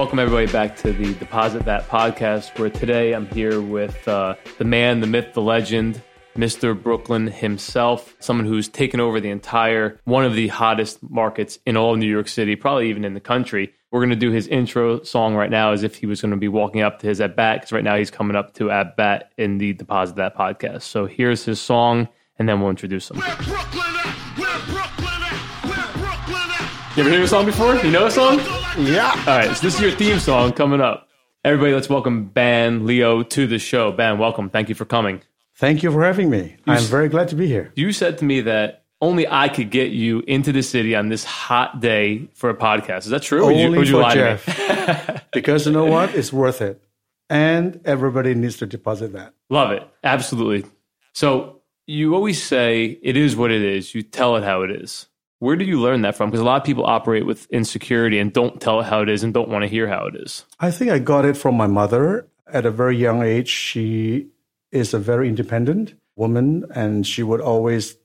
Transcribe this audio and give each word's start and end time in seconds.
Welcome, 0.00 0.18
everybody, 0.18 0.50
back 0.50 0.76
to 0.78 0.94
the 0.94 1.12
Deposit 1.12 1.66
That 1.66 1.86
podcast, 1.86 2.58
where 2.58 2.70
today 2.70 3.12
I'm 3.12 3.26
here 3.26 3.60
with 3.60 4.08
uh, 4.08 4.34
the 4.56 4.64
man, 4.64 5.00
the 5.00 5.06
myth, 5.06 5.34
the 5.34 5.42
legend, 5.42 6.00
Mr. 6.34 6.74
Brooklyn 6.82 7.26
himself, 7.26 8.16
someone 8.18 8.46
who's 8.46 8.66
taken 8.66 8.98
over 8.98 9.20
the 9.20 9.28
entire, 9.28 10.00
one 10.04 10.24
of 10.24 10.34
the 10.34 10.48
hottest 10.48 11.02
markets 11.02 11.58
in 11.66 11.76
all 11.76 11.92
of 11.92 11.98
New 11.98 12.10
York 12.10 12.28
City, 12.28 12.56
probably 12.56 12.88
even 12.88 13.04
in 13.04 13.12
the 13.12 13.20
country. 13.20 13.74
We're 13.90 14.00
going 14.00 14.08
to 14.08 14.16
do 14.16 14.30
his 14.30 14.46
intro 14.46 15.02
song 15.02 15.34
right 15.34 15.50
now 15.50 15.72
as 15.72 15.82
if 15.82 15.96
he 15.96 16.06
was 16.06 16.22
going 16.22 16.30
to 16.30 16.38
be 16.38 16.48
walking 16.48 16.80
up 16.80 17.00
to 17.00 17.06
his 17.06 17.20
at 17.20 17.36
bat, 17.36 17.60
because 17.60 17.70
right 17.70 17.84
now 17.84 17.96
he's 17.96 18.10
coming 18.10 18.36
up 18.36 18.54
to 18.54 18.70
at 18.70 18.96
bat 18.96 19.32
in 19.36 19.58
the 19.58 19.74
Deposit 19.74 20.16
That 20.16 20.34
podcast. 20.34 20.80
So 20.84 21.04
here's 21.04 21.44
his 21.44 21.60
song, 21.60 22.08
and 22.38 22.48
then 22.48 22.62
we'll 22.62 22.70
introduce 22.70 23.10
him. 23.10 23.18
Where 23.18 23.36
Brooklyn 23.36 23.82
at? 23.84 24.38
Where 24.38 24.58
Brooklyn 24.64 25.22
at? 25.24 25.68
Where 25.68 26.06
Brooklyn 26.06 26.50
at? 26.52 26.96
You 26.96 27.02
ever 27.02 27.10
hear 27.10 27.20
the 27.20 27.28
song 27.28 27.44
before? 27.44 27.74
You 27.76 27.90
know 27.90 28.04
the 28.04 28.10
song? 28.10 28.59
Yeah. 28.78 29.10
All 29.26 29.38
right, 29.38 29.56
so 29.56 29.62
this 29.62 29.74
is 29.74 29.80
your 29.80 29.90
theme 29.90 30.18
song 30.20 30.52
coming 30.52 30.80
up. 30.80 31.08
Everybody, 31.44 31.74
let's 31.74 31.88
welcome 31.88 32.26
Ban 32.26 32.82
Leow 32.82 33.28
to 33.30 33.46
the 33.46 33.58
show. 33.58 33.90
Ban, 33.90 34.16
welcome. 34.18 34.48
Thank 34.48 34.68
you 34.68 34.74
for 34.74 34.84
coming. 34.84 35.22
Thank 35.56 35.82
you 35.82 35.90
for 35.90 36.04
having 36.04 36.30
me. 36.30 36.56
I'm 36.66 36.82
very 36.84 37.08
glad 37.08 37.28
to 37.28 37.34
be 37.34 37.46
here. 37.48 37.72
You 37.74 37.92
said 37.92 38.18
to 38.18 38.24
me 38.24 38.42
that 38.42 38.84
only 39.00 39.26
I 39.26 39.48
could 39.48 39.70
get 39.70 39.90
you 39.90 40.22
into 40.26 40.52
the 40.52 40.62
city 40.62 40.94
on 40.94 41.08
this 41.08 41.24
hot 41.24 41.80
day 41.80 42.28
for 42.34 42.48
a 42.48 42.54
podcast. 42.54 42.98
Is 43.00 43.08
that 43.08 43.22
true? 43.22 43.42
Or 43.42 43.46
would 43.46 43.56
you, 43.56 43.66
Only 43.66 43.78
would 43.78 43.88
you 43.88 43.94
for 43.94 44.02
lie 44.02 44.14
to 44.14 44.20
me? 44.20 44.38
Jeff. 44.46 45.30
because 45.32 45.66
you 45.66 45.72
know 45.72 45.86
what? 45.86 46.14
It's 46.14 46.32
worth 46.32 46.62
it. 46.62 46.80
And 47.28 47.80
everybody 47.84 48.34
needs 48.34 48.58
to 48.58 48.66
deposit 48.66 49.12
that. 49.14 49.34
Love 49.48 49.72
it. 49.72 49.86
Absolutely. 50.04 50.70
So 51.12 51.60
you 51.86 52.14
always 52.14 52.40
say 52.42 52.98
it 53.02 53.16
is 53.16 53.34
what 53.34 53.50
it 53.50 53.62
is. 53.62 53.94
You 53.94 54.02
tell 54.02 54.36
it 54.36 54.44
how 54.44 54.62
it 54.62 54.70
is. 54.70 55.06
Where 55.40 55.56
did 55.56 55.68
you 55.68 55.80
learn 55.80 56.02
that 56.02 56.16
from? 56.16 56.30
Because 56.30 56.42
a 56.42 56.44
lot 56.44 56.60
of 56.60 56.64
people 56.64 56.84
operate 56.84 57.24
with 57.24 57.46
insecurity 57.50 58.18
and 58.18 58.32
don't 58.32 58.60
tell 58.60 58.80
it 58.80 58.84
how 58.84 59.00
it 59.00 59.08
is 59.08 59.22
and 59.22 59.32
don't 59.32 59.48
want 59.48 59.62
to 59.62 59.68
hear 59.68 59.88
how 59.88 60.04
it 60.04 60.14
is. 60.14 60.44
I 60.60 60.70
think 60.70 60.90
I 60.90 60.98
got 60.98 61.24
it 61.24 61.36
from 61.36 61.56
my 61.56 61.66
mother 61.66 62.28
at 62.46 62.66
a 62.66 62.70
very 62.70 62.96
young 62.96 63.22
age. 63.22 63.48
She 63.48 64.28
is 64.70 64.92
a 64.92 64.98
very 64.98 65.28
independent 65.28 65.94
woman 66.14 66.66
and 66.74 67.06
she 67.06 67.22
would 67.22 67.40
always 67.40 67.96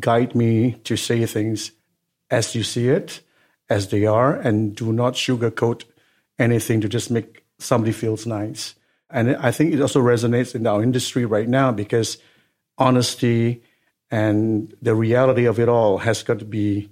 guide 0.00 0.34
me 0.34 0.72
to 0.82 0.96
say 0.96 1.24
things 1.24 1.70
as 2.30 2.56
you 2.56 2.64
see 2.64 2.88
it, 2.88 3.20
as 3.70 3.88
they 3.88 4.04
are, 4.04 4.34
and 4.34 4.74
do 4.74 4.92
not 4.92 5.14
sugarcoat 5.14 5.84
anything 6.36 6.80
to 6.80 6.88
just 6.88 7.12
make 7.12 7.44
somebody 7.60 7.92
feels 7.92 8.26
nice. 8.26 8.74
And 9.08 9.36
I 9.36 9.52
think 9.52 9.72
it 9.72 9.80
also 9.80 10.00
resonates 10.00 10.56
in 10.56 10.66
our 10.66 10.82
industry 10.82 11.24
right 11.24 11.48
now 11.48 11.70
because 11.70 12.18
honesty 12.76 13.62
and 14.10 14.74
the 14.80 14.94
reality 14.94 15.44
of 15.44 15.58
it 15.58 15.68
all 15.68 15.98
has 15.98 16.22
got 16.22 16.38
to 16.38 16.44
be 16.44 16.88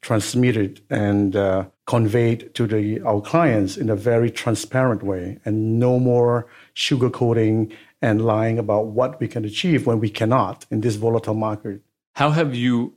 transmitted 0.00 0.80
and 0.88 1.36
uh, 1.36 1.66
conveyed 1.86 2.54
to 2.54 2.66
the 2.66 3.00
our 3.02 3.20
clients 3.20 3.76
in 3.76 3.90
a 3.90 3.96
very 3.96 4.30
transparent 4.30 5.02
way 5.02 5.38
and 5.44 5.78
no 5.78 5.98
more 5.98 6.46
sugarcoating 6.74 7.70
and 8.00 8.24
lying 8.24 8.58
about 8.58 8.86
what 8.86 9.20
we 9.20 9.28
can 9.28 9.44
achieve 9.44 9.86
when 9.86 10.00
we 10.00 10.08
cannot 10.08 10.64
in 10.70 10.80
this 10.80 10.96
volatile 10.96 11.34
market 11.34 11.82
How 12.14 12.30
have 12.30 12.54
you 12.54 12.94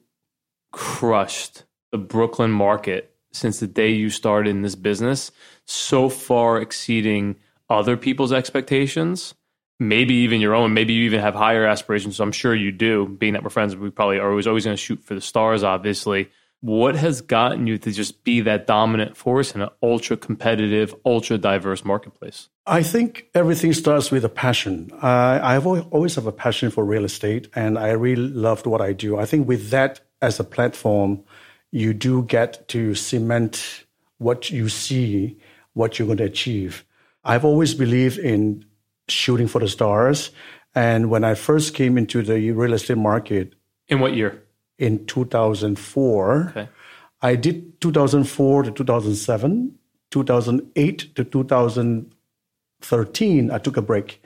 crushed 0.71 1.63
the 1.91 1.97
Brooklyn 1.97 2.51
market 2.51 3.15
since 3.31 3.59
the 3.59 3.67
day 3.67 3.89
you 3.89 4.09
started 4.09 4.49
in 4.49 4.61
this 4.61 4.75
business, 4.75 5.31
so 5.65 6.09
far 6.09 6.59
exceeding 6.59 7.37
other 7.69 7.95
people's 7.95 8.33
expectations? 8.33 9.33
Maybe 9.87 10.15
even 10.15 10.41
your 10.41 10.55
own. 10.55 10.73
Maybe 10.73 10.93
you 10.93 11.03
even 11.05 11.19
have 11.19 11.35
higher 11.35 11.65
aspirations. 11.65 12.17
So 12.17 12.23
I'm 12.23 12.31
sure 12.31 12.55
you 12.55 12.71
do. 12.71 13.07
Being 13.07 13.33
that 13.33 13.43
we're 13.43 13.49
friends, 13.49 13.75
we 13.75 13.89
probably 13.89 14.19
are 14.19 14.29
always 14.29 14.47
always 14.47 14.65
going 14.65 14.77
to 14.77 14.81
shoot 14.81 15.03
for 15.03 15.13
the 15.13 15.21
stars. 15.21 15.63
Obviously, 15.63 16.29
what 16.61 16.95
has 16.95 17.19
gotten 17.19 17.67
you 17.67 17.77
to 17.77 17.91
just 17.91 18.23
be 18.23 18.39
that 18.41 18.65
dominant 18.67 19.17
force 19.17 19.53
in 19.53 19.61
an 19.61 19.69
ultra 19.81 20.15
competitive, 20.15 20.95
ultra 21.05 21.37
diverse 21.37 21.83
marketplace? 21.83 22.47
I 22.65 22.83
think 22.83 23.27
everything 23.35 23.73
starts 23.73 24.11
with 24.11 24.23
a 24.23 24.29
passion. 24.29 24.89
Uh, 25.01 25.39
I've 25.43 25.67
always 25.67 26.15
have 26.15 26.25
a 26.25 26.31
passion 26.31 26.71
for 26.71 26.85
real 26.85 27.03
estate, 27.03 27.49
and 27.53 27.77
I 27.77 27.89
really 27.89 28.29
loved 28.29 28.65
what 28.65 28.79
I 28.79 28.93
do. 28.93 29.17
I 29.17 29.25
think 29.25 29.45
with 29.45 29.71
that 29.71 29.99
as 30.21 30.39
a 30.39 30.45
platform, 30.45 31.23
you 31.71 31.93
do 31.93 32.23
get 32.23 32.69
to 32.69 32.95
cement 32.95 33.83
what 34.19 34.49
you 34.49 34.69
see, 34.69 35.37
what 35.73 35.99
you're 35.99 36.05
going 36.05 36.19
to 36.19 36.23
achieve. 36.23 36.85
I've 37.25 37.43
always 37.43 37.73
believed 37.73 38.19
in 38.19 38.63
shooting 39.07 39.47
for 39.47 39.59
the 39.59 39.67
stars, 39.67 40.31
and 40.75 41.09
when 41.09 41.23
I 41.23 41.35
first 41.35 41.73
came 41.73 41.97
into 41.97 42.21
the 42.23 42.51
real 42.51 42.73
estate 42.73 42.97
market 42.97 43.53
In 43.89 43.99
what 43.99 44.13
year? 44.15 44.43
in 44.79 45.05
2004, 45.05 46.47
Okay. 46.49 46.67
I 47.21 47.35
did 47.35 47.79
2004 47.81 48.63
to 48.63 48.71
2007, 48.71 49.75
2008 50.11 51.15
to 51.15 51.23
2013. 51.23 53.51
I 53.51 53.57
took 53.59 53.77
a 53.77 53.81
break. 53.81 54.21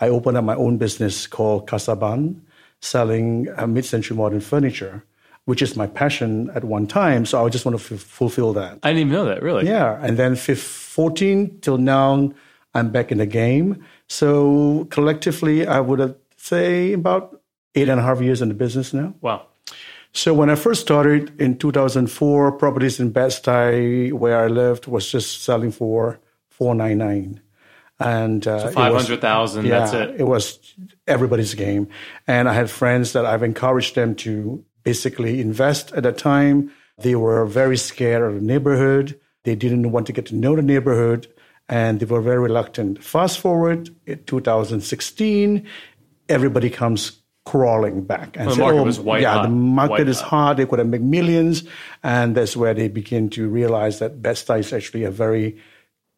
I 0.00 0.08
opened 0.08 0.36
up 0.36 0.44
my 0.44 0.54
own 0.56 0.76
business 0.78 1.26
called 1.26 1.68
Casaban, 1.68 2.40
selling 2.80 3.48
uh, 3.56 3.66
mid-century 3.66 4.16
modern 4.16 4.40
furniture, 4.40 5.04
which 5.44 5.62
is 5.62 5.76
my 5.76 5.86
passion 5.86 6.50
at 6.54 6.64
one 6.64 6.86
time. 6.86 7.24
So 7.24 7.44
I 7.44 7.48
just 7.48 7.64
want 7.64 7.78
to 7.80 7.94
f- 7.94 8.00
fulfill 8.00 8.52
that. 8.54 8.78
I 8.82 8.88
didn't 8.90 9.00
even 9.08 9.12
know 9.12 9.24
that. 9.26 9.42
Really? 9.42 9.66
Yeah, 9.66 9.98
and 10.02 10.16
then 10.18 10.34
fif- 10.36 10.62
14 10.62 11.60
till 11.60 11.78
now, 11.78 12.32
I'm 12.74 12.90
back 12.90 13.12
in 13.12 13.18
the 13.18 13.26
game. 13.26 13.84
So 14.12 14.86
collectively, 14.90 15.66
I 15.66 15.80
would 15.80 16.14
say 16.36 16.92
about 16.92 17.40
eight 17.74 17.88
and 17.88 17.98
a 17.98 18.02
half 18.02 18.20
years 18.20 18.42
in 18.42 18.48
the 18.48 18.54
business 18.54 18.92
now. 18.92 19.14
Wow. 19.22 19.46
So 20.12 20.34
when 20.34 20.50
I 20.50 20.54
first 20.54 20.82
started 20.82 21.40
in 21.40 21.56
2004, 21.56 22.52
properties 22.52 23.00
in 23.00 23.10
Bed-Stuy, 23.10 24.12
where 24.12 24.44
I 24.44 24.48
lived, 24.48 24.86
was 24.86 25.10
just 25.10 25.42
selling 25.44 25.72
for 25.72 26.20
499 26.50 27.40
and 28.00 28.46
uh, 28.46 28.68
Five 28.68 28.92
hundred 28.92 29.22
thousand. 29.22 29.68
that's 29.68 29.94
it. 29.94 30.20
It 30.20 30.24
was 30.24 30.74
everybody's 31.06 31.54
game. 31.54 31.88
And 32.26 32.50
I 32.50 32.52
had 32.52 32.68
friends 32.68 33.14
that 33.14 33.24
I've 33.24 33.42
encouraged 33.42 33.94
them 33.94 34.14
to 34.16 34.62
basically 34.82 35.40
invest 35.40 35.92
at 35.92 36.02
that 36.02 36.18
time. 36.18 36.70
They 36.98 37.14
were 37.14 37.46
very 37.46 37.78
scared 37.78 38.22
of 38.22 38.34
the 38.34 38.46
neighborhood. 38.46 39.18
They 39.44 39.54
didn't 39.54 39.90
want 39.90 40.06
to 40.08 40.12
get 40.12 40.26
to 40.26 40.34
know 40.34 40.54
the 40.54 40.62
neighborhood 40.62 41.28
and 41.72 42.00
they 42.00 42.04
were 42.04 42.20
very 42.20 42.38
reluctant. 42.38 43.02
Fast 43.02 43.40
forward 43.40 43.88
in 44.04 44.22
2016, 44.24 45.66
everybody 46.28 46.68
comes 46.68 47.22
crawling 47.46 48.04
back 48.04 48.36
and 48.36 48.50
the 48.50 48.54
say, 48.54 48.60
market 48.60 48.78
"Oh, 48.78 48.84
was 48.84 49.00
white 49.00 49.22
yeah, 49.22 49.32
hot, 49.32 49.42
the 49.44 49.48
market 49.48 49.90
white 49.90 50.08
is 50.08 50.20
hot." 50.20 50.58
They 50.58 50.66
could 50.66 50.80
have 50.80 50.88
made 50.88 51.02
millions, 51.02 51.64
and 52.02 52.36
that's 52.36 52.54
where 52.58 52.74
they 52.74 52.88
begin 52.88 53.30
to 53.30 53.48
realize 53.48 54.00
that 54.00 54.20
Bed-Stuy 54.20 54.58
is 54.58 54.72
actually 54.74 55.04
a 55.04 55.10
very 55.10 55.56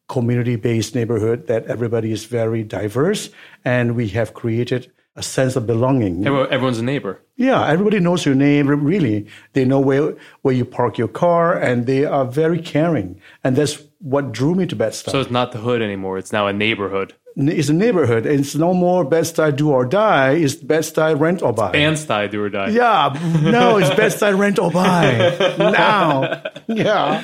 community-based 0.09 0.93
neighborhood 0.93 1.47
that 1.47 1.65
everybody 1.67 2.11
is 2.11 2.25
very 2.25 2.61
diverse, 2.61 3.29
and 3.63 3.95
we 3.95 4.09
have 4.09 4.33
created 4.33 4.91
a 5.15 5.23
sense 5.23 5.55
of 5.55 5.65
belonging. 5.65 6.27
Everyone's 6.27 6.79
a 6.79 6.83
neighbor. 6.83 7.21
Yeah, 7.37 7.65
everybody 7.65 7.99
knows 8.01 8.25
your 8.25 8.35
name. 8.35 8.67
Really, 8.67 9.25
they 9.53 9.63
know 9.63 9.79
where 9.79 10.15
where 10.41 10.53
you 10.53 10.65
park 10.65 10.97
your 10.97 11.07
car, 11.07 11.57
and 11.57 11.85
they 11.85 12.03
are 12.03 12.25
very 12.25 12.61
caring, 12.61 13.21
and 13.41 13.55
that's 13.55 13.81
what 14.05 14.31
drew 14.31 14.53
me 14.53 14.67
to 14.67 14.75
Bed-Stuy. 14.75 15.09
So 15.09 15.19
it's 15.19 15.31
not 15.31 15.51
the 15.51 15.57
hood 15.57 15.81
anymore. 15.81 16.19
It's 16.19 16.31
now 16.31 16.45
a 16.45 16.53
neighborhood. 16.53 17.15
it's 17.35 17.69
a 17.69 17.73
neighborhood. 17.73 18.27
It's 18.27 18.53
no 18.53 18.71
more 18.71 19.03
Bed-Stuy 19.03 19.55
do 19.55 19.71
or 19.71 19.83
die. 19.83 20.33
It's 20.33 20.53
Bed-Stuy 20.53 21.19
rent 21.19 21.41
or 21.41 21.51
buy. 21.51 21.71
Bed-Stuy, 21.71 22.29
do 22.29 22.43
or 22.43 22.49
die. 22.49 22.69
yeah, 22.69 23.19
no, 23.41 23.77
it's 23.77 23.89
Bed-Stuy 23.95 24.37
rent 24.37 24.59
or 24.59 24.69
buy 24.69 25.35
now. 25.57 26.43
Yeah. 26.67 27.23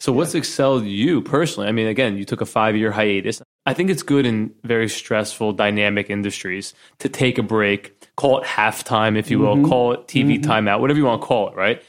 So 0.00 0.12
what's 0.12 0.34
excelled 0.34 0.86
you 0.86 1.20
personally? 1.20 1.68
I 1.68 1.72
mean, 1.72 1.88
again, 1.88 2.16
you 2.16 2.24
took 2.24 2.40
a 2.40 2.46
five 2.46 2.74
year 2.74 2.90
hiatus. 2.90 3.42
I 3.66 3.74
think 3.74 3.90
it's 3.90 4.02
good 4.02 4.24
in 4.24 4.54
very 4.62 4.88
stressful, 4.88 5.52
dynamic 5.52 6.08
industries 6.08 6.74
to 7.00 7.08
take 7.08 7.38
a 7.38 7.42
break, 7.42 8.14
call 8.16 8.40
it 8.40 8.44
halftime, 8.44 9.18
if 9.18 9.30
you 9.30 9.38
will, 9.38 9.56
mm-hmm. 9.56 9.68
call 9.68 9.92
it 9.92 10.06
TV 10.06 10.38
mm-hmm. 10.38 10.50
timeout, 10.50 10.80
whatever 10.80 10.98
you 10.98 11.04
want 11.04 11.20
to 11.22 11.26
call 11.26 11.48
it, 11.48 11.54
right? 11.54 11.82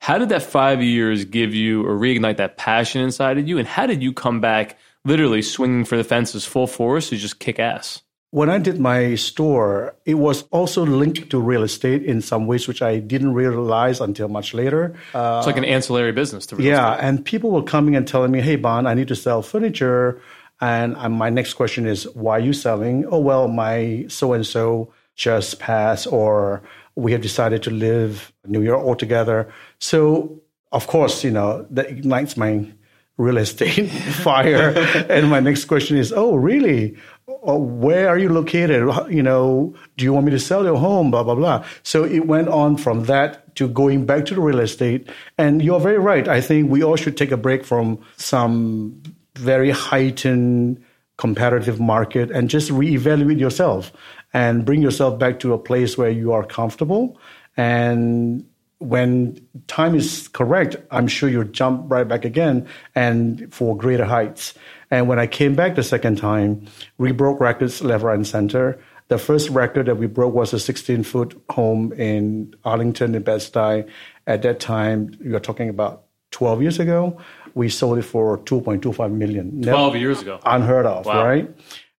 How 0.00 0.16
did 0.18 0.30
that 0.30 0.42
five 0.42 0.82
years 0.82 1.24
give 1.26 1.54
you 1.54 1.86
or 1.86 1.96
reignite 1.98 2.38
that 2.38 2.56
passion 2.56 3.02
inside 3.02 3.36
of 3.38 3.46
you? 3.46 3.58
And 3.58 3.68
how 3.68 3.86
did 3.86 4.02
you 4.02 4.12
come 4.12 4.40
back 4.40 4.76
literally 5.04 5.42
swinging 5.42 5.84
for 5.84 5.96
the 5.96 6.04
fences 6.04 6.44
full 6.46 6.66
force 6.66 7.10
to 7.10 7.16
just 7.16 7.38
kick 7.38 7.58
ass? 7.58 8.02
When 8.32 8.48
I 8.48 8.58
did 8.58 8.78
my 8.80 9.16
store, 9.16 9.94
it 10.06 10.14
was 10.14 10.44
also 10.52 10.86
linked 10.86 11.30
to 11.30 11.38
real 11.40 11.62
estate 11.64 12.02
in 12.04 12.22
some 12.22 12.46
ways, 12.46 12.66
which 12.66 12.80
I 12.80 12.98
didn't 12.98 13.34
realize 13.34 14.00
until 14.00 14.28
much 14.28 14.54
later. 14.54 14.94
Uh, 15.12 15.36
It's 15.38 15.46
like 15.46 15.56
an 15.58 15.64
ancillary 15.64 16.12
business 16.12 16.46
to 16.46 16.56
real 16.56 16.66
yeah, 16.66 16.94
estate. 16.94 17.06
and 17.06 17.24
people 17.24 17.50
were 17.50 17.62
coming 17.64 17.94
and 17.96 18.06
telling 18.06 18.30
me, 18.30 18.40
"Hey, 18.40 18.56
Ban, 18.56 18.86
I 18.86 18.94
need 18.94 19.08
to 19.08 19.16
sell 19.16 19.42
furniture." 19.42 20.20
And 20.62 20.94
my 21.18 21.28
next 21.28 21.54
question 21.54 21.86
is, 21.86 22.04
"Why 22.14 22.36
are 22.36 22.40
you 22.40 22.52
selling?" 22.52 23.04
Oh, 23.10 23.18
well, 23.18 23.48
my 23.48 24.04
so 24.08 24.32
and 24.32 24.46
so 24.46 24.92
just 25.16 25.58
passed, 25.58 26.06
or 26.06 26.62
we 26.94 27.10
have 27.12 27.22
decided 27.22 27.62
to 27.64 27.70
live 27.70 28.32
New 28.46 28.62
York 28.62 28.80
altogether. 28.80 29.48
So, 29.80 30.42
of 30.72 30.86
course, 30.86 31.24
you 31.24 31.30
know 31.30 31.66
that 31.70 31.88
ignites 31.88 32.36
my 32.36 32.70
real 33.16 33.36
estate 33.36 33.90
fire. 34.24 34.70
and 35.08 35.30
my 35.30 35.40
next 35.40 35.64
question 35.66 35.96
is, 35.96 36.12
"Oh, 36.12 36.36
really? 36.36 36.96
Oh, 37.42 37.58
where 37.58 38.08
are 38.08 38.18
you 38.18 38.28
located? 38.28 38.88
You 39.10 39.22
know, 39.22 39.74
do 39.96 40.04
you 40.04 40.12
want 40.12 40.26
me 40.26 40.32
to 40.32 40.38
sell 40.38 40.64
your 40.64 40.78
home? 40.78 41.10
Blah 41.10 41.24
blah 41.24 41.34
blah." 41.34 41.64
So 41.82 42.04
it 42.04 42.26
went 42.26 42.48
on 42.48 42.76
from 42.76 43.04
that 43.04 43.54
to 43.56 43.68
going 43.68 44.06
back 44.06 44.26
to 44.26 44.34
the 44.34 44.40
real 44.40 44.60
estate. 44.60 45.08
And 45.38 45.62
you're 45.62 45.80
very 45.80 45.98
right. 45.98 46.28
I 46.28 46.40
think 46.40 46.70
we 46.70 46.82
all 46.82 46.96
should 46.96 47.16
take 47.16 47.32
a 47.32 47.36
break 47.36 47.64
from 47.64 47.98
some 48.16 49.02
very 49.36 49.70
heightened 49.70 50.82
competitive 51.16 51.78
market 51.80 52.30
and 52.30 52.48
just 52.48 52.70
reevaluate 52.70 53.38
yourself 53.38 53.92
and 54.32 54.64
bring 54.64 54.80
yourself 54.80 55.18
back 55.18 55.38
to 55.40 55.52
a 55.52 55.58
place 55.58 55.98
where 55.98 56.10
you 56.10 56.32
are 56.32 56.44
comfortable. 56.44 57.18
And 57.56 58.46
when 58.80 59.38
time 59.68 59.94
is 59.94 60.26
correct, 60.28 60.74
I'm 60.90 61.06
sure 61.06 61.28
you'll 61.28 61.44
jump 61.44 61.84
right 61.90 62.08
back 62.08 62.24
again 62.24 62.66
and 62.94 63.52
for 63.52 63.76
greater 63.76 64.06
heights. 64.06 64.54
And 64.90 65.06
when 65.06 65.18
I 65.18 65.26
came 65.26 65.54
back 65.54 65.74
the 65.76 65.82
second 65.82 66.16
time, 66.16 66.66
we 66.98 67.12
broke 67.12 67.40
records 67.40 67.82
left, 67.82 68.02
right, 68.02 68.14
and 68.14 68.26
center. 68.26 68.80
The 69.08 69.18
first 69.18 69.50
record 69.50 69.86
that 69.86 69.96
we 69.96 70.06
broke 70.06 70.34
was 70.34 70.52
a 70.54 70.58
16 70.58 71.02
foot 71.02 71.40
home 71.50 71.92
in 71.92 72.54
Arlington 72.64 73.14
in 73.14 73.22
Bed-Stuy. 73.22 73.86
At 74.26 74.42
that 74.42 74.60
time, 74.60 75.14
you're 75.22 75.40
talking 75.40 75.68
about 75.68 76.04
12 76.30 76.62
years 76.62 76.78
ago. 76.80 77.18
We 77.54 77.68
sold 77.68 77.98
it 77.98 78.02
for 78.02 78.38
2.25 78.38 79.12
million. 79.12 79.60
Never- 79.60 79.76
12 79.76 79.96
years 79.96 80.22
ago. 80.22 80.40
unheard 80.46 80.86
of, 80.86 81.04
Wow. 81.04 81.24
right? 81.26 81.50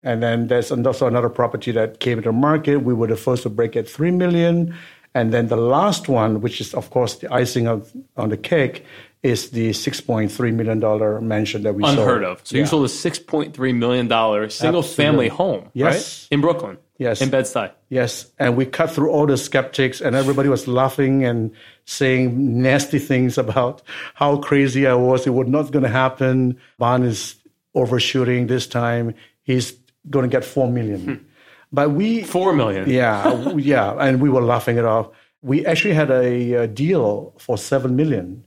And 0.02 0.20
then 0.20 0.48
there's 0.48 0.72
also 0.72 1.06
another 1.06 1.28
property 1.28 1.70
that 1.72 2.00
came 2.00 2.18
into 2.18 2.30
the 2.30 2.32
market. 2.32 2.78
We 2.78 2.92
were 2.92 3.06
the 3.06 3.16
first 3.16 3.44
to 3.44 3.50
break 3.50 3.76
at 3.76 3.88
three 3.88 4.10
million. 4.10 4.74
And 5.14 5.32
then 5.32 5.48
the 5.48 5.56
last 5.56 6.08
one, 6.08 6.40
which 6.40 6.60
is 6.60 6.74
of 6.74 6.90
course 6.90 7.16
the 7.16 7.32
icing 7.32 7.68
of, 7.68 7.92
on 8.16 8.28
the 8.30 8.36
cake, 8.36 8.84
is 9.22 9.50
the 9.50 9.72
six 9.72 10.00
point 10.00 10.32
three 10.32 10.50
million 10.50 10.80
dollar 10.80 11.20
mansion 11.20 11.62
that 11.62 11.74
we 11.74 11.84
sold. 11.84 11.98
Unheard 11.98 12.24
of. 12.24 12.40
So 12.44 12.56
you 12.56 12.66
sold 12.66 12.84
a 12.84 12.88
$6.3 12.88 13.74
million 13.76 14.50
single 14.50 14.82
family 14.82 15.28
home, 15.28 15.68
Yes. 15.74 15.94
right? 16.30 16.34
In 16.34 16.40
Brooklyn. 16.40 16.78
Yes. 16.98 17.20
In 17.20 17.30
Bed-Stuy. 17.30 17.70
Yes, 17.88 18.30
and 18.38 18.56
we 18.56 18.64
cut 18.64 18.90
through 18.90 19.10
all 19.10 19.26
the 19.26 19.36
skeptics, 19.36 20.00
and 20.00 20.14
everybody 20.16 20.48
was 20.48 20.66
laughing 20.68 21.24
and 21.24 21.50
saying 21.84 22.62
nasty 22.62 22.98
things 23.00 23.38
about 23.38 23.82
how 24.14 24.36
crazy 24.38 24.86
I 24.86 24.94
was. 24.94 25.26
It 25.26 25.30
was 25.30 25.48
not 25.48 25.72
going 25.72 25.82
to 25.82 25.88
happen. 25.90 26.58
Bond 26.78 27.04
is 27.04 27.36
overshooting 27.74 28.46
this 28.46 28.66
time. 28.66 29.14
He's 29.42 29.72
going 30.10 30.28
to 30.28 30.28
get 30.28 30.44
four 30.44 30.70
million. 30.70 31.00
Hmm. 31.00 31.14
But 31.72 31.92
we, 31.92 32.22
4 32.22 32.52
million. 32.52 32.88
yeah, 32.88 33.52
yeah, 33.56 33.92
and 33.98 34.20
we 34.20 34.28
were 34.28 34.42
laughing 34.42 34.76
it 34.76 34.84
off. 34.84 35.08
We 35.42 35.64
actually 35.66 35.94
had 35.94 36.10
a, 36.10 36.54
uh 36.56 36.66
deal 36.66 37.32
for 37.38 37.56
seven 37.58 37.96
million, 37.96 38.44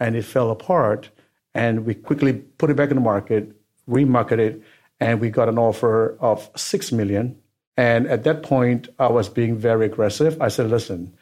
and 0.00 0.16
it 0.16 0.24
fell 0.24 0.50
apart. 0.50 1.10
And 1.54 1.84
we 1.86 1.94
quickly 1.94 2.32
put 2.32 2.70
it 2.70 2.74
back 2.76 2.90
in 2.90 2.96
the 2.96 3.00
market, 3.00 3.52
remarketed 3.88 4.38
it, 4.38 4.62
and 4.98 5.20
we 5.20 5.30
got 5.30 5.48
an 5.48 5.58
offer 5.58 6.16
of 6.20 6.50
six 6.56 6.90
million. 6.90 7.36
And 7.76 8.06
at 8.08 8.24
that 8.24 8.42
point, 8.42 8.88
I 8.98 9.08
was 9.08 9.28
being 9.28 9.56
very 9.56 9.86
aggressive. 9.86 10.40
I 10.40 10.48
said, 10.48 10.70
"Listen, 10.70 11.12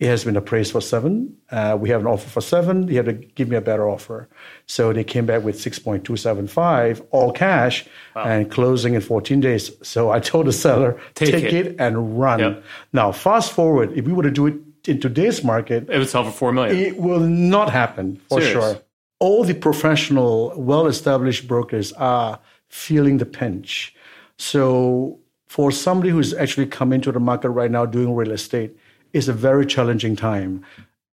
it 0.00 0.06
has 0.06 0.24
been 0.24 0.36
appraised 0.36 0.70
for 0.72 0.80
seven. 0.80 1.36
Uh, 1.50 1.76
we 1.80 1.88
have 1.90 2.00
an 2.02 2.06
offer 2.06 2.28
for 2.28 2.40
seven. 2.40 2.86
You 2.88 2.96
have 2.98 3.06
to 3.06 3.12
give 3.14 3.48
me 3.48 3.56
a 3.56 3.60
better 3.60 3.88
offer. 3.88 4.28
So 4.66 4.92
they 4.92 5.02
came 5.04 5.26
back 5.26 5.42
with 5.42 5.56
6.275, 5.58 7.04
all 7.10 7.32
cash, 7.32 7.84
and 8.14 8.50
closing 8.50 8.94
in 8.94 9.00
14 9.00 9.40
days. 9.40 9.70
So 9.82 10.10
I 10.10 10.20
told 10.20 10.46
the 10.46 10.52
seller, 10.52 11.00
Take 11.14 11.30
take, 11.32 11.44
it. 11.44 11.66
it. 11.66 11.76
and 11.80 12.18
run. 12.20 12.38
Yep. 12.40 12.64
Now, 12.92 13.10
fast 13.12 13.52
forward, 13.52 13.92
if 13.96 14.04
we 14.04 14.12
were 14.12 14.22
to 14.22 14.30
do 14.30 14.46
it 14.46 14.54
in 14.86 15.00
today's 15.00 15.42
market, 15.42 15.88
It 15.90 15.98
would 15.98 16.08
sell 16.08 16.24
for 16.24 16.30
4 16.30 16.52
million. 16.52 16.76
it 16.76 16.96
will 16.98 17.20
not 17.20 17.70
happen 17.72 18.20
for 18.28 18.40
Serious? 18.40 18.52
sure. 18.74 18.82
All 19.20 19.42
the 19.42 19.54
professional, 19.54 20.52
well 20.56 20.86
established 20.86 21.48
brokers 21.48 21.92
are 21.94 22.38
feeling 22.68 23.18
the 23.18 23.26
pinch. 23.26 23.94
So, 24.36 25.18
for 25.48 25.72
somebody 25.72 26.10
who's 26.10 26.34
actually 26.34 26.66
come 26.66 26.92
into 26.92 27.10
the 27.10 27.18
market 27.18 27.48
right 27.50 27.70
now 27.70 27.84
doing 27.86 28.14
real 28.14 28.30
estate, 28.32 28.76
it's 29.12 29.28
a 29.28 29.32
very 29.32 29.66
challenging 29.66 30.16
time. 30.16 30.64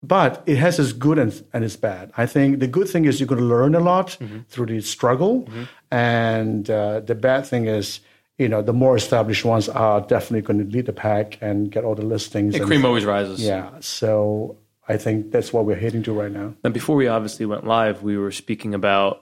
But 0.04 0.42
it 0.48 0.58
has 0.58 0.80
its 0.80 0.94
good 0.94 1.20
and, 1.20 1.44
and 1.54 1.64
its 1.64 1.76
bad. 1.76 2.12
I 2.18 2.26
think 2.26 2.60
the 2.60 2.68
good 2.68 2.90
thing 2.90 3.06
is 3.06 3.20
you're 3.20 3.28
going 3.28 3.42
to 3.42 3.46
learn 3.46 3.76
a 3.76 3.80
lot 3.80 4.18
through 4.50 4.66
the 4.66 4.82
struggle. 4.82 5.48
And 5.92 6.68
uh, 6.70 7.02
the 7.02 7.14
bad 7.14 7.46
thing 7.46 7.68
is, 7.68 8.00
you 8.40 8.50
know, 8.50 8.64
the 8.64 8.74
more 8.74 8.96
established 8.96 9.46
ones 9.46 9.70
are 9.70 10.02
definitely 10.02 10.42
going 10.42 10.58
to 10.58 10.66
lead 10.72 10.88
the 10.88 10.94
pack 10.94 11.38
and 11.42 11.72
get 11.72 11.84
all 11.84 11.94
the 11.94 12.02
listings. 12.02 12.54
The 12.54 12.62
and- 12.62 12.68
cream 12.68 12.84
always 12.84 13.06
rises. 13.06 13.44
yeah. 13.44 13.70
So 13.82 14.58
I 14.88 14.98
think 14.98 15.32
that's 15.32 15.54
what 15.54 15.66
we're 15.66 15.76
heading 15.76 16.02
to 16.04 16.14
right 16.14 16.32
now. 16.32 16.56
And 16.64 16.74
before 16.74 16.96
we 16.96 17.08
obviously 17.08 17.46
went 17.46 17.68
live, 17.68 18.02
we 18.02 18.18
were 18.18 18.32
speaking 18.32 18.74
about 18.74 19.22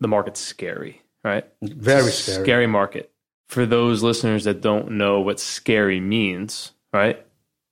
the 0.00 0.08
market's 0.08 0.40
scary, 0.40 1.02
right? 1.24 1.46
Very 1.60 2.10
scary. 2.10 2.44
Scary 2.44 2.66
market. 2.66 3.12
For 3.48 3.66
those 3.66 4.02
listeners 4.02 4.44
that 4.44 4.62
don't 4.62 4.92
know 4.92 5.20
what 5.20 5.40
scary 5.40 6.00
means, 6.00 6.72
right? 6.92 7.24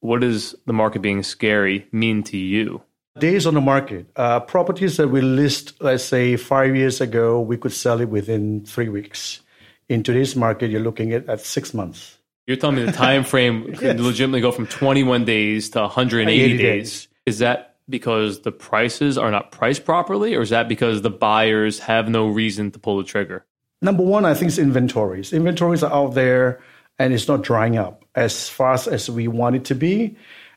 What 0.05 0.21
does 0.21 0.55
the 0.67 0.75
market 0.75 1.01
being 1.01 1.23
scary 1.23 1.89
mean 1.91 2.25
to 2.25 2.37
you? 2.37 2.83
Days 3.19 3.47
on 3.47 3.55
the 3.55 3.63
market. 3.63 4.07
Uh, 4.15 4.39
properties 4.41 4.99
that 4.99 5.09
we 5.09 5.23
list, 5.23 5.81
let's 5.81 6.05
say 6.05 6.37
five 6.37 6.77
years 6.77 7.01
ago, 7.01 7.41
we 7.41 7.57
could 7.57 7.73
sell 7.73 8.03
it 8.03 8.11
within 8.11 8.67
three 8.67 8.91
weeks. 8.91 9.41
In 9.89 10.03
today's 10.03 10.37
market, 10.37 10.71
you're 10.71 10.83
looking 10.83 11.15
at, 11.15 11.27
at 11.27 11.41
six 11.41 11.73
months. 11.73 12.19
You're 12.47 12.59
telling 12.59 12.77
me 12.77 12.85
the 12.85 12.93
time 12.93 13.25
frame 13.25 13.75
could 13.77 13.99
legitimately 13.99 14.43
go 14.43 14.53
from 14.53 14.67
21 14.67 15.25
days 15.25 15.71
to 15.71 15.81
180 15.81 16.59
days. 16.59 16.59
days. 16.59 17.09
Is 17.25 17.39
that 17.39 17.77
because 17.89 18.43
the 18.43 18.53
prices 18.53 19.17
are 19.17 19.31
not 19.31 19.53
priced 19.53 19.87
properly, 19.87 20.35
or 20.35 20.43
is 20.43 20.51
that 20.51 20.69
because 20.69 21.01
the 21.01 21.09
buyers 21.09 21.79
have 21.79 22.11
no 22.11 22.29
reason 22.29 22.71
to 22.73 22.79
pull 22.79 22.99
the 22.99 23.05
trigger? 23.05 23.47
Number 23.81 24.03
one, 24.03 24.27
I 24.27 24.35
think 24.35 24.51
it's 24.51 24.59
inventories. 24.59 25.33
Inventories 25.33 25.83
are 25.83 25.91
out 25.91 26.13
there 26.13 26.61
and 26.99 27.13
it's 27.13 27.29
not 27.29 27.43
drying 27.43 27.77
up 27.77 28.05
as 28.15 28.49
fast 28.49 28.87
as 28.87 29.11
we 29.11 29.29
want 29.29 29.57
it 29.57 29.65
to 29.67 29.75
be. 29.75 30.17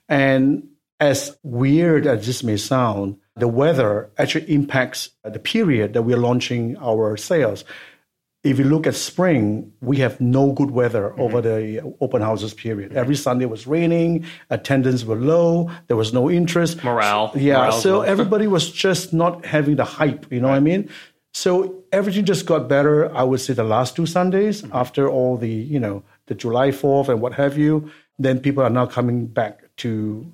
And 0.09 0.67
as 0.99 1.37
weird 1.43 2.07
as 2.07 2.25
this 2.25 2.43
may 2.43 2.57
sound, 2.57 3.17
the 3.35 3.47
weather 3.47 4.09
actually 4.17 4.51
impacts 4.51 5.09
the 5.23 5.39
period 5.39 5.93
that 5.93 6.01
we're 6.03 6.17
launching 6.17 6.75
our 6.77 7.17
sales. 7.17 7.63
If 8.43 8.59
you 8.59 8.65
look 8.65 8.87
at 8.87 8.95
spring, 8.95 9.73
we 9.81 9.97
have 9.97 10.21
no 10.21 10.53
good 10.53 10.71
weather 10.71 11.09
Mm-hmm. 11.09 11.21
over 11.21 11.41
the 11.41 11.95
open 11.99 12.21
houses 12.21 12.53
period. 12.53 12.93
Every 12.93 13.15
Sunday 13.15 13.45
was 13.45 13.67
raining, 13.67 14.25
attendance 14.49 15.03
were 15.03 15.15
low, 15.17 15.69
there 15.87 15.97
was 15.97 16.13
no 16.13 16.29
interest. 16.31 16.83
Morale. 16.83 17.31
Yeah, 17.35 17.57
Morale's 17.57 17.83
so 17.83 17.97
low. 17.97 18.01
everybody 18.13 18.47
was 18.47 18.71
just 18.71 19.13
not 19.13 19.45
having 19.45 19.75
the 19.75 19.83
hype, 19.85 20.31
you 20.31 20.39
know 20.39 20.47
what 20.49 20.55
I 20.55 20.61
mean? 20.61 20.89
So 21.33 21.83
everything 21.91 22.25
just 22.25 22.45
got 22.45 22.67
better, 22.69 23.13
I 23.15 23.23
would 23.23 23.41
say 23.41 23.53
the 23.53 23.63
last 23.63 23.95
two 23.95 24.05
Sundays 24.05 24.63
after 24.71 25.09
all 25.09 25.37
the, 25.37 25.49
you 25.49 25.79
know, 25.79 26.03
the 26.27 26.35
July 26.35 26.69
4th 26.69 27.09
and 27.09 27.21
what 27.21 27.33
have 27.33 27.57
you, 27.57 27.91
then 28.19 28.39
people 28.39 28.63
are 28.63 28.69
now 28.69 28.85
coming 28.85 29.27
back 29.27 29.63
to 29.77 30.31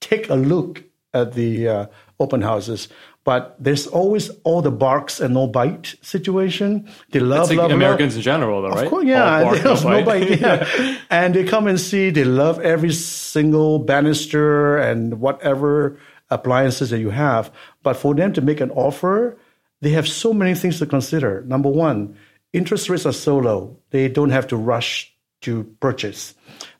take 0.00 0.28
a 0.30 0.34
look 0.34 0.84
at 1.14 1.32
the 1.32 1.68
uh, 1.68 1.86
open 2.20 2.42
houses. 2.42 2.88
But 3.24 3.56
there's 3.58 3.86
always 3.86 4.30
all 4.44 4.62
the 4.62 4.70
barks 4.70 5.20
and 5.20 5.34
no 5.34 5.46
bite 5.46 5.96
situation. 6.00 6.88
They 7.10 7.20
love, 7.20 7.48
like 7.48 7.58
love, 7.58 7.70
love. 7.70 7.76
Americans 7.76 8.16
in 8.16 8.22
general, 8.22 8.62
though, 8.62 8.70
right? 8.70 8.84
Of 8.84 8.90
course, 8.90 9.04
yeah. 9.04 9.44
All 9.44 9.44
bark, 9.44 9.64
love 9.64 9.84
no 9.84 9.90
bite. 10.04 10.20
nobody, 10.20 10.36
yeah. 10.36 10.98
and 11.10 11.34
they 11.34 11.44
come 11.44 11.66
and 11.66 11.78
see, 11.78 12.10
they 12.10 12.24
love 12.24 12.60
every 12.60 12.92
single 12.92 13.80
banister 13.80 14.78
and 14.78 15.20
whatever 15.20 15.98
appliances 16.30 16.90
that 16.90 17.00
you 17.00 17.10
have. 17.10 17.52
But 17.82 17.96
for 17.96 18.14
them 18.14 18.32
to 18.32 18.40
make 18.40 18.60
an 18.60 18.70
offer, 18.70 19.38
they 19.82 19.90
have 19.90 20.08
so 20.08 20.32
many 20.32 20.54
things 20.54 20.78
to 20.78 20.86
consider. 20.86 21.42
Number 21.42 21.68
one, 21.68 22.16
interest 22.52 22.88
rates 22.88 23.04
are 23.04 23.12
so 23.12 23.36
low, 23.36 23.76
they 23.90 24.08
don't 24.08 24.30
have 24.30 24.46
to 24.48 24.56
rush 24.56 25.14
to 25.42 25.64
purchase. 25.80 26.34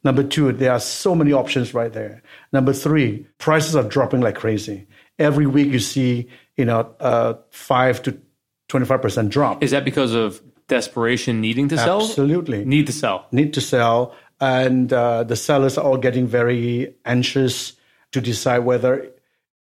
Number 0.04 0.22
two, 0.22 0.52
there 0.52 0.72
are 0.72 0.80
so 0.80 1.14
many 1.14 1.32
options 1.32 1.74
right 1.74 1.92
there. 1.92 2.22
Number 2.52 2.72
three, 2.72 3.26
prices 3.38 3.76
are 3.76 3.84
dropping 3.84 4.20
like 4.20 4.36
crazy. 4.36 4.86
Every 5.18 5.46
week 5.46 5.68
you 5.68 5.78
see, 5.78 6.28
you 6.56 6.64
know, 6.64 6.94
uh, 7.00 7.34
five 7.50 8.02
to 8.02 8.20
25% 8.68 9.28
drop. 9.30 9.62
Is 9.62 9.70
that 9.70 9.84
because 9.84 10.14
of 10.14 10.40
desperation 10.68 11.40
needing 11.40 11.68
to 11.68 11.78
sell? 11.78 12.02
Absolutely. 12.02 12.64
Need 12.64 12.86
to 12.86 12.92
sell. 12.92 13.26
need 13.32 13.54
to 13.54 13.60
sell, 13.60 14.14
and 14.40 14.92
uh, 14.92 15.24
the 15.24 15.36
sellers 15.36 15.78
are 15.78 15.84
all 15.84 15.96
getting 15.96 16.26
very 16.26 16.94
anxious 17.04 17.72
to 18.12 18.20
decide 18.20 18.60
whether 18.60 19.10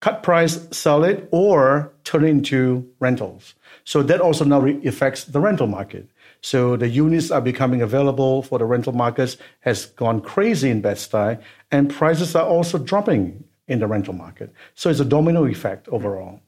cut 0.00 0.22
price, 0.22 0.66
sell 0.70 1.04
it, 1.04 1.28
or 1.30 1.92
turn 2.04 2.24
it 2.24 2.28
into 2.28 2.88
rentals. 3.00 3.54
So 3.84 4.02
that 4.02 4.20
also 4.20 4.44
now 4.44 4.60
re- 4.60 4.86
affects 4.86 5.24
the 5.24 5.40
rental 5.40 5.66
market. 5.66 6.08
So 6.42 6.76
the 6.76 6.88
units 6.88 7.30
are 7.30 7.40
becoming 7.40 7.80
available 7.80 8.42
for 8.42 8.58
the 8.58 8.64
rental 8.64 8.92
markets 8.92 9.36
has 9.60 9.86
gone 9.86 10.20
crazy 10.20 10.68
in 10.68 10.80
Bed-Stuy, 10.80 11.40
and 11.70 11.88
prices 11.88 12.34
are 12.34 12.46
also 12.46 12.78
dropping 12.78 13.44
in 13.68 13.78
the 13.78 13.86
rental 13.86 14.12
market. 14.12 14.52
So 14.74 14.90
it's 14.90 15.00
a 15.00 15.04
domino 15.04 15.46
effect 15.46 15.88
overall. 15.88 16.40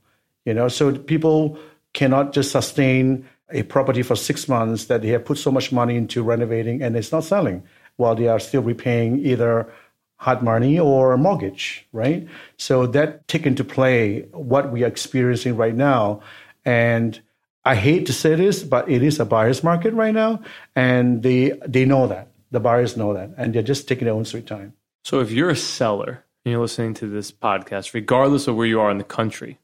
You 0.45 0.53
know, 0.53 0.69
so 0.69 0.93
people 0.99 1.59
cannot 1.95 2.33
just 2.33 2.51
sustain 2.53 3.27
a 3.51 3.63
property 3.63 4.03
for 4.03 4.17
six 4.17 4.49
months 4.49 4.87
that 4.87 5.01
they 5.03 5.09
have 5.09 5.25
put 5.25 5.39
so 5.39 5.51
much 5.51 5.73
money 5.73 5.97
into 5.97 6.23
renovating 6.23 6.83
and 6.83 6.97
it's 6.97 7.13
not 7.13 7.25
selling 7.25 7.63
while 7.97 8.15
they 8.15 8.27
are 8.27 8.41
still 8.41 8.63
repaying 8.63 9.25
either 9.25 9.73
hard 10.17 10.43
money 10.43 10.79
or 10.79 11.17
mortgage, 11.17 11.87
right? 11.93 12.27
So 12.57 12.87
that 12.89 13.29
take 13.29 13.47
into 13.47 13.63
play 13.63 14.23
what 14.33 14.73
we 14.73 14.83
are 14.83 14.89
experiencing 14.89 15.57
right 15.57 15.75
now. 15.75 16.21
And 16.65 17.21
I 17.65 17.75
hate 17.77 18.07
to 18.07 18.13
say 18.13 18.35
this, 18.35 18.63
but 18.63 18.91
it 18.91 19.03
is 19.03 19.19
a 19.21 19.25
buyer's 19.25 19.65
market 19.65 19.95
right 19.95 20.15
now. 20.15 20.41
And 20.77 21.23
they 21.23 21.53
they 21.67 21.85
know 21.85 22.07
that. 22.09 22.29
The 22.51 22.61
buyers 22.61 22.97
know 22.97 23.15
that. 23.15 23.31
And 23.37 23.55
they're 23.55 23.63
just 23.63 23.89
taking 23.89 24.05
their 24.05 24.15
own 24.15 24.25
sweet 24.25 24.47
time. 24.47 24.75
So 25.05 25.21
if 25.21 25.31
you're 25.31 25.51
a 25.51 25.57
seller 25.57 26.25
and 26.45 26.53
you're 26.53 26.61
listening 26.61 26.95
to 26.95 27.07
this 27.09 27.33
podcast, 27.33 27.95
regardless 27.95 28.47
of 28.49 28.57
where 28.57 28.67
you 28.67 28.81
are 28.81 28.91
in 28.91 28.99
the 28.99 29.05
country, 29.05 29.59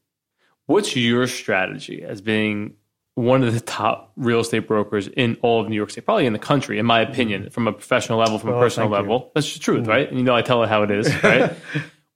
what's 0.66 0.96
your 0.96 1.26
strategy 1.26 2.02
as 2.02 2.20
being 2.20 2.74
one 3.16 3.42
of 3.42 3.52
the 3.52 3.60
top 3.60 4.12
real 4.16 4.40
estate 4.40 4.66
brokers 4.66 5.08
in 5.08 5.36
all 5.42 5.60
of 5.60 5.68
New 5.68 5.76
York 5.76 5.90
State, 5.90 6.06
probably 6.06 6.26
in 6.26 6.32
the 6.32 6.38
country, 6.38 6.78
in 6.78 6.86
my 6.86 7.00
opinion, 7.00 7.50
from 7.50 7.68
a 7.68 7.72
professional 7.72 8.18
level, 8.18 8.38
from 8.38 8.50
a 8.50 8.56
Oh, 8.56 8.60
personal 8.60 8.88
thank 8.88 9.04
you. 9.04 9.10
level. 9.12 9.30
That's 9.34 9.52
the 9.52 9.60
truth, 9.60 9.82
mm-hmm. 9.82 9.90
right? 9.90 10.08
And 10.08 10.16
you 10.16 10.24
know, 10.24 10.34
I 10.34 10.42
tell 10.42 10.62
it 10.62 10.68
how 10.68 10.82
it 10.84 10.90
is, 10.90 11.12
right? 11.22 11.52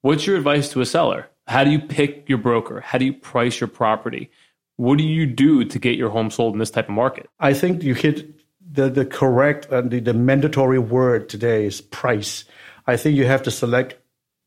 What's 0.00 0.26
your 0.26 0.36
advice 0.36 0.70
to 0.70 0.80
a 0.80 0.86
seller? 0.86 1.28
How 1.46 1.62
do 1.64 1.70
you 1.70 1.78
pick 1.80 2.28
your 2.28 2.38
broker? 2.38 2.80
How 2.80 2.96
do 2.98 3.04
you 3.04 3.12
price 3.12 3.60
your 3.60 3.68
property? 3.68 4.30
What 4.76 4.98
do 4.98 5.04
you 5.04 5.26
do 5.26 5.64
to 5.64 5.78
get 5.78 5.96
your 5.96 6.10
home 6.10 6.30
sold 6.30 6.54
in 6.54 6.58
this 6.58 6.70
type 6.70 6.88
of 6.88 6.94
market? 6.94 7.30
I 7.38 7.54
think 7.54 7.82
you 7.82 7.94
hit 7.94 8.34
the, 8.72 8.90
the 8.90 9.06
correct 9.06 9.70
and 9.70 9.90
the, 9.90 10.00
the 10.00 10.14
mandatory 10.14 10.78
word 10.78 11.28
today 11.28 11.66
is 11.66 11.80
price. 11.80 12.44
I 12.86 12.96
think 12.96 13.16
you 13.16 13.26
have 13.26 13.42
to 13.44 13.50
select 13.50 13.94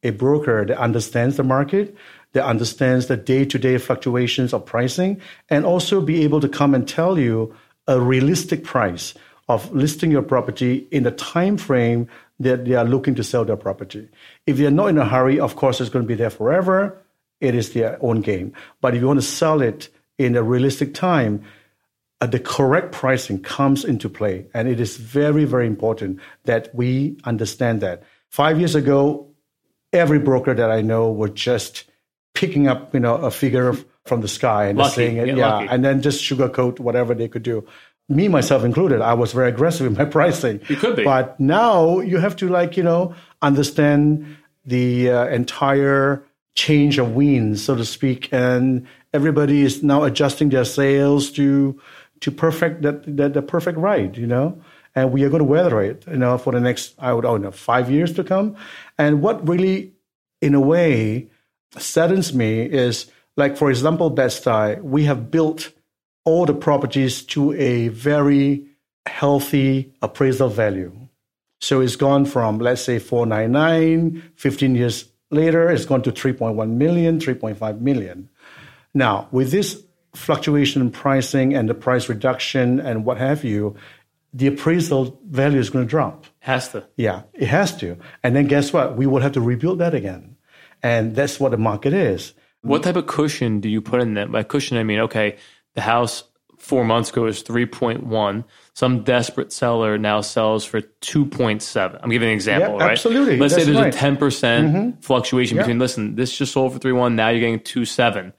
a 0.03 0.11
broker 0.11 0.65
that 0.65 0.77
understands 0.77 1.37
the 1.37 1.43
market, 1.43 1.95
that 2.33 2.45
understands 2.45 3.07
the 3.07 3.17
day 3.17 3.45
to 3.45 3.57
day 3.57 3.77
fluctuations 3.77 4.53
of 4.53 4.65
pricing, 4.65 5.21
and 5.49 5.65
also 5.65 6.01
be 6.01 6.23
able 6.23 6.41
to 6.41 6.49
come 6.49 6.75
and 6.75 6.87
tell 6.87 7.17
you 7.17 7.55
a 7.87 7.99
realistic 7.99 8.63
price 8.63 9.13
of 9.47 9.71
listing 9.71 10.11
your 10.11 10.21
property 10.21 10.87
in 10.91 11.03
the 11.03 11.11
time 11.11 11.57
frame 11.57 12.07
that 12.39 12.65
they 12.65 12.73
are 12.73 12.85
looking 12.85 13.15
to 13.15 13.23
sell 13.23 13.45
their 13.45 13.55
property. 13.55 14.07
If 14.45 14.57
they're 14.57 14.69
not 14.69 14.87
in 14.87 14.97
a 14.97 15.05
hurry, 15.05 15.39
of 15.39 15.55
course, 15.55 15.79
it's 15.79 15.89
going 15.89 16.03
to 16.03 16.07
be 16.07 16.15
there 16.15 16.29
forever. 16.29 17.01
It 17.39 17.55
is 17.55 17.73
their 17.73 17.97
own 18.01 18.21
game. 18.21 18.53
But 18.81 18.93
if 18.93 19.01
you 19.01 19.07
want 19.07 19.21
to 19.21 19.25
sell 19.25 19.61
it 19.61 19.89
in 20.17 20.35
a 20.35 20.43
realistic 20.43 20.93
time, 20.93 21.43
uh, 22.19 22.25
the 22.25 22.39
correct 22.39 22.91
pricing 22.91 23.41
comes 23.41 23.85
into 23.85 24.09
play. 24.09 24.47
And 24.53 24.67
it 24.67 24.79
is 24.79 24.97
very, 24.97 25.45
very 25.45 25.67
important 25.67 26.19
that 26.45 26.73
we 26.73 27.17
understand 27.23 27.81
that. 27.81 28.03
Five 28.29 28.59
years 28.59 28.75
ago, 28.75 29.27
every 29.93 30.19
broker 30.19 30.53
that 30.53 30.71
I 30.71 30.81
know 30.81 31.11
were 31.11 31.29
just 31.29 31.85
picking 32.33 32.67
up, 32.67 32.93
you 32.93 32.99
know, 32.99 33.15
a 33.15 33.31
figure 33.31 33.73
from 34.05 34.21
the 34.21 34.27
sky 34.27 34.67
and 34.67 34.77
just 34.77 34.97
Lucky, 34.97 35.07
saying 35.07 35.17
it, 35.17 35.35
yeah, 35.35 35.47
lucky. 35.47 35.67
and 35.69 35.83
then 35.83 36.01
just 36.01 36.23
sugarcoat 36.23 36.79
whatever 36.79 37.13
they 37.13 37.27
could 37.27 37.43
do. 37.43 37.65
Me, 38.09 38.27
myself 38.29 38.63
included, 38.63 39.01
I 39.01 39.13
was 39.13 39.33
very 39.33 39.49
aggressive 39.49 39.85
in 39.85 39.93
my 39.93 40.05
pricing. 40.17 40.61
You 40.69 40.77
could 40.77 40.95
be. 40.95 41.03
But 41.03 41.39
now 41.39 41.99
you 41.99 42.17
have 42.17 42.35
to, 42.37 42.47
like, 42.47 42.77
you 42.77 42.83
know, 42.83 43.15
understand 43.41 44.37
the 44.65 45.11
uh, 45.11 45.27
entire 45.27 46.23
change 46.55 46.97
of 46.97 47.13
winds, 47.13 47.63
so 47.63 47.75
to 47.75 47.85
speak, 47.85 48.29
and 48.31 48.87
everybody 49.13 49.61
is 49.61 49.83
now 49.83 50.03
adjusting 50.03 50.49
their 50.49 50.65
sails 50.65 51.31
to 51.31 51.79
to 52.21 52.31
perfect 52.31 52.81
that, 52.81 53.17
that 53.17 53.33
the 53.33 53.41
perfect 53.41 53.77
ride, 53.77 54.17
you 54.17 54.27
know. 54.27 54.61
And 54.95 55.11
we 55.11 55.23
are 55.23 55.29
going 55.29 55.41
to 55.41 55.45
weather 55.45 55.79
it, 55.81 56.05
you 56.07 56.17
know, 56.17 56.37
for 56.39 56.51
the 56.51 56.59
next 56.59 56.95
I 56.97 57.13
would 57.13 57.25
oh, 57.25 57.51
five 57.51 57.91
years 57.91 58.13
to 58.13 58.23
come. 58.23 58.55
And 58.97 59.21
what 59.21 59.47
really, 59.47 59.93
in 60.41 60.55
a 60.55 60.59
way, 60.59 61.29
saddens 61.77 62.33
me 62.33 62.61
is 62.61 63.11
like, 63.35 63.57
for 63.57 63.69
example, 63.69 64.09
Bed-Stuy, 64.09 64.81
we 64.81 65.03
have 65.03 65.29
built 65.29 65.71
all 66.25 66.47
the 66.47 66.53
properties 66.53 67.21
to 67.23 67.53
a 67.53 67.89
very 67.89 68.65
healthy 69.05 69.93
appraisal 70.01 70.49
value. 70.49 70.91
So 71.61 71.81
it's 71.81 71.95
gone 71.95 72.25
from, 72.25 72.59
let's 72.59 72.81
say, 72.81 72.99
499, 72.99 74.31
15 74.35 74.75
years 74.75 75.05
later, 75.31 75.69
it's 75.69 75.85
gone 75.85 76.01
to 76.03 76.11
3.1 76.11 76.71
million, 76.71 77.19
3.5 77.19 77.79
million. 77.79 78.29
Now, 78.97 79.27
with 79.31 79.51
this 79.51 79.83
fluctuation 80.15 80.81
in 80.81 80.89
pricing 80.89 81.53
and 81.53 81.69
the 81.69 81.75
price 81.75 82.09
reduction 82.09 82.79
and 82.79 83.05
what 83.05 83.17
have 83.19 83.43
you, 83.43 83.75
the 84.33 84.47
appraisal 84.47 85.19
value 85.29 85.59
is 85.59 85.69
going 85.69 85.85
to 85.85 85.89
drop. 85.89 86.25
Has 86.39 86.69
to. 86.69 86.83
Yeah, 86.95 87.21
it 87.33 87.47
has 87.47 87.77
to. 87.77 87.97
And 88.23 88.35
then 88.35 88.47
guess 88.47 88.73
what? 88.73 88.97
We 88.97 89.05
will 89.05 89.21
have 89.21 89.33
to 89.33 89.41
rebuild 89.41 89.77
that 89.79 89.93
again. 89.93 90.35
And 90.81 91.15
that's 91.15 91.39
what 91.39 91.51
the 91.51 91.57
market 91.57 91.93
is. 91.93 92.33
What 92.61 92.81
type 92.83 92.95
of 92.95 93.05
cushion 93.05 93.59
do 93.61 93.69
you 93.69 93.81
put 93.81 94.01
in 94.01 94.15
that? 94.15 94.31
By 94.31 94.41
cushion, 94.43 94.77
I 94.77 94.83
mean, 94.83 94.99
okay, 95.01 95.37
the 95.75 95.81
house 95.81 96.23
four 96.57 96.83
months 96.83 97.11
ago 97.11 97.21
was 97.23 97.43
3.1. 97.43 98.43
Some 98.73 99.03
desperate 99.03 99.53
seller 99.53 99.97
now 99.99 100.21
sells 100.21 100.65
for 100.65 100.81
2.7. 100.81 101.99
I'm 102.01 102.09
giving 102.09 102.29
an 102.29 102.33
example, 102.33 102.77
Yeah, 102.77 102.83
right? 102.83 102.91
absolutely. 102.91 103.37
Let's 103.37 103.53
say 103.53 103.63
there's 103.63 103.77
right. 103.77 103.93
Mm-hmm. 103.93 104.23
a 104.23 104.27
10% 104.29 105.03
fluctuation 105.03 105.57
between, 105.57 105.77
listen, 105.77 106.15
this 106.15 106.35
just 106.35 106.53
sold 106.53 106.73
for 106.73 106.79
3.1, 106.79 107.13
now 107.13 107.29
you're 107.29 107.39
getting 107.39 107.59
2.7. 107.59 108.33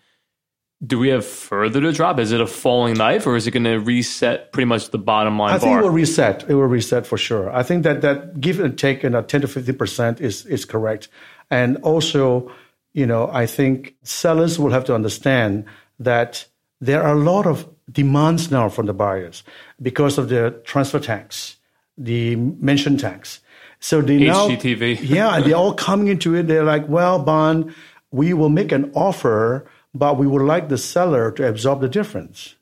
Do 0.87 0.99
we 0.99 1.09
have 1.09 1.27
further 1.27 1.81
to 1.81 1.93
drop? 1.93 2.21
Is 2.21 2.31
it 2.31 2.41
a 2.41 2.47
falling 2.47 2.95
knife 2.95 3.27
or 3.27 3.35
is 3.35 3.47
it 3.49 3.51
going 3.51 3.65
to 3.65 3.79
reset 3.79 4.53
pretty 4.53 4.67
much 4.67 4.91
the 4.91 4.99
bottom 4.99 5.37
line 5.39 5.55
I 5.55 5.59
think 5.59 5.73
bar? 5.73 5.81
it 5.81 5.83
will 5.83 5.91
reset. 5.91 6.49
It 6.49 6.55
will 6.55 6.67
reset 6.67 7.05
for 7.05 7.19
sure. 7.19 7.51
I 7.55 7.65
think 7.65 7.83
that 7.83 8.01
that 8.03 8.41
give 8.41 8.61
and 8.61 8.79
take 8.79 9.03
in 9.03 9.17
a 9.17 9.23
10 9.23 9.41
to 9.41 9.49
50% 9.49 10.21
is, 10.21 10.47
is 10.47 10.65
correct. 10.65 11.09
And 11.51 11.79
also, 11.79 12.53
you 12.93 13.07
know, 13.07 13.29
I 13.33 13.47
think 13.47 13.97
sellers 14.05 14.59
will 14.59 14.71
have 14.71 14.85
to 14.85 14.95
understand 14.95 15.65
that 15.99 16.47
there 16.81 17.03
are 17.03 17.15
a 17.15 17.19
lot 17.19 17.47
of 17.47 17.69
demands 17.91 18.51
now 18.51 18.69
from 18.69 18.87
the 18.87 18.95
buyers 18.95 19.43
because 19.83 20.19
of 20.19 20.29
the 20.29 20.61
transfer 20.65 21.01
tax, 21.01 21.57
the 21.97 22.37
mansion 22.37 22.97
tax. 22.97 23.41
So 23.81 24.01
they 24.01 24.19
now, 24.19 24.49
HGTV. 24.49 24.99
yeah, 25.03 25.41
they're 25.41 25.57
all 25.57 25.75
coming 25.75 26.09
into 26.09 26.35
it. 26.35 26.47
They're 26.47 26.65
like, 26.65 26.89
well, 26.89 27.19
Bond, 27.19 27.75
we 28.11 28.33
will 28.33 28.49
make 28.49 28.73
an 28.73 28.91
offer, 28.95 29.69
but 29.99 30.17
we 30.17 30.27
would 30.27 30.43
like 30.43 30.69
the 30.69 30.79
seller 30.79 31.31
to 31.33 31.49
absorb 31.49 31.81
the 31.81 31.89
difference. 31.89 32.55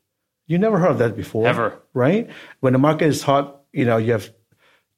You 0.47 0.59
never 0.59 0.79
heard 0.79 0.99
that 0.99 1.17
before. 1.17 1.47
Ever. 1.47 1.81
Right? 1.93 2.31
When 2.61 2.73
the 2.73 2.79
market 2.79 3.07
is 3.07 3.23
hot, 3.23 3.63
you 3.73 3.85
know, 3.85 3.97
you 3.97 4.13
have 4.13 4.33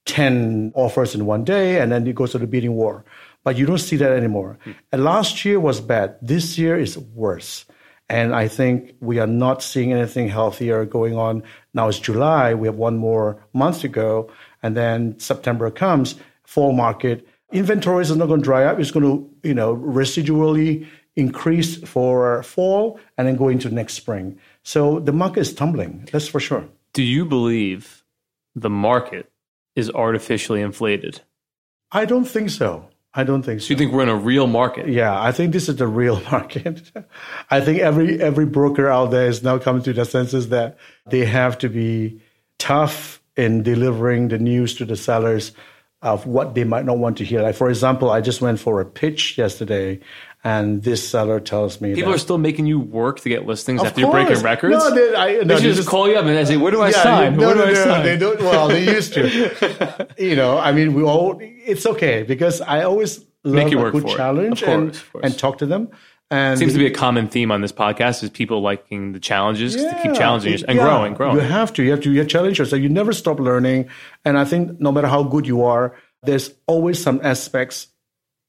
10 0.07 0.73
offers 0.75 1.15
in 1.15 1.27
one 1.27 1.45
day 1.45 1.81
and 1.81 1.91
then 1.91 2.07
it 2.07 2.15
goes 2.15 2.33
to 2.33 2.39
the 2.39 2.47
bidding 2.47 2.75
war. 2.75 3.05
But 3.45 3.57
you 3.57 3.67
don't 3.67 3.79
see 3.79 3.97
that 3.97 4.13
anymore. 4.13 4.59
Hmm. 4.65 4.73
And 4.93 5.05
last 5.05 5.45
year 5.45 5.59
was 5.59 5.81
bad. 5.81 6.17
This 6.21 6.59
year 6.59 6.79
is 6.79 6.99
worse. 6.99 7.65
And 8.11 8.35
I 8.35 8.49
think 8.49 8.95
we 9.01 9.19
are 9.19 9.27
not 9.27 9.63
seeing 9.63 9.93
anything 9.93 10.29
healthier 10.29 10.85
going 10.87 11.15
on. 11.15 11.43
Now 11.75 11.89
it's 11.89 11.99
July. 11.99 12.55
We 12.55 12.67
have 12.69 12.77
one 12.77 12.97
more 12.97 13.43
month 13.53 13.81
to 13.81 13.89
go. 13.89 14.31
And 14.63 14.77
then 14.77 15.19
September 15.19 15.71
comes, 15.71 16.15
fall 16.45 16.73
market. 16.73 17.27
Inventories 17.53 18.11
are 18.11 18.17
not 18.17 18.27
going 18.27 18.41
to 18.41 18.45
dry 18.45 18.65
up. 18.65 18.79
It's 18.79 18.91
going 18.91 19.05
to, 19.05 19.31
you 19.47 19.55
know, 19.55 19.77
residually 19.77 20.87
increase 21.19 21.77
for 21.77 22.43
fall 22.45 22.99
and 23.17 23.27
then 23.27 23.37
go 23.37 23.49
into 23.49 23.69
next 23.71 23.95
spring. 23.95 24.39
So 24.63 25.01
the 25.01 25.13
market 25.13 25.41
is 25.41 25.53
tumbling. 25.53 26.09
That's 26.13 26.29
for 26.29 26.41
sure. 26.41 26.65
Do 26.93 27.03
you 27.03 27.25
believe 27.25 28.05
the 28.55 28.71
market 28.71 29.31
is 29.75 29.91
artificially 29.91 30.63
inflated? 30.63 31.21
I 31.91 32.05
don't 32.05 32.25
think 32.25 32.51
so. 32.51 32.89
I 33.15 33.25
don't 33.25 33.43
think 33.43 33.61
so. 33.61 33.69
Do 33.69 33.75
you 33.75 33.79
think 33.79 33.93
we're 33.93 34.03
in 34.03 34.09
a 34.09 34.17
real 34.17 34.47
market? 34.47 34.89
Yeah, 34.89 35.21
I 35.21 35.33
think 35.33 35.53
this 35.53 35.69
is 35.69 35.77
the 35.77 35.89
real 35.89 36.21
market. 36.31 36.93
I 37.51 37.61
think 37.61 37.81
every 37.81 38.21
every 38.21 38.47
broker 38.47 38.89
out 38.89 39.11
there 39.11 39.27
is 39.27 39.43
now 39.43 39.59
coming 39.59 39.83
to 39.83 39.93
the 39.93 40.05
senses 40.05 40.51
that 40.51 40.79
they 41.07 41.25
have 41.25 41.59
to 41.59 41.69
be 41.69 42.21
tough 42.59 43.21
in 43.37 43.63
delivering 43.63 44.29
the 44.29 44.39
news 44.39 44.75
to 44.77 44.85
the 44.85 44.97
sellers 44.97 45.53
of 46.03 46.27
what 46.27 46.55
they 46.55 46.65
might 46.65 46.85
not 46.85 46.99
want 46.99 47.17
to 47.19 47.25
hear. 47.25 47.43
Like 47.43 47.57
for 47.57 47.69
example, 47.69 48.11
I 48.11 48.21
just 48.21 48.41
went 48.41 48.61
for 48.61 48.81
a 48.81 48.85
pitch 48.85 49.37
yesterday, 49.39 50.01
and 50.45 50.83
this 50.83 51.07
seller 51.09 51.41
tells 51.41 51.81
me 51.81 51.95
People 51.95 52.15
are 52.15 52.19
still 52.19 52.39
making 52.39 52.67
you 52.67 52.79
work 52.79 53.21
to 53.21 53.29
get 53.29 53.45
listings 53.47 53.83
after 53.83 54.01
you're 54.01 54.11
breaking 54.11 54.41
records. 54.43 54.77
No, 54.77 54.95
they, 54.95 55.15
I, 55.15 55.33
no, 55.43 55.57
they 55.57 55.63
just 55.63 55.77
just- 55.79 55.89
call 55.89 56.09
you 56.09 56.15
up 56.17 56.25
and 56.25 56.47
say, 56.47 56.57
"Where 56.57 56.71
do 56.71 56.81
I 56.81 56.91
Yeah, 56.91 57.03
sign? 57.03 57.37
no, 57.37 57.47
Where 57.47 57.55
do 57.55 57.61
no, 57.61 57.67
I 57.67 57.73
no, 57.73 57.85
sign?" 57.85 58.05
They 58.05 58.17
don't. 58.17 58.41
Well, 58.41 58.69
they 58.69 58.85
used 58.85 59.15
to. 59.15 60.07
you 60.19 60.37
know, 60.37 60.57
I 60.59 60.73
mean, 60.73 60.95
we 60.95 61.03
all. 61.03 61.39
It's 61.41 61.85
okay 61.87 62.23
because 62.23 62.61
I 62.61 62.83
always 62.85 63.25
love 63.45 63.71
you 63.71 63.79
a 63.79 63.83
work 63.83 63.93
good 63.95 64.03
for 64.03 64.17
challenge 64.17 64.63
course, 64.65 65.03
and 65.15 65.25
and 65.25 65.39
talk 65.39 65.59
to 65.59 65.67
them. 65.67 65.91
And 66.31 66.59
Seems 66.59 66.75
to 66.75 66.79
be 66.79 66.87
a 66.87 66.91
common 66.91 67.27
theme 67.29 67.51
on 67.51 67.63
this 67.63 67.73
podcast 67.73 68.23
is 68.23 68.29
people 68.29 68.61
liking 68.61 69.13
the 69.13 69.19
challenges 69.21 69.75
'cause 69.75 69.87
to 69.87 70.03
keep 70.03 70.13
challenging 70.15 70.53
it- 70.53 70.63
and 70.69 70.77
yeah. 70.77 70.85
growing, 70.85 71.15
growing. 71.15 71.37
You 71.37 71.41
have 71.43 71.73
to. 71.73 71.83
You 71.83 71.91
have 71.93 72.03
to. 72.03 72.13
You 72.13 72.23
challenge 72.27 72.59
yourself. 72.59 72.81
You 72.83 72.91
never 72.91 73.13
stop 73.15 73.41
learning. 73.41 73.89
And 74.27 74.37
I 74.39 74.45
think 74.45 74.79
no 74.79 74.93
matter 74.93 75.07
how 75.09 75.23
good 75.23 75.47
you 75.47 75.65
are, 75.65 75.97
there's 76.23 76.53
always 76.67 77.03
some 77.03 77.19
aspects 77.25 77.89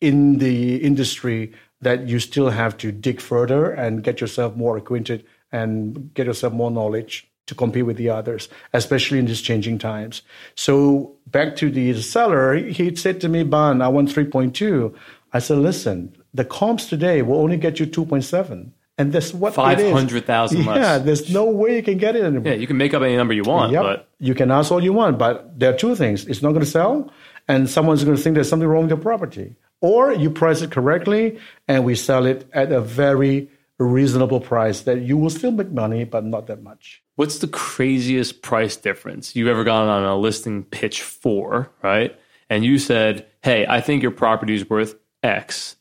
in 0.01 0.38
the 0.39 0.75
industry 0.77 1.53
that 1.81 2.07
you 2.07 2.19
still 2.19 2.50
have 2.50 2.77
to 2.77 2.91
dig 2.91 3.21
further 3.21 3.71
and 3.71 4.03
get 4.03 4.19
yourself 4.21 4.55
more 4.55 4.77
acquainted 4.77 5.25
and 5.51 6.13
get 6.13 6.25
yourself 6.27 6.53
more 6.53 6.69
knowledge 6.71 7.25
to 7.48 7.55
compete 7.55 7.86
with 7.86 7.98
the 7.98 8.09
others, 8.09 8.48
especially 8.74 9.17
in 9.17 9.25
these 9.25 9.41
changing 9.41 9.79
times. 9.79 10.21
So 10.55 11.15
back 11.27 11.55
to 11.57 11.71
the 11.71 12.00
seller, 12.01 12.55
he 12.55 12.95
said 12.95 13.19
to 13.21 13.29
me, 13.29 13.43
Ban, 13.43 13.81
I 13.81 13.88
want 13.88 14.09
3.2. 14.09 14.93
I 15.33 15.39
said, 15.39 15.57
listen, 15.57 16.15
the 16.33 16.45
comps 16.45 16.88
today 16.88 17.21
will 17.24 17.39
only 17.39 17.57
get 17.57 17.79
you 17.79 17.88
2.7. 17.88 18.71
And 19.00 19.13
that's 19.13 19.33
what 19.33 19.53
it 19.53 19.79
is. 19.79 19.86
500,000 19.91 20.65
less. 20.65 20.77
Yeah, 20.77 20.98
there's 20.98 21.33
no 21.33 21.45
way 21.45 21.77
you 21.77 21.81
can 21.83 21.98
get 21.98 22.15
it 22.17 22.24
anymore. 22.24 22.51
yeah, 22.51 22.59
you 22.59 22.67
can 22.67 22.77
make 22.77 22.93
up 22.93 23.01
any 23.01 23.15
number 23.15 23.33
you 23.33 23.43
want, 23.43 23.71
Yep. 23.71 23.81
but 23.83 24.09
you 24.19 24.36
can 24.36 24.51
ask 24.51 24.71
all 24.71 24.83
you 24.83 24.91
want, 24.91 25.17
but 25.17 25.57
there 25.57 25.74
are 25.74 25.77
two 25.77 25.95
things. 25.95 26.25
It's 26.25 26.41
not 26.41 26.50
going 26.50 26.65
to 26.65 26.69
sell, 26.69 27.09
and 27.48 27.69
someone's 27.69 28.03
going 28.03 28.17
to 28.17 28.21
think 28.21 28.33
there's 28.36 28.50
something 28.50 28.67
wrong 28.67 28.81
with 28.81 28.89
the 28.89 28.98
property. 28.98 29.55
Or 29.81 30.12
you 30.12 30.29
price 30.29 30.62
it 30.62 30.71
correctly, 30.71 31.39
and 31.67 31.86
we 31.86 31.95
sell 31.95 32.25
it 32.25 32.48
at 32.53 32.71
a 32.71 32.81
very 32.81 33.50
reasonable 33.77 34.41
price 34.41 34.81
that 34.81 35.01
you 35.01 35.15
will 35.17 35.29
still 35.29 35.51
make 35.51 35.71
money, 35.71 36.03
but 36.03 36.25
not 36.25 36.48
that 36.48 36.62
much. 36.62 37.01
what's 37.15 37.39
the 37.39 37.48
craziest 37.48 38.41
price 38.41 38.77
difference 38.77 39.36
you've 39.36 39.48
ever 39.48 39.63
gone 39.65 39.89
on 39.89 40.03
a 40.03 40.15
listing 40.17 40.63
pitch 40.63 41.01
for, 41.01 41.69
right? 41.81 42.17
And 42.50 42.63
you 42.63 42.77
said, 42.77 43.25
"Hey, 43.41 43.65
I 43.67 43.81
think 43.81 44.01
your 44.01 44.12
property 44.12 44.53
is 44.55 44.69
worth 44.69 44.95
X." 45.24 45.75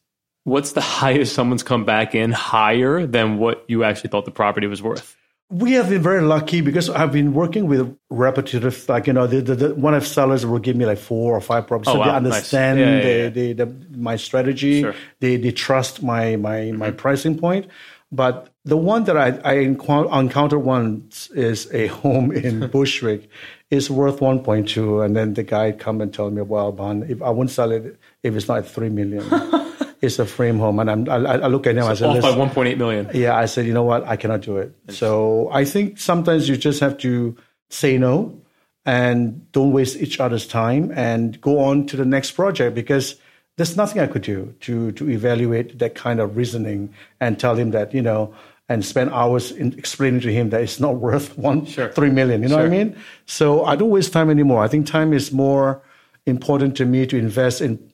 What's 0.45 0.73
the 0.73 0.81
highest 1.03 1.35
someone's 1.35 1.63
come 1.63 1.85
back 1.85 2.15
in 2.15 2.33
higher 2.33 3.07
than 3.07 3.39
what 3.39 3.65
you 3.69 3.85
actually 3.85 4.11
thought 4.11 4.25
the 4.25 4.31
property 4.31 4.67
was 4.67 4.83
worth? 4.83 5.17
We 5.51 5.73
have 5.73 5.89
been 5.89 6.03
very 6.03 6.21
lucky 6.21 6.61
because 6.61 6.91
I've 6.91 7.11
been 7.13 7.33
working 7.33 7.69
with 7.69 7.97
repetitive, 8.11 8.87
like 8.87 9.07
you 9.07 9.15
know, 9.15 9.27
the, 9.27 9.41
the, 9.41 9.55
the 9.55 9.75
one 9.75 9.95
of 9.95 10.07
sellers 10.07 10.45
will 10.45 10.59
give 10.59 10.77
me 10.77 10.85
like 10.85 10.99
four 10.99 11.35
or 11.35 11.41
five 11.41 11.67
properties, 11.67 11.89
Oh, 11.89 11.95
so 11.95 11.99
wow. 12.01 12.05
they 12.05 12.11
Nice. 12.11 12.17
understand 12.55 12.79
Yeah, 12.79 12.87
yeah, 13.01 13.29
the, 13.31 13.41
yeah. 13.41 13.53
The, 13.55 13.75
my 13.97 14.17
strategy. 14.17 14.83
Sure. 14.83 14.93
Mm-hmm. 14.93 15.01
They 15.21 15.37
they 15.37 15.53
trust 15.53 16.03
my 16.03 16.37
my 16.37 16.73
my 16.73 16.91
pricing 16.91 17.39
point. 17.39 17.67
But 18.13 18.49
the 18.67 18.77
one 18.77 19.05
that 19.05 19.17
I 19.17 19.39
I 19.43 19.55
encountered 19.61 20.59
once 20.61 21.31
is 21.31 21.73
a 21.73 21.87
home 22.03 22.31
in 22.31 22.67
Bushwick. 22.71 23.31
It's 23.71 23.89
worth 23.91 24.21
1.2, 24.21 25.05
and 25.05 25.15
then 25.17 25.35
the 25.35 25.43
guy 25.43 25.73
come 25.73 26.01
and 26.03 26.13
tell 26.13 26.31
me, 26.31 26.41
"Well, 26.43 26.73
Ban, 26.73 27.05
if 27.09 27.21
I 27.23 27.31
won't 27.31 27.51
sell 27.51 27.71
it 27.73 27.99
if 28.23 28.35
it's 28.37 28.49
not 28.49 28.59
at 28.59 28.67
three 28.69 28.89
million, 28.91 29.23
it's 30.01 30.19
a 30.19 30.27
frame 30.27 30.59
home." 30.59 30.79
And 30.79 30.91
I'm, 30.91 31.09
I, 31.09 31.17
I 31.17 31.47
look 31.49 31.67
at 31.67 31.77
him, 31.77 31.85
I 31.85 31.95
said, 31.95 32.09
Off 32.09 32.23
by 32.23 32.31
"Listen, 32.31 32.49
1.8 32.51 32.77
million. 32.79 33.11
yeah, 33.15 33.37
I 33.37 33.47
said, 33.47 33.67
you 33.67 33.73
know 33.73 33.83
what, 33.83 34.07
I 34.07 34.17
cannot 34.17 34.41
do 34.43 34.57
it. 34.59 34.75
So 34.91 35.49
I 35.53 35.65
think 35.65 35.99
sometimes 35.99 36.49
you 36.49 36.57
just 36.57 36.81
have 36.81 36.99
to 36.99 37.37
say 37.71 37.99
no 37.99 38.41
and 38.87 39.51
don't 39.53 39.73
waste 39.73 39.97
each 39.97 40.19
other's 40.21 40.47
time 40.47 40.91
and 40.95 41.41
go 41.41 41.61
on 41.61 41.87
to 41.87 41.97
the 41.97 42.05
next 42.07 42.33
project 42.33 42.75
because 42.75 43.17
there's 43.57 43.77
nothing 43.77 44.01
I 44.01 44.07
could 44.07 44.23
do 44.23 44.55
to 44.61 44.93
to 44.93 45.11
evaluate 45.11 45.79
that 45.81 45.95
kind 45.95 46.21
of 46.21 46.37
reasoning 46.37 46.95
and 47.21 47.39
tell 47.39 47.57
him 47.57 47.73
that, 47.73 47.93
you 47.93 48.01
know, 48.01 48.35
and 48.69 48.85
spend 48.85 49.11
hours 49.11 49.51
in 49.51 49.73
explaining 49.79 50.21
to 50.21 50.33
him 50.33 50.51
that 50.51 50.61
it's 50.63 50.79
not 50.79 50.97
worth 50.97 51.37
one 51.49 51.67
three 51.67 52.11
million. 52.11 52.43
You 52.43 52.49
know 52.49 52.57
what 52.57 52.67
I 52.67 52.69
mean? 52.69 52.97
So 53.27 53.65
I 53.65 53.77
don't 53.77 53.91
waste 53.91 54.13
time 54.13 54.31
anymore. 54.31 54.63
I 54.63 54.69
think 54.69 54.87
time 54.87 55.13
is 55.13 55.33
more 55.33 55.83
important 56.27 56.77
to 56.77 56.85
me 56.85 57.07
to 57.07 57.17
invest 57.17 57.61
in 57.61 57.88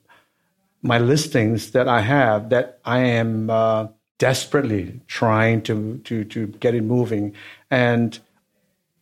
my 0.85 0.99
listings 0.99 1.71
that 1.73 1.89
I 1.89 2.01
have 2.03 2.51
that 2.51 2.79
I 2.85 2.99
am 3.01 3.49
uh, 3.49 3.89
desperately 4.19 5.01
trying 5.09 5.63
to, 5.63 5.99
to, 6.05 6.25
to 6.25 6.47
get 6.47 6.75
it 6.75 6.83
moving. 6.83 7.35
And 7.71 8.19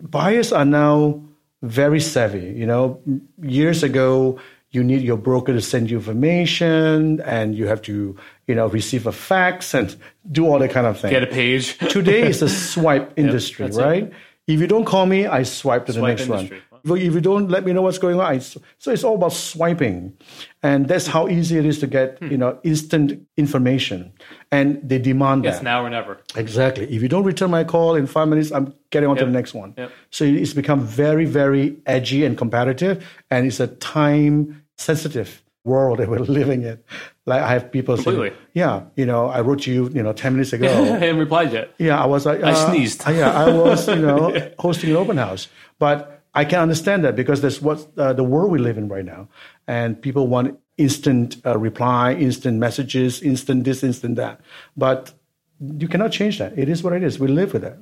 buyers 0.01 0.53
are 0.53 0.65
now 0.65 1.21
very 1.61 2.01
savvy. 2.01 2.55
You 2.57 2.67
know, 2.67 3.03
years 3.43 3.83
ago, 3.83 4.39
you 4.71 4.85
need 4.85 5.03
your 5.03 5.17
broker 5.19 5.53
to 5.53 5.61
send 5.61 5.91
you 5.91 5.99
information 5.99 7.21
and 7.23 7.55
you 7.55 7.67
have 7.67 7.83
to, 7.83 8.17
you 8.47 8.55
know, 8.55 8.69
receive 8.69 9.09
a 9.09 9.13
fax 9.13 9.75
and 9.75 9.95
do 10.31 10.47
all 10.47 10.61
that 10.61 10.71
kind 10.71 10.87
of 10.87 11.01
thing. 11.01 11.11
Get 11.11 11.25
a 11.25 11.27
page. 11.27 11.77
Today 11.79 12.23
is 12.23 12.43
a 12.43 12.49
swipe 12.49 13.13
industry, 13.17 13.67
it. 13.67 13.75
right? 13.75 14.13
If 14.47 14.61
you 14.61 14.69
don't 14.69 14.85
call 14.85 15.07
me, 15.07 15.27
I 15.27 15.43
swipe 15.43 15.87
to 15.87 15.93
the 15.93 16.01
next 16.01 16.23
industry. 16.23 16.63
one. 16.71 16.72
If 16.85 17.15
you 17.15 17.21
don't 17.21 17.49
let 17.49 17.65
me 17.65 17.73
know 17.73 17.83
what's 17.83 17.99
going 17.99 18.19
on, 18.19 18.27
I, 18.27 18.39
so 18.39 18.61
it's 18.91 19.05
all 19.05 19.15
about 19.15 19.33
swiping, 19.33 20.15
and 20.63 20.89
that's 20.89 21.07
how 21.07 21.29
easy 21.29 21.57
it 21.59 21.65
is 21.65 21.79
to 21.81 21.87
get 21.87 22.19
Hmm. 22.19 22.31
you 22.33 22.37
know 22.39 22.59
instant 22.65 23.27
information, 23.37 24.13
and 24.51 24.81
they 24.83 24.99
demand 24.99 25.47
It's 25.47 25.59
that 25.59 25.65
now 25.65 25.85
or 25.85 25.91
never. 25.91 26.19
exactly. 26.37 26.85
If 26.95 27.03
you 27.03 27.09
don't 27.09 27.25
return 27.25 27.51
my 27.51 27.65
call 27.65 27.95
in 27.95 28.07
five 28.07 28.29
minutes, 28.29 28.51
I'm 28.51 28.75
getting 28.91 29.09
on 29.09 29.17
to 29.19 29.25
the 29.25 29.31
next 29.31 29.55
one. 29.55 29.75
Yep. 29.79 29.91
So 30.11 30.25
it's 30.25 30.55
become 30.55 30.81
very, 30.81 31.25
very 31.25 31.77
edgy 31.87 32.25
and 32.25 32.37
competitive, 32.37 33.05
and 33.31 33.47
it's 33.47 33.61
a 33.61 33.69
time 33.69 34.63
sensitive 34.77 35.43
world 35.65 35.99
that 36.01 36.09
we're 36.09 36.19
living 36.41 36.63
in. 36.63 36.79
Like 37.27 37.41
I 37.43 37.53
have 37.53 37.71
people 37.71 37.95
Completely. 37.95 38.31
saying, 38.31 38.41
"Yeah, 38.55 38.83
you 38.97 39.07
know, 39.07 39.27
I 39.29 39.41
wrote 39.43 39.65
you, 39.69 39.89
you 39.95 40.03
know, 40.03 40.13
ten 40.13 40.33
minutes 40.33 40.53
ago." 40.53 40.67
I 40.95 40.99
haven't 40.99 41.19
replied 41.19 41.53
yet. 41.53 41.71
Yeah, 41.79 42.03
I 42.03 42.07
was 42.07 42.27
like, 42.27 42.43
I 42.43 42.51
uh, 42.51 42.55
sneezed. 42.71 43.05
yeah, 43.07 43.31
I 43.31 43.49
was, 43.53 43.87
you 43.87 43.95
know, 44.07 44.35
hosting 44.59 44.91
an 44.91 44.97
open 44.97 45.17
house. 45.19 45.47
But 45.79 46.12
I 46.35 46.45
can 46.45 46.61
understand 46.61 47.05
that 47.05 47.15
because 47.15 47.43
that's 47.43 47.61
what 47.61 47.87
uh, 47.99 48.13
the 48.13 48.25
world 48.25 48.51
we 48.51 48.59
live 48.59 48.79
in 48.79 48.89
right 48.89 49.05
now, 49.05 49.29
and 49.67 50.01
people 50.01 50.29
want 50.29 50.59
instant 50.79 51.37
uh, 51.45 51.59
reply, 51.59 52.15
instant 52.15 52.59
messages, 52.59 53.21
instant 53.21 53.65
this, 53.65 53.83
instant 53.83 54.17
that. 54.17 54.41
But 54.77 55.13
you 55.61 55.89
cannot 55.89 56.13
change 56.13 56.39
that. 56.39 56.59
It 56.59 56.69
is 56.69 56.83
what 56.83 56.95
it 56.95 57.03
is. 57.03 57.19
We 57.19 57.29
live 57.29 57.53
with 57.53 57.65
it. 57.65 57.79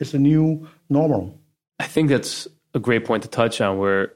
It's 0.00 0.12
a 0.12 0.18
new 0.18 0.68
normal. 0.90 1.38
I 1.78 1.84
think 1.84 2.08
that's 2.08 2.48
a 2.74 2.80
great 2.80 3.04
point 3.04 3.22
to 3.22 3.28
touch 3.28 3.60
on. 3.60 3.78
Where 3.78 4.14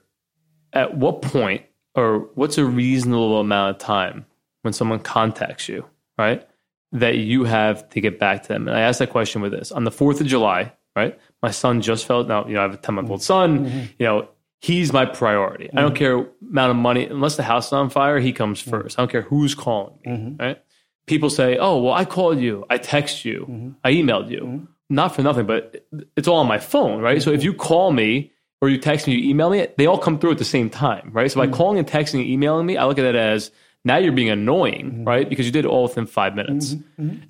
at 0.72 0.96
what 0.96 1.22
point 1.22 1.62
or 1.94 2.28
what's 2.34 2.58
a 2.58 2.64
reasonable 2.64 3.40
amount 3.40 3.76
of 3.76 3.78
time 3.78 4.26
when 4.62 4.72
someone 4.72 5.00
contacts 5.00 5.68
you, 5.68 5.84
right? 6.16 6.46
That 6.92 7.18
you 7.18 7.44
have 7.44 7.88
to 7.90 8.00
get 8.00 8.18
back 8.18 8.42
to 8.42 8.48
them. 8.48 8.68
And 8.68 8.76
I 8.76 8.80
asked 8.80 8.98
that 8.98 9.10
question 9.10 9.40
with 9.40 9.52
this 9.52 9.72
on 9.72 9.84
the 9.84 9.90
4th 9.90 10.20
of 10.20 10.26
July, 10.26 10.72
right? 10.96 11.18
My 11.42 11.50
son 11.50 11.80
just 11.80 12.06
felt 12.06 12.28
now, 12.28 12.46
you 12.46 12.54
know, 12.54 12.60
I 12.60 12.62
have 12.62 12.74
a 12.74 12.78
10 12.78 12.94
month 12.94 13.10
old 13.10 13.20
mm-hmm. 13.20 13.24
son, 13.24 13.66
mm-hmm. 13.66 13.78
you 13.98 14.06
know, 14.06 14.28
he's 14.60 14.92
my 14.92 15.04
priority. 15.04 15.70
I 15.72 15.80
don't 15.80 15.92
mm-hmm. 15.92 15.96
care 15.96 16.26
amount 16.50 16.70
of 16.70 16.76
money, 16.76 17.06
unless 17.06 17.36
the 17.36 17.42
house 17.42 17.68
is 17.68 17.72
on 17.72 17.90
fire, 17.90 18.18
he 18.18 18.32
comes 18.32 18.60
first. 18.60 18.98
I 18.98 19.02
don't 19.02 19.10
care 19.10 19.22
who's 19.22 19.54
calling 19.54 19.98
me, 20.04 20.36
right? 20.38 20.62
People 21.06 21.30
say, 21.30 21.56
oh, 21.58 21.78
well, 21.80 21.94
I 21.94 22.04
called 22.04 22.38
you, 22.38 22.66
I 22.68 22.78
text 22.78 23.24
you, 23.24 23.74
I 23.84 23.92
emailed 23.92 24.30
you. 24.30 24.68
Not 24.90 25.14
for 25.14 25.22
nothing, 25.22 25.46
but 25.46 25.86
it's 26.16 26.26
all 26.26 26.38
on 26.38 26.46
my 26.46 26.58
phone, 26.58 27.02
right? 27.02 27.22
So 27.22 27.30
if 27.30 27.44
you 27.44 27.52
call 27.52 27.92
me 27.92 28.32
or 28.60 28.70
you 28.70 28.78
text 28.78 29.06
me, 29.06 29.14
you 29.14 29.30
email 29.30 29.50
me, 29.50 29.68
they 29.76 29.86
all 29.86 29.98
come 29.98 30.18
through 30.18 30.32
at 30.32 30.38
the 30.38 30.44
same 30.44 30.70
time, 30.70 31.10
right? 31.12 31.30
So 31.30 31.38
by 31.40 31.46
calling 31.46 31.78
and 31.78 31.86
texting 31.86 32.20
and 32.20 32.28
emailing 32.28 32.64
me, 32.66 32.76
I 32.78 32.86
look 32.86 32.98
at 32.98 33.04
it 33.04 33.14
as 33.14 33.50
now 33.84 33.98
you're 33.98 34.12
being 34.12 34.30
annoying, 34.30 35.04
right? 35.04 35.28
Because 35.28 35.46
you 35.46 35.52
did 35.52 35.64
it 35.64 35.68
all 35.68 35.84
within 35.84 36.06
five 36.06 36.34
minutes. 36.34 36.74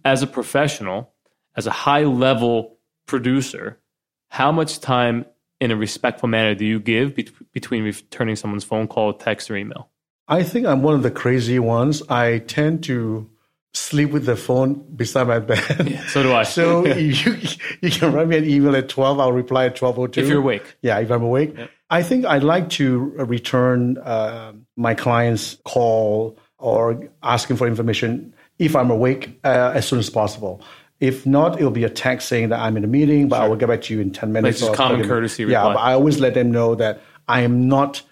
As 0.04 0.22
a 0.22 0.26
professional, 0.26 1.12
as 1.56 1.66
a 1.66 1.70
high 1.70 2.04
level 2.04 2.78
producer, 3.06 3.78
how 4.28 4.52
much 4.52 4.80
time 4.80 5.24
in 5.60 5.70
a 5.70 5.76
respectful 5.76 6.28
manner 6.28 6.54
do 6.54 6.64
you 6.64 6.78
give 6.80 7.16
bet- 7.16 7.52
between 7.52 7.82
returning 7.84 8.36
someone's 8.36 8.64
phone 8.64 8.86
call, 8.86 9.12
text, 9.14 9.50
or 9.50 9.56
email? 9.56 9.88
I 10.28 10.42
think 10.42 10.66
I'm 10.66 10.82
one 10.82 10.94
of 10.94 11.02
the 11.02 11.10
crazy 11.10 11.58
ones. 11.58 12.02
I 12.08 12.38
tend 12.40 12.84
to 12.84 13.28
sleep 13.74 14.10
with 14.10 14.26
the 14.26 14.36
phone 14.36 14.74
beside 14.94 15.26
my 15.28 15.38
bed. 15.38 16.00
So 16.08 16.22
do 16.22 16.32
I. 16.32 16.42
So 16.42 16.86
you 16.94 17.36
you 17.80 17.90
can 17.90 18.12
write 18.12 18.28
me 18.28 18.36
an 18.36 18.48
email 18.48 18.76
at 18.76 18.88
twelve. 18.88 19.20
I'll 19.20 19.32
reply 19.32 19.66
at 19.66 19.76
twelve 19.76 19.98
o 19.98 20.06
two. 20.06 20.20
if 20.20 20.28
you're 20.28 20.38
awake, 20.38 20.76
Yeah, 20.82 20.98
if 20.98 21.10
I'm 21.10 21.22
awake. 21.22 21.54
I 21.90 22.02
think 22.02 22.26
I'd 22.26 22.44
like 22.44 22.68
to 22.70 22.98
return 22.98 23.96
uh, 23.98 24.52
my 24.76 24.94
client's 24.94 25.56
call 25.64 26.38
or 26.58 27.08
asking 27.22 27.56
for 27.56 27.66
information 27.66 28.34
if 28.58 28.76
I'm 28.76 28.90
awake 28.90 29.38
uh, 29.44 29.72
as 29.74 29.86
soon 29.88 29.98
as 29.98 30.10
possible. 30.10 30.60
If 31.00 31.26
not, 31.26 31.58
it'll 31.58 31.70
be 31.70 31.84
a 31.84 31.90
text 31.90 32.28
saying 32.28 32.48
that 32.48 32.58
I'm 32.60 32.76
in 32.76 32.84
a 32.84 32.88
meeting, 32.88 33.28
but 33.28 33.40
I 33.40 33.48
will 33.48 33.56
get 33.56 33.68
back 33.68 33.82
to 33.82 33.94
you 33.94 34.00
in 34.00 34.10
10 34.10 34.32
minutes. 34.32 34.60
just 34.60 34.74
common 34.74 34.98
30 34.98 35.08
minutes. 35.08 35.08
courtesy 35.08 35.42
Yeah, 35.44 35.58
reply. 35.60 35.74
but 35.74 35.80
I 35.80 35.92
always 35.92 36.18
let 36.18 36.34
them 36.34 36.50
know 36.50 36.74
that 36.74 37.00
I 37.28 37.42
am 37.42 37.68
not 37.68 38.02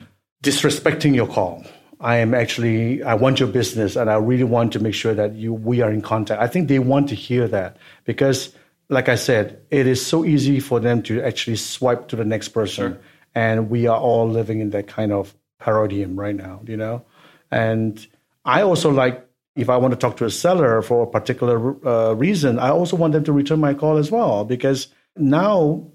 disrespecting 0.42 1.14
your 1.14 1.26
call. 1.26 1.64
I 2.00 2.16
am 2.16 2.34
actually, 2.34 3.02
I 3.02 3.14
want 3.14 3.40
your 3.40 3.48
business 3.48 3.96
and 3.96 4.10
I 4.10 4.16
really 4.16 4.44
want 4.44 4.72
to 4.74 4.78
make 4.78 4.94
sure 4.94 5.14
that 5.14 5.34
you, 5.34 5.52
we 5.54 5.80
are 5.80 5.90
in 5.90 6.02
contact. 6.02 6.40
I 6.40 6.46
think 6.46 6.68
they 6.68 6.78
want 6.78 7.08
to 7.08 7.14
hear 7.14 7.48
that 7.48 7.78
because, 8.04 8.54
like 8.88 9.08
I 9.08 9.16
said, 9.16 9.60
it 9.70 9.86
is 9.86 10.04
so 10.04 10.24
easy 10.24 10.60
for 10.60 10.78
them 10.78 11.02
to 11.04 11.22
actually 11.22 11.56
swipe 11.56 12.08
to 12.08 12.16
the 12.16 12.24
next 12.24 12.48
person. 12.50 12.98
And 13.34 13.68
we 13.70 13.86
are 13.86 13.98
all 13.98 14.28
living 14.28 14.60
in 14.60 14.70
that 14.70 14.86
kind 14.86 15.10
of 15.12 15.34
paradigm 15.58 16.18
right 16.18 16.36
now, 16.36 16.60
you 16.66 16.76
know? 16.76 17.04
And 17.50 18.06
I 18.44 18.62
also 18.62 18.90
like, 18.90 19.25
if 19.56 19.68
I 19.68 19.76
want 19.76 19.92
to 19.92 19.96
talk 19.96 20.16
to 20.18 20.24
a 20.24 20.30
seller 20.30 20.82
for 20.82 21.04
a 21.04 21.06
particular 21.06 21.74
uh, 21.86 22.12
reason, 22.14 22.58
I 22.58 22.70
also 22.70 22.96
want 22.96 23.12
them 23.14 23.24
to 23.24 23.32
return 23.32 23.58
my 23.58 23.74
call 23.74 23.96
as 23.96 24.10
well 24.10 24.44
because 24.44 24.88
now 25.16 25.86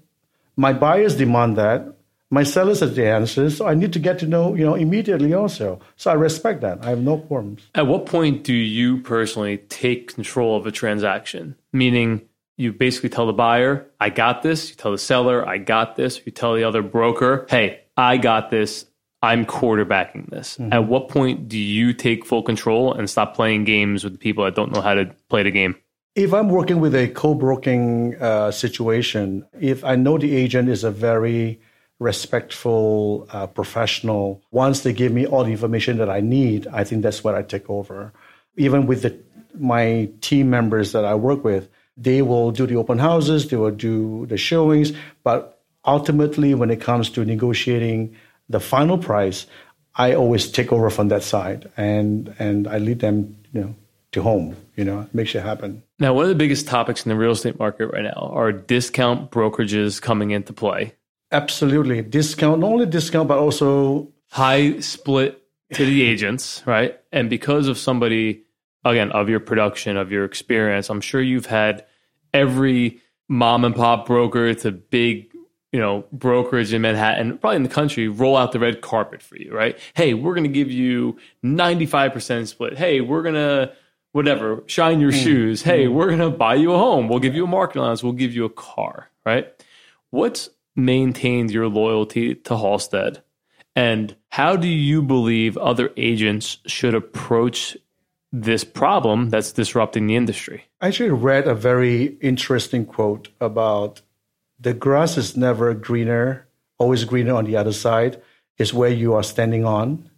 my 0.56 0.72
buyers 0.72 1.16
demand 1.16 1.56
that 1.56 1.96
my 2.30 2.42
sellers 2.42 2.80
have 2.80 2.94
the 2.94 3.06
answers 3.06 3.56
so 3.58 3.66
i 3.66 3.74
need 3.74 3.92
to 3.92 3.98
get 3.98 4.18
to 4.18 4.26
know 4.26 4.54
you 4.54 4.64
know 4.64 4.74
immediately 4.74 5.32
also 5.32 5.78
so 5.96 6.10
i 6.10 6.14
respect 6.14 6.60
that 6.60 6.84
i 6.84 6.90
have 6.90 7.00
no 7.00 7.16
problems 7.16 7.62
At 7.74 7.86
what 7.86 8.06
point 8.06 8.42
do 8.42 8.54
you 8.54 8.98
personally 8.98 9.58
take 9.58 10.14
control 10.14 10.56
of 10.56 10.66
a 10.66 10.70
transaction? 10.70 11.56
Meaning, 11.72 12.22
you 12.56 12.72
basically 12.72 13.08
tell 13.08 13.26
the 13.26 13.32
buyer, 13.32 13.86
I 13.98 14.10
got 14.10 14.42
this. 14.42 14.70
You 14.70 14.76
tell 14.76 14.92
the 14.92 14.98
seller, 14.98 15.46
I 15.46 15.58
got 15.58 15.96
this. 15.96 16.20
You 16.24 16.32
tell 16.32 16.54
the 16.54 16.64
other 16.64 16.82
broker, 16.82 17.46
hey, 17.48 17.80
I 17.96 18.18
got 18.18 18.50
this. 18.50 18.84
I'm 19.22 19.46
quarterbacking 19.46 20.30
this. 20.30 20.58
At 20.72 20.88
what 20.88 21.08
point 21.08 21.48
do 21.48 21.58
you 21.58 21.92
take 21.92 22.24
full 22.24 22.42
control 22.42 22.92
and 22.92 23.08
stop 23.08 23.36
playing 23.36 23.64
games 23.64 24.02
with 24.02 24.18
people 24.18 24.44
that 24.44 24.56
don't 24.56 24.72
know 24.72 24.80
how 24.80 24.94
to 24.94 25.14
play 25.28 25.44
the 25.44 25.50
game? 25.50 25.76
if 26.14 26.34
i'm 26.34 26.48
working 26.48 26.80
with 26.80 26.94
a 26.94 27.08
co-broking 27.08 28.14
uh, 28.20 28.50
situation 28.50 29.44
if 29.58 29.84
i 29.84 29.96
know 29.96 30.18
the 30.18 30.36
agent 30.36 30.68
is 30.68 30.84
a 30.84 30.90
very 30.90 31.60
respectful 31.98 33.26
uh, 33.30 33.46
professional 33.46 34.42
once 34.50 34.80
they 34.80 34.92
give 34.92 35.12
me 35.12 35.26
all 35.26 35.44
the 35.44 35.50
information 35.50 35.98
that 35.98 36.10
i 36.10 36.20
need 36.20 36.66
i 36.68 36.84
think 36.84 37.02
that's 37.02 37.24
where 37.24 37.36
i 37.36 37.42
take 37.42 37.68
over 37.70 38.12
even 38.56 38.86
with 38.86 39.02
the, 39.02 39.18
my 39.58 40.08
team 40.20 40.50
members 40.50 40.92
that 40.92 41.04
i 41.04 41.14
work 41.14 41.44
with 41.44 41.68
they 41.96 42.22
will 42.22 42.50
do 42.50 42.66
the 42.66 42.76
open 42.76 42.98
houses 42.98 43.48
they 43.48 43.56
will 43.56 43.70
do 43.70 44.26
the 44.26 44.36
showings 44.36 44.92
but 45.22 45.62
ultimately 45.86 46.54
when 46.54 46.70
it 46.70 46.80
comes 46.80 47.08
to 47.08 47.24
negotiating 47.24 48.14
the 48.52 48.60
final 48.60 48.96
price 48.98 49.46
i 49.96 50.14
always 50.14 50.50
take 50.50 50.72
over 50.72 50.88
from 50.90 51.08
that 51.08 51.22
side 51.22 51.70
and 51.76 52.34
and 52.38 52.68
i 52.68 52.78
lead 52.78 53.00
them 53.00 53.36
you 53.52 53.60
know 53.60 53.74
to 54.12 54.22
home 54.22 54.54
you 54.76 54.84
know 54.84 55.06
make 55.12 55.26
sure 55.26 55.40
it 55.40 55.44
happen 55.44 55.82
Now, 56.02 56.12
one 56.14 56.24
of 56.24 56.28
the 56.30 56.34
biggest 56.44 56.66
topics 56.66 57.06
in 57.06 57.10
the 57.10 57.16
real 57.16 57.30
estate 57.30 57.58
market 57.60 57.86
right 57.86 58.02
now 58.02 58.30
are 58.34 58.50
discount 58.50 59.30
brokerages 59.30 60.02
coming 60.02 60.32
into 60.32 60.52
play. 60.52 60.94
Absolutely. 61.30 62.02
Discount, 62.02 62.58
not 62.60 62.72
only 62.72 62.86
discount, 62.86 63.28
but 63.28 63.38
also 63.38 64.08
high 64.28 64.80
split 64.80 65.40
to 65.74 65.86
the 65.86 66.02
agents, 66.02 66.62
right? 66.66 66.98
And 67.12 67.30
because 67.30 67.68
of 67.68 67.78
somebody, 67.78 68.42
again, 68.84 69.12
of 69.12 69.28
your 69.28 69.38
production, 69.38 69.96
of 69.96 70.10
your 70.10 70.24
experience, 70.24 70.90
I'm 70.90 71.00
sure 71.00 71.22
you've 71.22 71.46
had 71.46 71.86
every 72.34 73.00
mom 73.28 73.64
and 73.64 73.74
pop 73.76 74.06
broker 74.06 74.52
to 74.54 74.72
big 74.72 75.31
you 75.72 75.80
know 75.80 76.04
brokerage 76.12 76.72
in 76.72 76.82
manhattan 76.82 77.38
probably 77.38 77.56
in 77.56 77.62
the 77.62 77.68
country 77.68 78.06
roll 78.06 78.36
out 78.36 78.52
the 78.52 78.58
red 78.58 78.80
carpet 78.80 79.22
for 79.22 79.36
you 79.36 79.52
right? 79.52 79.78
Hey 79.94 80.14
we're 80.14 80.34
going 80.34 80.44
to 80.44 80.50
give 80.50 80.70
you 80.70 81.18
95% 81.44 82.46
split. 82.46 82.78
Hey 82.78 83.00
we're 83.00 83.22
going 83.22 83.34
to 83.34 83.72
whatever 84.12 84.62
shine 84.66 85.00
your 85.00 85.10
mm-hmm. 85.10 85.24
shoes. 85.24 85.62
Hey 85.62 85.86
mm-hmm. 85.86 85.94
we're 85.94 86.08
going 86.08 86.18
to 86.18 86.30
buy 86.30 86.54
you 86.54 86.72
a 86.72 86.78
home. 86.78 87.08
We'll 87.08 87.20
give 87.20 87.34
you 87.34 87.44
a 87.44 87.48
market 87.48 87.78
allowance. 87.78 88.02
We'll 88.02 88.12
give 88.12 88.34
you 88.34 88.44
a 88.44 88.50
car 88.50 89.08
right? 89.24 89.52
What's 90.10 90.50
maintained 90.74 91.50
your 91.50 91.68
loyalty 91.68 92.34
to 92.34 92.56
halstead 92.56 93.22
and 93.74 94.14
how 94.28 94.56
do 94.56 94.68
you 94.68 95.02
believe 95.02 95.56
other 95.56 95.90
agents 95.96 96.58
should 96.66 96.94
approach 96.94 97.76
this 98.32 98.64
problem 98.64 99.30
that's 99.30 99.52
disrupting 99.52 100.06
the 100.06 100.16
industry? 100.16 100.64
I 100.80 100.88
actually 100.88 101.10
read 101.10 101.46
a 101.46 101.54
very 101.54 102.16
interesting 102.20 102.84
quote 102.84 103.28
about 103.40 104.02
the 104.62 104.72
grass 104.72 105.18
is 105.18 105.36
never 105.36 105.74
greener, 105.74 106.46
always 106.78 107.04
greener 107.04 107.34
on 107.34 107.44
the 107.44 107.56
other 107.56 107.72
side. 107.72 108.22
Is 108.58 108.72
where 108.72 108.90
you 108.90 109.14
are 109.14 109.22
standing 109.22 109.64
on, 109.64 110.08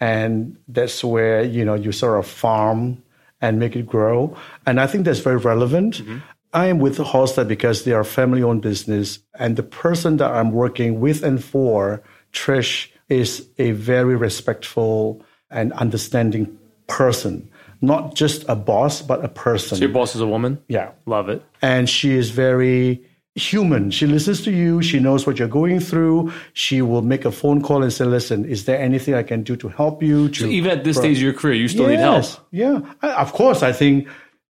and 0.00 0.58
that's 0.68 1.02
where 1.02 1.42
you 1.42 1.64
know 1.64 1.74
you 1.74 1.92
sort 1.92 2.18
of 2.18 2.26
farm 2.26 3.02
and 3.40 3.58
make 3.58 3.76
it 3.76 3.86
grow. 3.86 4.36
And 4.66 4.80
I 4.80 4.86
think 4.86 5.04
that's 5.04 5.20
very 5.20 5.36
relevant. 5.36 5.98
Mm-hmm. 5.98 6.18
I 6.52 6.66
am 6.66 6.80
with 6.80 6.98
Halstead 6.98 7.46
because 7.46 7.84
they 7.84 7.92
are 7.92 8.00
a 8.00 8.04
family-owned 8.04 8.62
business, 8.62 9.20
and 9.38 9.56
the 9.56 9.62
person 9.62 10.16
that 10.16 10.30
I'm 10.30 10.50
working 10.50 11.00
with 11.00 11.22
and 11.22 11.42
for, 11.42 12.02
Trish, 12.32 12.88
is 13.08 13.48
a 13.58 13.70
very 13.72 14.16
respectful 14.16 15.22
and 15.50 15.72
understanding 15.74 16.58
person. 16.88 17.48
Not 17.80 18.16
just 18.16 18.44
a 18.48 18.56
boss, 18.56 19.02
but 19.02 19.24
a 19.24 19.28
person. 19.28 19.78
so 19.78 19.84
your 19.84 19.92
boss 19.94 20.14
is 20.16 20.20
a 20.20 20.26
woman 20.26 20.60
yeah 20.68 20.90
love 21.06 21.28
it 21.28 21.42
and 21.62 21.88
she 21.88 22.10
is 22.16 22.30
very 22.30 23.04
human. 23.38 23.90
She 23.90 24.06
listens 24.06 24.42
to 24.42 24.50
you. 24.50 24.82
She 24.82 24.98
knows 24.98 25.26
what 25.26 25.38
you're 25.38 25.48
going 25.48 25.80
through. 25.80 26.32
She 26.52 26.82
will 26.82 27.02
make 27.02 27.24
a 27.24 27.32
phone 27.32 27.62
call 27.62 27.82
and 27.82 27.92
say, 27.92 28.04
"Listen, 28.04 28.44
is 28.44 28.64
there 28.64 28.78
anything 28.78 29.14
I 29.14 29.22
can 29.22 29.42
do 29.42 29.56
to 29.56 29.68
help 29.68 30.02
you?" 30.02 30.28
To 30.28 30.48
even 30.48 30.70
at 30.70 30.84
this 30.84 30.96
stage 30.96 31.16
of 31.18 31.22
your 31.22 31.32
career 31.32 31.54
you 31.54 31.68
still 31.68 31.86
need 31.86 32.00
help 32.00 32.24
Yeah, 32.50 32.80
I, 33.00 33.12
of 33.22 33.32
course. 33.32 33.62
I 33.62 33.72
think 33.72 34.08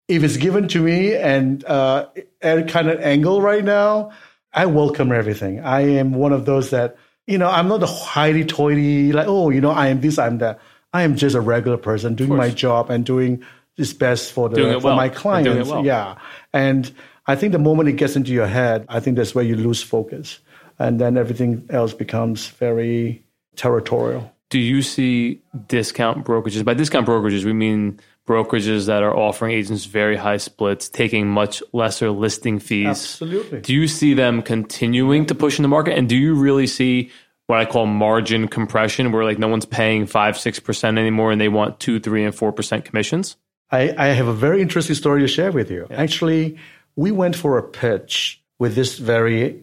if 0.08 0.22
it's 0.22 0.36
given 0.36 0.68
to 0.68 0.80
me 0.80 1.14
and 1.14 1.64
uh, 1.64 2.06
at 2.40 2.58
a 2.58 2.62
kind 2.62 2.88
of 2.88 3.00
angle 3.00 3.42
right 3.42 3.64
now, 3.64 4.12
I 4.52 4.66
welcome 4.66 5.12
everything. 5.12 5.60
I 5.60 5.80
am 5.80 6.14
one 6.14 6.32
of 6.32 6.46
those 6.46 6.70
that 6.70 6.96
you 7.26 7.38
know. 7.38 7.50
I'm 7.50 7.68
not 7.68 7.82
a 7.82 7.86
hoity-toity 7.86 9.12
like, 9.12 9.26
oh, 9.26 9.50
you 9.50 9.60
know, 9.60 9.70
I 9.70 9.88
am 9.88 10.00
this, 10.00 10.18
I'm 10.18 10.38
that. 10.38 10.60
I 10.92 11.02
am 11.02 11.16
just 11.16 11.34
a 11.36 11.40
regular 11.40 11.76
person 11.76 12.14
doing 12.14 12.34
my 12.34 12.50
job 12.50 12.90
and 12.90 13.04
doing 13.04 13.44
this 13.76 13.92
best 13.92 14.32
for 14.32 14.48
the 14.48 14.80
for 14.80 14.86
well. 14.86 14.96
my 14.96 15.08
clients. 15.08 15.68
well. 15.68 15.84
Yeah, 15.84 16.16
and 16.52 16.90
I 17.26 17.34
think 17.36 17.52
the 17.52 17.58
moment 17.58 17.88
it 17.88 17.94
gets 17.94 18.16
into 18.16 18.32
your 18.32 18.46
head, 18.46 18.84
I 18.88 19.00
think 19.00 19.16
that's 19.16 19.34
where 19.34 19.44
you 19.44 19.56
lose 19.56 19.82
focus, 19.82 20.38
and 20.78 21.00
then 21.00 21.16
everything 21.16 21.66
else 21.70 21.92
becomes 21.92 22.48
very 22.48 23.24
territorial. 23.56 24.32
do 24.50 24.58
you 24.58 24.80
see 24.82 25.40
discount 25.66 26.24
brokerages 26.24 26.64
by 26.64 26.74
discount 26.74 27.06
brokerages 27.06 27.44
we 27.44 27.52
mean 27.52 27.98
brokerages 28.28 28.86
that 28.86 29.02
are 29.02 29.16
offering 29.16 29.52
agents 29.52 29.86
very 29.86 30.14
high 30.16 30.36
splits 30.36 30.88
taking 30.88 31.26
much 31.26 31.62
lesser 31.72 32.10
listing 32.10 32.58
fees 32.60 32.86
Absolutely. 32.86 33.60
do 33.60 33.72
you 33.74 33.88
see 33.88 34.14
them 34.14 34.42
continuing 34.42 35.26
to 35.26 35.34
push 35.34 35.58
in 35.58 35.62
the 35.62 35.68
market 35.68 35.96
and 35.98 36.08
do 36.08 36.16
you 36.16 36.34
really 36.34 36.66
see 36.66 37.10
what 37.46 37.58
i 37.58 37.64
call 37.64 37.86
margin 37.86 38.46
compression 38.46 39.10
where 39.10 39.24
like 39.24 39.38
no 39.38 39.48
one's 39.48 39.64
paying 39.66 40.06
5 40.06 40.34
6% 40.36 40.98
anymore 40.98 41.32
and 41.32 41.40
they 41.40 41.48
want 41.48 41.80
2 41.80 41.98
3 41.98 42.24
and 42.26 42.34
4% 42.34 42.84
commissions 42.84 43.36
I, 43.70 43.92
I 43.98 44.06
have 44.14 44.28
a 44.28 44.32
very 44.32 44.62
interesting 44.62 44.94
story 44.94 45.22
to 45.22 45.26
share 45.26 45.50
with 45.50 45.72
you. 45.72 45.88
Actually, 45.90 46.56
we 46.96 47.12
went 47.12 47.36
for 47.36 47.58
a 47.58 47.62
pitch 47.62 48.42
with 48.58 48.74
this 48.74 48.98
very, 48.98 49.62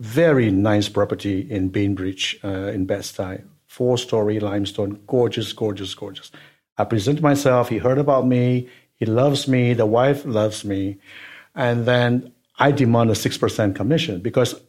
very 0.00 0.50
nice 0.50 0.88
property 0.88 1.40
in 1.48 1.68
Bainbridge 1.68 2.38
uh, 2.44 2.72
in 2.74 2.84
Bed-Stuy, 2.84 3.42
four-story 3.66 4.40
limestone, 4.40 5.00
gorgeous, 5.06 5.52
gorgeous, 5.52 5.94
gorgeous. 5.94 6.32
I 6.76 6.84
presented 6.84 7.22
myself. 7.22 7.68
He 7.68 7.78
heard 7.78 7.98
about 7.98 8.26
me. 8.26 8.68
He 8.96 9.06
loves 9.06 9.46
me. 9.46 9.74
The 9.74 9.86
wife 9.86 10.24
loves 10.24 10.64
me, 10.64 10.98
and 11.54 11.86
then 11.86 12.32
I 12.58 12.72
demand 12.72 13.10
a 13.10 13.14
six 13.14 13.38
percent 13.38 13.76
commission 13.76 14.20
because 14.20 14.60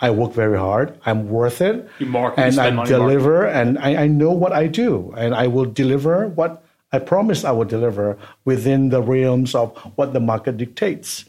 I 0.00 0.10
work 0.10 0.32
very 0.32 0.58
hard. 0.58 0.98
I'm 1.06 1.28
worth 1.28 1.60
it. 1.60 1.88
You 2.00 2.06
market, 2.06 2.40
and 2.40 2.58
I 2.58 2.84
deliver, 2.84 3.46
and 3.46 3.78
I, 3.78 4.04
I 4.04 4.06
know 4.08 4.32
what 4.32 4.52
I 4.52 4.66
do, 4.66 5.14
and 5.16 5.34
I 5.34 5.46
will 5.46 5.64
deliver 5.64 6.26
what 6.28 6.64
I 6.92 6.98
promise 6.98 7.44
I 7.44 7.52
will 7.52 7.64
deliver 7.64 8.18
within 8.44 8.90
the 8.90 9.02
realms 9.02 9.54
of 9.54 9.76
what 9.96 10.12
the 10.12 10.20
market 10.20 10.56
dictates. 10.56 11.24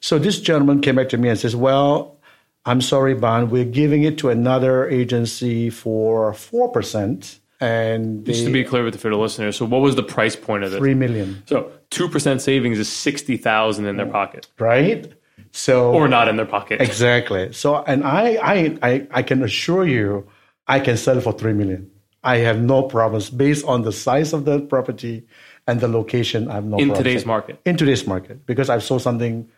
So 0.00 0.18
this 0.18 0.40
gentleman 0.40 0.80
came 0.80 0.96
back 0.96 1.08
to 1.10 1.18
me 1.18 1.28
and 1.28 1.38
says, 1.38 1.56
"Well, 1.56 2.18
I'm 2.64 2.80
sorry, 2.80 3.14
Ban, 3.14 3.50
we're 3.50 3.64
giving 3.64 4.04
it 4.04 4.18
to 4.18 4.30
another 4.30 4.88
agency 4.88 5.70
for 5.70 6.32
four 6.34 6.70
percent, 6.70 7.40
and 7.60 8.24
just 8.26 8.44
to 8.44 8.52
be 8.52 8.64
clear 8.64 8.84
with 8.84 9.00
the 9.00 9.08
the 9.08 9.16
listeners 9.16 9.56
so 9.56 9.64
what 9.64 9.80
was 9.80 9.94
the 9.94 10.02
price 10.02 10.34
point 10.34 10.64
of 10.64 10.74
it 10.74 10.78
three 10.78 10.94
million, 10.94 11.42
so 11.46 11.70
2% 11.90 12.40
savings 12.40 12.78
is 12.78 12.88
60000 12.88 13.86
in 13.86 13.96
their 13.96 14.06
pocket 14.06 14.48
right? 14.58 15.12
So 15.52 15.92
or 15.92 16.08
not 16.08 16.28
in 16.28 16.36
their 16.36 16.46
pocket 16.46 16.80
Exactly. 16.80 17.52
So, 17.52 17.82
and 17.84 18.04
I, 18.04 18.38
I, 18.42 18.78
I, 18.82 19.06
I 19.10 19.22
can 19.22 19.42
assure 19.42 19.86
you, 19.86 20.26
I 20.66 20.80
can 20.80 20.96
sell 20.96 21.20
for 21.20 21.32
three 21.32 21.52
million. 21.52 21.90
I 22.24 22.38
have 22.38 22.60
no 22.60 22.84
problems 22.84 23.30
based 23.30 23.64
on 23.66 23.82
the 23.82 23.92
size 23.92 24.32
of 24.32 24.44
the 24.44 24.60
property 24.60 25.26
and 25.66 25.80
the 25.80 25.88
location. 25.88 26.48
I 26.48 26.54
have 26.54 26.64
no 26.64 26.78
in 26.78 26.88
problems. 26.88 26.98
today's 26.98 27.26
market 27.26 27.60
in 27.64 27.76
today's 27.76 28.06
market 28.06 28.46
because 28.46 28.70
I've 28.70 28.82
sold 28.82 29.02
something 29.02 29.48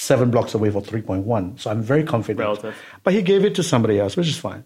seven 0.00 0.30
blocks 0.30 0.54
away 0.54 0.70
for 0.70 0.80
three 0.80 1.02
point 1.02 1.26
one. 1.26 1.58
So 1.58 1.70
I'm 1.70 1.82
very 1.82 2.04
confident. 2.04 2.40
Relative. 2.40 2.74
But 3.04 3.12
he 3.12 3.22
gave 3.22 3.44
it 3.44 3.54
to 3.56 3.62
somebody 3.62 4.00
else, 4.00 4.16
which 4.16 4.28
is 4.28 4.38
fine. 4.38 4.64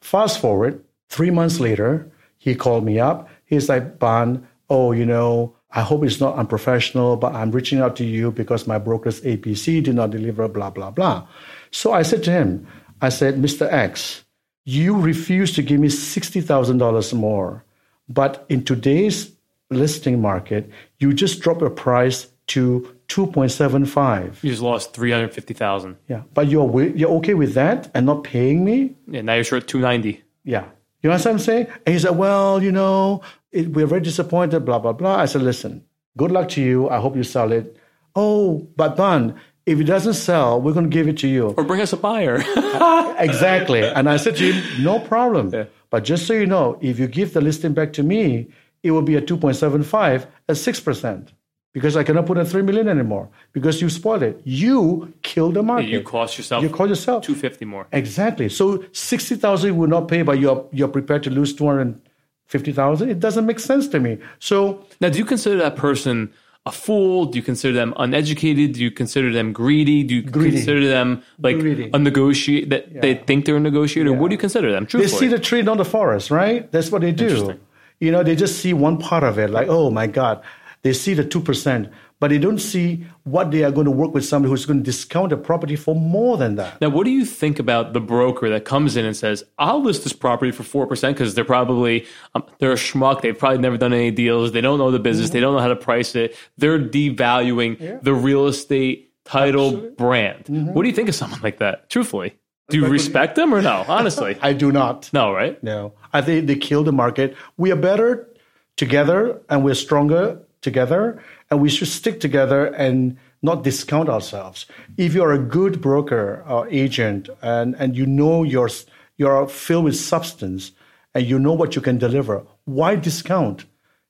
Fast 0.00 0.40
forward 0.40 0.82
three 1.08 1.30
months 1.30 1.60
later, 1.60 2.10
he 2.38 2.54
called 2.54 2.84
me 2.84 2.98
up. 2.98 3.28
He's 3.44 3.68
like, 3.68 3.98
Ban, 3.98 4.48
oh, 4.70 4.92
you 4.92 5.04
know, 5.04 5.54
I 5.70 5.82
hope 5.82 6.04
it's 6.04 6.20
not 6.20 6.36
unprofessional, 6.36 7.16
but 7.16 7.34
I'm 7.34 7.50
reaching 7.50 7.80
out 7.80 7.96
to 7.96 8.04
you 8.04 8.30
because 8.30 8.66
my 8.66 8.78
broker's 8.78 9.20
APC 9.20 9.82
did 9.82 9.94
not 9.94 10.10
deliver, 10.10 10.48
blah, 10.48 10.70
blah, 10.70 10.90
blah. 10.90 11.26
So 11.70 11.92
I 11.92 12.02
said 12.02 12.22
to 12.24 12.30
him, 12.30 12.66
I 13.02 13.10
said, 13.10 13.36
Mr. 13.36 13.70
X, 13.70 14.24
you 14.64 14.98
refuse 14.98 15.52
to 15.54 15.62
give 15.62 15.80
me 15.80 15.88
$60,000 15.88 17.14
more. 17.14 17.64
But 18.08 18.46
in 18.48 18.64
today's 18.64 19.32
listing 19.70 20.20
market, 20.20 20.70
you 20.98 21.12
just 21.12 21.40
drop 21.40 21.60
your 21.60 21.70
price 21.70 22.26
to 22.48 22.96
2.75. 23.14 24.42
you 24.42 24.50
just 24.50 24.62
lost 24.62 24.94
350000 24.94 25.96
Yeah. 26.08 26.22
But 26.34 26.48
you're, 26.48 26.66
wi- 26.66 26.92
you're 26.96 27.10
okay 27.18 27.34
with 27.34 27.54
that 27.54 27.90
and 27.94 28.06
not 28.06 28.24
paying 28.24 28.64
me? 28.64 28.94
yeah 29.06 29.20
now 29.22 29.34
you're 29.34 29.44
short 29.44 29.66
290 29.68 30.22
Yeah. 30.44 30.64
You 31.02 31.10
know 31.10 31.16
what 31.16 31.26
I'm 31.26 31.38
saying? 31.40 31.66
And 31.84 31.92
he 31.94 31.98
said, 31.98 32.16
Well, 32.16 32.62
you 32.62 32.70
know, 32.70 33.22
it, 33.50 33.68
we're 33.72 33.86
very 33.88 34.00
disappointed, 34.00 34.60
blah, 34.64 34.78
blah, 34.78 34.92
blah. 34.92 35.16
I 35.16 35.26
said, 35.26 35.42
Listen, 35.42 35.84
good 36.16 36.30
luck 36.30 36.48
to 36.50 36.60
you. 36.62 36.88
I 36.90 36.98
hope 37.00 37.16
you 37.16 37.24
sell 37.24 37.50
it. 37.52 37.76
Oh, 38.14 38.68
but 38.76 38.96
Ban, 38.96 39.34
if 39.66 39.80
it 39.80 39.84
doesn't 39.84 40.14
sell, 40.14 40.60
we're 40.60 40.72
going 40.74 40.88
to 40.90 40.94
give 40.94 41.08
it 41.08 41.18
to 41.18 41.28
you. 41.28 41.48
or 41.56 41.64
bring 41.64 41.80
us 41.80 41.92
a 41.92 41.96
buyer 41.96 42.36
exactly. 43.18 43.82
And 43.82 44.08
I 44.08 44.16
said 44.16 44.36
to 44.36 44.52
him, 44.52 44.82
No 44.84 45.00
problem. 45.00 45.52
But 45.90 46.04
just 46.04 46.26
so 46.26 46.34
you 46.34 46.46
know, 46.46 46.78
if 46.80 46.98
you 47.00 47.06
give 47.08 47.32
the 47.34 47.40
listing 47.40 47.74
back 47.74 47.92
to 47.94 48.02
me, 48.02 48.48
it 48.82 48.90
will 48.92 49.02
be 49.02 49.16
a 49.16 49.22
2.75 49.22 50.26
at 50.48 50.56
6%. 50.56 51.28
Because 51.72 51.96
I 51.96 52.02
cannot 52.04 52.26
put 52.26 52.36
in 52.36 52.44
3 52.44 52.62
million 52.62 52.86
anymore 52.88 53.30
because 53.52 53.80
you 53.80 53.88
spoiled 53.88 54.22
it. 54.22 54.40
You 54.44 55.12
killed 55.22 55.54
the 55.54 55.62
market. 55.62 55.88
you 55.88 56.02
cost 56.02 56.36
yourself 56.36 56.62
You 56.62 56.68
cost 56.68 56.88
yourself. 56.90 57.24
250 57.24 57.64
more 57.64 57.86
Exactly. 57.92 58.48
So 58.50 58.84
sixty 58.92 59.36
thousand 59.36 59.68
you 59.72 59.74
will 59.80 59.88
not 59.88 60.06
pay, 60.08 60.20
but 60.22 60.38
you're 60.38 60.66
you're 60.72 60.88
prepared 60.98 61.22
to 61.24 61.30
lose 61.30 61.54
two 61.54 61.66
hundred 61.66 61.98
fifty 62.46 62.72
thousand. 62.72 63.08
It 63.08 63.20
doesn't 63.20 63.46
make 63.46 63.58
sense 63.58 63.88
to 63.88 63.98
me. 64.00 64.18
So 64.38 64.84
Now, 65.00 65.08
do 65.08 65.18
you 65.18 65.24
consider 65.24 65.56
that 65.64 65.76
person 65.76 66.30
a 66.66 66.70
fool? 66.72 67.24
Do 67.24 67.38
you 67.38 67.42
consider 67.42 67.72
them 67.74 67.94
uneducated? 67.96 68.74
Do 68.74 68.80
you 68.82 68.90
consider 68.90 69.32
them 69.32 69.52
greedy? 69.54 70.04
Do 70.04 70.14
you 70.16 70.22
Greedy. 70.22 70.56
consider 70.58 70.86
them 70.86 71.22
like 71.38 71.58
Greedy. 71.58 71.90
a 71.92 71.98
negotiate 71.98 72.68
that 72.70 73.00
they 73.00 73.14
think 73.14 73.46
they're 73.46 73.56
a 73.56 73.60
negotiator? 73.60 74.12
What 74.12 74.28
do 74.28 74.34
you 74.34 74.38
consider 74.38 74.70
them? 74.70 74.86
they 74.92 75.08
see 75.08 75.26
the 75.28 75.38
tree, 75.38 75.62
not 75.62 75.78
the 75.78 75.84
forest, 75.86 76.30
right? 76.30 76.70
That's 76.70 76.92
what 76.92 77.00
they 77.00 77.12
do. 77.12 77.58
You 77.98 78.10
know, 78.12 78.22
they 78.22 78.36
just 78.36 78.58
see 78.60 78.72
one 78.74 78.98
part 78.98 79.24
of 79.24 79.38
it, 79.38 79.48
like, 79.50 79.68
oh 79.68 79.90
my 79.90 80.06
God, 80.08 80.42
they 80.82 80.92
see 80.92 81.14
the 81.14 81.24
two 81.24 81.40
percent, 81.40 81.88
but 82.18 82.30
they 82.30 82.38
don't 82.38 82.58
see 82.58 83.04
what 83.24 83.50
they 83.50 83.62
are 83.62 83.70
going 83.70 83.84
to 83.84 83.90
work 83.90 84.14
with 84.14 84.24
somebody 84.24 84.50
who's 84.50 84.66
going 84.66 84.80
to 84.80 84.84
discount 84.84 85.32
a 85.32 85.36
property 85.36 85.76
for 85.76 85.94
more 85.94 86.36
than 86.36 86.56
that. 86.56 86.80
Now, 86.80 86.88
what 86.88 87.04
do 87.04 87.10
you 87.10 87.24
think 87.24 87.58
about 87.58 87.92
the 87.92 88.00
broker 88.00 88.48
that 88.50 88.64
comes 88.64 88.96
in 88.96 89.04
and 89.04 89.16
says, 89.16 89.44
"I'll 89.58 89.82
list 89.82 90.02
this 90.04 90.12
property 90.12 90.50
for 90.50 90.64
four 90.64 90.86
percent" 90.86 91.16
because 91.16 91.34
they're 91.34 91.44
probably 91.44 92.06
um, 92.34 92.44
they're 92.58 92.72
a 92.72 92.76
schmuck. 92.76 93.22
They've 93.22 93.38
probably 93.38 93.58
never 93.58 93.76
done 93.76 93.92
any 93.92 94.10
deals. 94.10 94.52
They 94.52 94.60
don't 94.60 94.78
know 94.78 94.90
the 94.90 94.98
business. 94.98 95.28
Mm-hmm. 95.28 95.34
They 95.34 95.40
don't 95.40 95.54
know 95.54 95.60
how 95.60 95.68
to 95.68 95.76
price 95.76 96.14
it. 96.14 96.36
They're 96.58 96.80
devaluing 96.80 98.02
the 98.02 98.14
real 98.14 98.46
estate 98.46 99.12
title 99.24 99.90
brand. 99.90 100.44
Mm-hmm. 100.44 100.74
What 100.74 100.82
do 100.82 100.88
you 100.88 100.94
think 100.94 101.08
of 101.08 101.14
someone 101.14 101.40
like 101.42 101.58
that? 101.58 101.90
Truthfully, 101.90 102.36
do 102.70 102.78
you 102.78 102.86
respect 102.88 103.36
them 103.36 103.54
or 103.54 103.62
no? 103.62 103.84
Honestly, 103.88 104.36
I 104.40 104.52
do 104.52 104.72
not. 104.72 105.12
no, 105.12 105.32
right? 105.32 105.62
No, 105.62 105.94
I 106.12 106.22
think 106.22 106.46
they 106.46 106.56
kill 106.56 106.82
the 106.82 106.92
market. 106.92 107.36
We 107.56 107.70
are 107.70 107.76
better 107.76 108.28
together 108.76 109.40
and 109.48 109.64
we're 109.64 109.74
stronger 109.74 110.40
together 110.62 111.22
and 111.50 111.60
we 111.60 111.68
should 111.68 111.88
stick 111.88 112.20
together 112.20 112.66
and 112.66 113.16
not 113.42 113.64
discount 113.64 114.08
ourselves. 114.08 114.66
If 114.96 115.14
you're 115.14 115.32
a 115.32 115.38
good 115.38 115.80
broker 115.80 116.44
or 116.48 116.68
agent 116.68 117.28
and, 117.42 117.74
and 117.78 117.96
you 117.96 118.06
know 118.06 118.44
you're, 118.44 118.70
you're 119.16 119.48
filled 119.48 119.84
with 119.84 119.96
substance 119.96 120.72
and 121.14 121.26
you 121.26 121.38
know 121.38 121.52
what 121.52 121.76
you 121.76 121.82
can 121.82 121.98
deliver, 121.98 122.44
why 122.64 122.96
discount? 122.96 123.66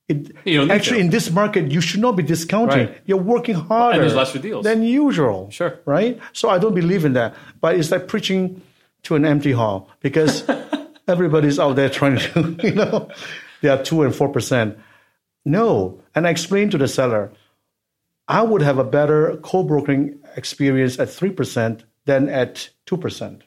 It, 0.08 0.32
You 0.44 0.58
don't 0.58 0.68
need 0.68 0.74
actually, 0.74 1.00
in 1.00 1.10
this 1.10 1.30
market, 1.30 1.70
you 1.70 1.80
should 1.80 2.00
not 2.00 2.16
be 2.16 2.22
discounting. 2.22 2.88
Right. 2.88 3.00
You're 3.06 3.18
working 3.18 3.54
harder 3.54 3.94
and 3.94 4.02
there's 4.02 4.14
lesser 4.14 4.38
deals. 4.38 4.64
than 4.64 4.82
usual. 4.82 5.48
Sure. 5.50 5.78
Right? 5.86 6.20
So 6.32 6.50
I 6.50 6.58
don't 6.58 6.74
believe 6.74 7.04
in 7.04 7.14
that. 7.14 7.34
But 7.60 7.76
it's 7.76 7.90
like 7.90 8.08
preaching 8.08 8.60
to 9.04 9.14
an 9.14 9.24
empty 9.24 9.52
hall 9.52 9.88
because 10.00 10.44
everybody's 11.08 11.58
out 11.58 11.76
there 11.76 11.88
trying 11.88 12.18
to, 12.18 12.56
you 12.62 12.74
know, 12.74 13.08
they 13.62 13.68
are 13.68 13.82
two 13.82 14.02
and 14.02 14.14
four 14.14 14.28
percent. 14.28 14.76
No. 15.44 16.00
And 16.14 16.26
I 16.26 16.30
explained 16.30 16.70
to 16.72 16.78
the 16.78 16.88
seller, 16.88 17.32
I 18.28 18.42
would 18.42 18.62
have 18.62 18.78
a 18.78 18.84
better 18.84 19.36
co-brokering 19.42 20.18
experience 20.36 20.98
at 20.98 21.10
three 21.10 21.30
percent 21.30 21.84
than 22.06 22.28
at 22.28 22.70
two 22.86 22.96
percent. 22.96 23.42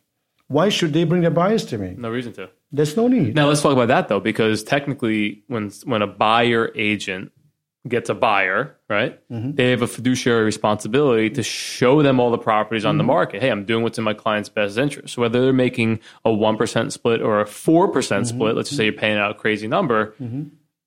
Why 0.47 0.69
should 0.69 0.93
they 0.93 1.05
bring 1.05 1.21
their 1.21 1.31
buyers 1.31 1.65
to 1.65 1.77
me? 1.77 1.95
No 1.97 2.09
reason 2.09 2.33
to. 2.33 2.49
There's 2.71 2.95
no 2.97 3.07
need. 3.07 3.35
Now 3.35 3.47
let's 3.47 3.61
talk 3.61 3.71
about 3.71 3.87
that 3.87 4.09
though, 4.09 4.19
because 4.19 4.63
technically, 4.63 5.43
when 5.47 5.71
when 5.85 6.01
a 6.01 6.07
buyer 6.07 6.71
agent 6.75 7.31
gets 7.87 8.09
a 8.09 8.15
buyer, 8.15 8.75
right, 8.89 9.19
mm-hmm. 9.29 9.51
they 9.53 9.69
have 9.69 9.81
a 9.81 9.87
fiduciary 9.87 10.43
responsibility 10.43 11.29
to 11.29 11.43
show 11.43 12.01
them 12.01 12.19
all 12.19 12.31
the 12.31 12.37
properties 12.37 12.83
on 12.83 12.97
the 12.97 13.03
mm-hmm. 13.03 13.11
market. 13.11 13.41
Hey, 13.41 13.49
I'm 13.49 13.63
doing 13.63 13.83
what's 13.83 13.97
in 13.97 14.03
my 14.03 14.13
client's 14.13 14.49
best 14.49 14.77
interest. 14.77 15.13
So 15.13 15.21
whether 15.21 15.41
they're 15.41 15.53
making 15.53 15.99
a 16.25 16.33
one 16.33 16.57
percent 16.57 16.91
split 16.93 17.21
or 17.21 17.41
a 17.41 17.47
four 17.47 17.87
percent 17.87 18.25
mm-hmm. 18.25 18.37
split, 18.37 18.55
let's 18.55 18.69
just 18.69 18.77
say 18.77 18.85
you're 18.85 18.93
paying 18.93 19.17
out 19.17 19.31
a 19.31 19.35
crazy 19.35 19.67
number. 19.67 20.13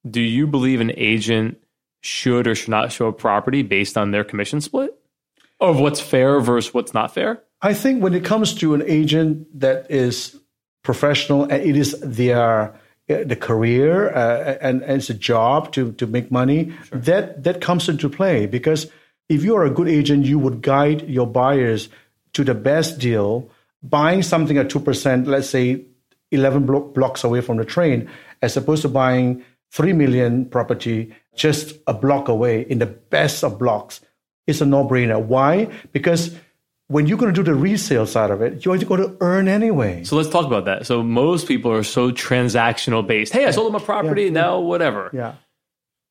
Do 0.08 0.20
you 0.20 0.46
believe 0.46 0.80
an 0.80 0.92
agent 0.96 1.58
should 2.00 2.46
or 2.46 2.54
should 2.54 2.68
not 2.68 2.92
show 2.92 3.06
a 3.06 3.12
property 3.12 3.62
based 3.62 3.98
on 3.98 4.10
their 4.10 4.24
commission 4.24 4.60
split, 4.60 4.94
of 5.60 5.80
what's 5.80 6.00
fair 6.00 6.40
versus 6.40 6.72
what's 6.72 6.94
not 6.94 7.12
fair? 7.12 7.42
I 7.60 7.74
think 7.74 8.02
when 8.02 8.14
it 8.14 8.24
comes 8.24 8.54
to 8.54 8.74
an 8.74 8.82
agent 8.86 9.60
that 9.60 9.90
is 9.90 10.38
professional 10.82 11.42
and 11.42 11.62
it 11.62 11.76
is 11.76 11.98
their 12.00 12.74
uh, 13.10 13.24
the 13.24 13.36
career 13.36 14.14
uh, 14.14 14.58
and, 14.60 14.82
and 14.82 14.98
it's 14.98 15.10
a 15.10 15.14
job 15.14 15.72
to 15.72 15.92
to 15.92 16.06
make 16.06 16.30
money, 16.30 16.72
that 16.92 17.42
that 17.42 17.60
comes 17.60 17.88
into 17.88 18.08
play 18.08 18.46
because 18.46 18.86
if 19.28 19.42
you 19.42 19.56
are 19.56 19.64
a 19.64 19.70
good 19.70 19.88
agent, 19.88 20.24
you 20.24 20.38
would 20.38 20.62
guide 20.62 21.08
your 21.08 21.26
buyers 21.26 21.88
to 22.34 22.44
the 22.44 22.54
best 22.54 22.98
deal, 22.98 23.50
buying 23.82 24.22
something 24.22 24.56
at 24.56 24.70
two 24.70 24.80
percent, 24.80 25.26
let's 25.26 25.50
say 25.50 25.84
eleven 26.30 26.64
blo- 26.64 26.80
blocks 26.80 27.24
away 27.24 27.40
from 27.40 27.56
the 27.56 27.64
train, 27.64 28.08
as 28.40 28.56
opposed 28.56 28.82
to 28.82 28.88
buying 28.88 29.44
three 29.70 29.92
million 29.92 30.46
property 30.46 31.14
just 31.34 31.76
a 31.86 31.94
block 31.94 32.28
away 32.28 32.62
in 32.62 32.78
the 32.78 32.86
best 32.86 33.44
of 33.44 33.58
blocks. 33.58 34.00
It's 34.46 34.60
a 34.60 34.66
no-brainer. 34.66 35.22
Why? 35.22 35.68
Because 35.92 36.34
when 36.88 37.06
you're 37.06 37.18
going 37.18 37.32
to 37.32 37.44
do 37.44 37.44
the 37.44 37.54
resale 37.54 38.06
side 38.06 38.30
of 38.30 38.40
it, 38.40 38.64
you're 38.64 38.78
going 38.78 39.02
to 39.02 39.16
earn 39.20 39.46
anyway. 39.46 40.04
So 40.04 40.16
let's 40.16 40.30
talk 40.30 40.46
about 40.46 40.64
that. 40.64 40.86
So 40.86 41.02
most 41.02 41.46
people 41.46 41.70
are 41.70 41.82
so 41.82 42.10
transactional 42.10 43.06
based. 43.06 43.32
Hey, 43.32 43.44
I 43.44 43.50
sold 43.50 43.72
them 43.72 43.80
a 43.80 43.84
property, 43.84 44.30
now 44.30 44.60
whatever. 44.60 45.10
Yeah. 45.12 45.34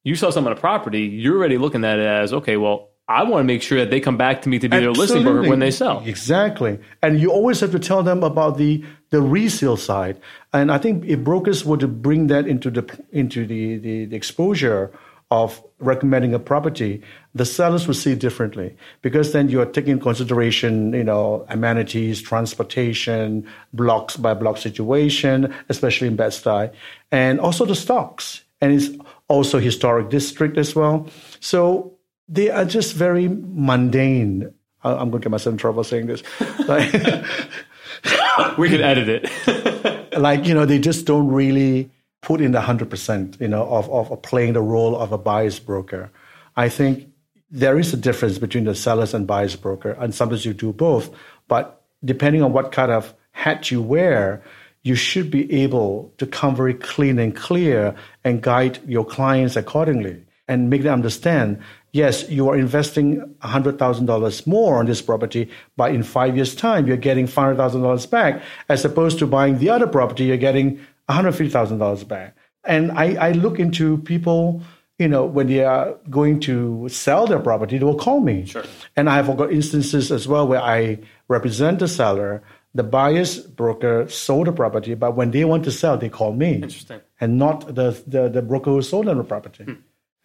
You 0.03 0.15
sell 0.15 0.31
someone 0.31 0.53
a 0.53 0.55
property, 0.55 1.01
you're 1.01 1.35
already 1.35 1.57
looking 1.57 1.83
at 1.83 1.99
it 1.99 2.05
as, 2.05 2.31
okay, 2.31 2.55
well, 2.57 2.91
I 3.09 3.23
want 3.23 3.39
to 3.39 3.45
make 3.45 3.61
sure 3.61 3.79
that 3.79 3.89
they 3.89 3.99
come 3.99 4.17
back 4.17 4.41
to 4.43 4.49
me 4.49 4.59
to 4.59 4.69
be 4.69 4.77
their 4.77 4.91
listing 4.91 5.23
broker 5.23 5.49
when 5.49 5.59
they 5.59 5.71
sell. 5.71 6.03
Exactly. 6.05 6.77
And 7.01 7.19
you 7.19 7.31
always 7.31 7.59
have 7.61 7.71
to 7.71 7.79
tell 7.79 8.03
them 8.03 8.21
about 8.21 8.57
the 8.57 8.83
the 9.09 9.21
resale 9.21 9.77
side. 9.77 10.19
And 10.57 10.71
I 10.71 10.77
think 10.77 11.05
if 11.05 11.19
brokers 11.19 11.63
were 11.63 11.77
to 11.77 11.87
bring 11.87 12.27
that 12.27 12.47
into 12.47 12.71
the 12.71 12.83
into 13.11 13.45
the, 13.45 13.77
the, 13.77 14.05
the 14.05 14.15
exposure 14.15 14.91
of 15.29 15.61
recommending 15.79 16.33
a 16.33 16.39
property, 16.39 17.01
the 17.35 17.45
sellers 17.45 17.85
will 17.85 17.93
see 17.93 18.15
differently 18.15 18.75
because 19.01 19.33
then 19.33 19.49
you 19.49 19.61
are 19.61 19.65
taking 19.65 19.99
consideration, 19.99 20.93
you 20.93 21.03
know, 21.03 21.45
amenities, 21.49 22.21
transportation, 22.21 23.45
blocks 23.73 24.15
by 24.15 24.33
block 24.33 24.57
situation, 24.57 25.53
especially 25.67 26.07
in 26.07 26.15
Bed-Stuy, 26.15 26.71
and 27.11 27.39
also 27.41 27.65
the 27.65 27.75
stocks. 27.75 28.43
And 28.61 28.71
it's 28.71 28.89
also 29.27 29.59
historic 29.59 30.09
district 30.09 30.57
as 30.57 30.73
well. 30.73 31.07
So 31.41 31.93
they 32.29 32.49
are 32.49 32.65
just 32.65 32.95
very 32.95 33.27
mundane. 33.27 34.53
I'm 34.83 35.09
going 35.09 35.21
to 35.21 35.25
get 35.25 35.31
myself 35.31 35.53
in 35.53 35.57
trouble 35.57 35.83
saying 35.83 36.07
this. 36.07 36.23
We 38.57 38.69
can 38.69 38.81
edit 38.81 39.09
it. 39.09 40.17
like, 40.17 40.45
you 40.45 40.53
know, 40.53 40.65
they 40.65 40.79
just 40.79 41.05
don't 41.05 41.27
really 41.27 41.89
put 42.21 42.41
in 42.41 42.51
the 42.51 42.59
100%, 42.59 43.39
you 43.39 43.47
know, 43.47 43.63
of, 43.63 43.89
of 43.89 44.21
playing 44.21 44.53
the 44.53 44.61
role 44.61 44.95
of 44.97 45.11
a 45.11 45.17
buyer's 45.17 45.59
broker. 45.59 46.11
I 46.55 46.69
think 46.69 47.07
there 47.49 47.79
is 47.79 47.93
a 47.93 47.97
difference 47.97 48.37
between 48.37 48.65
the 48.65 48.75
sellers 48.75 49.13
and 49.13 49.25
buyer's 49.25 49.55
broker, 49.55 49.91
and 49.91 50.13
sometimes 50.13 50.45
you 50.45 50.53
do 50.53 50.73
both. 50.73 51.09
But 51.47 51.81
depending 52.03 52.41
on 52.41 52.53
what 52.53 52.71
kind 52.71 52.91
of 52.91 53.13
hat 53.31 53.71
you 53.71 53.81
wear, 53.81 54.43
you 54.83 54.95
should 54.95 55.29
be 55.29 55.51
able 55.63 56.13
to 56.17 56.25
come 56.25 56.55
very 56.55 56.73
clean 56.73 57.19
and 57.19 57.35
clear 57.35 57.95
and 58.23 58.41
guide 58.41 58.79
your 58.87 59.05
clients 59.05 59.55
accordingly 59.55 60.25
and 60.47 60.69
make 60.69 60.83
them 60.83 60.93
understand 60.93 61.61
yes, 61.91 62.29
you 62.29 62.49
are 62.49 62.57
investing 62.57 63.35
$100,000 63.41 64.47
more 64.47 64.77
on 64.79 64.85
this 64.85 65.01
property, 65.01 65.49
but 65.75 65.93
in 65.93 66.03
five 66.03 66.35
years' 66.35 66.55
time, 66.55 66.87
you're 66.87 66.97
getting 66.97 67.27
$500,000 67.27 68.09
back, 68.09 68.41
as 68.69 68.85
opposed 68.85 69.19
to 69.19 69.27
buying 69.27 69.59
the 69.59 69.69
other 69.69 69.87
property, 69.87 70.25
you're 70.25 70.37
getting 70.37 70.79
$150,000 71.09 72.07
back. 72.07 72.35
And 72.63 72.91
I, 72.91 73.15
I 73.29 73.31
look 73.31 73.59
into 73.59 73.97
people, 73.99 74.61
you 74.99 75.07
know, 75.07 75.25
when 75.25 75.47
they 75.47 75.63
are 75.63 75.95
going 76.09 76.39
to 76.41 76.89
sell 76.89 77.25
their 77.25 77.39
property, 77.39 77.77
they 77.77 77.85
will 77.85 77.97
call 77.97 78.19
me. 78.19 78.45
Sure. 78.45 78.63
And 78.95 79.09
I 79.09 79.15
have 79.15 79.35
got 79.37 79.51
instances 79.51 80.11
as 80.11 80.27
well 80.27 80.47
where 80.47 80.61
I 80.61 80.99
represent 81.29 81.79
the 81.79 81.87
seller. 81.87 82.43
The 82.75 82.83
buyer's 82.83 83.39
broker 83.39 84.07
sold 84.09 84.47
the 84.47 84.51
property, 84.51 84.93
but 84.93 85.15
when 85.15 85.31
they 85.31 85.45
want 85.45 85.63
to 85.63 85.71
sell, 85.71 85.97
they 85.97 86.09
call 86.09 86.33
me. 86.33 86.55
Interesting. 86.55 87.01
And 87.19 87.39
not 87.39 87.73
the, 87.73 88.03
the, 88.05 88.29
the 88.29 88.41
broker 88.41 88.71
who 88.71 88.81
sold 88.81 89.07
them 89.07 89.17
the 89.17 89.23
property. 89.23 89.63
Hmm. 89.63 89.73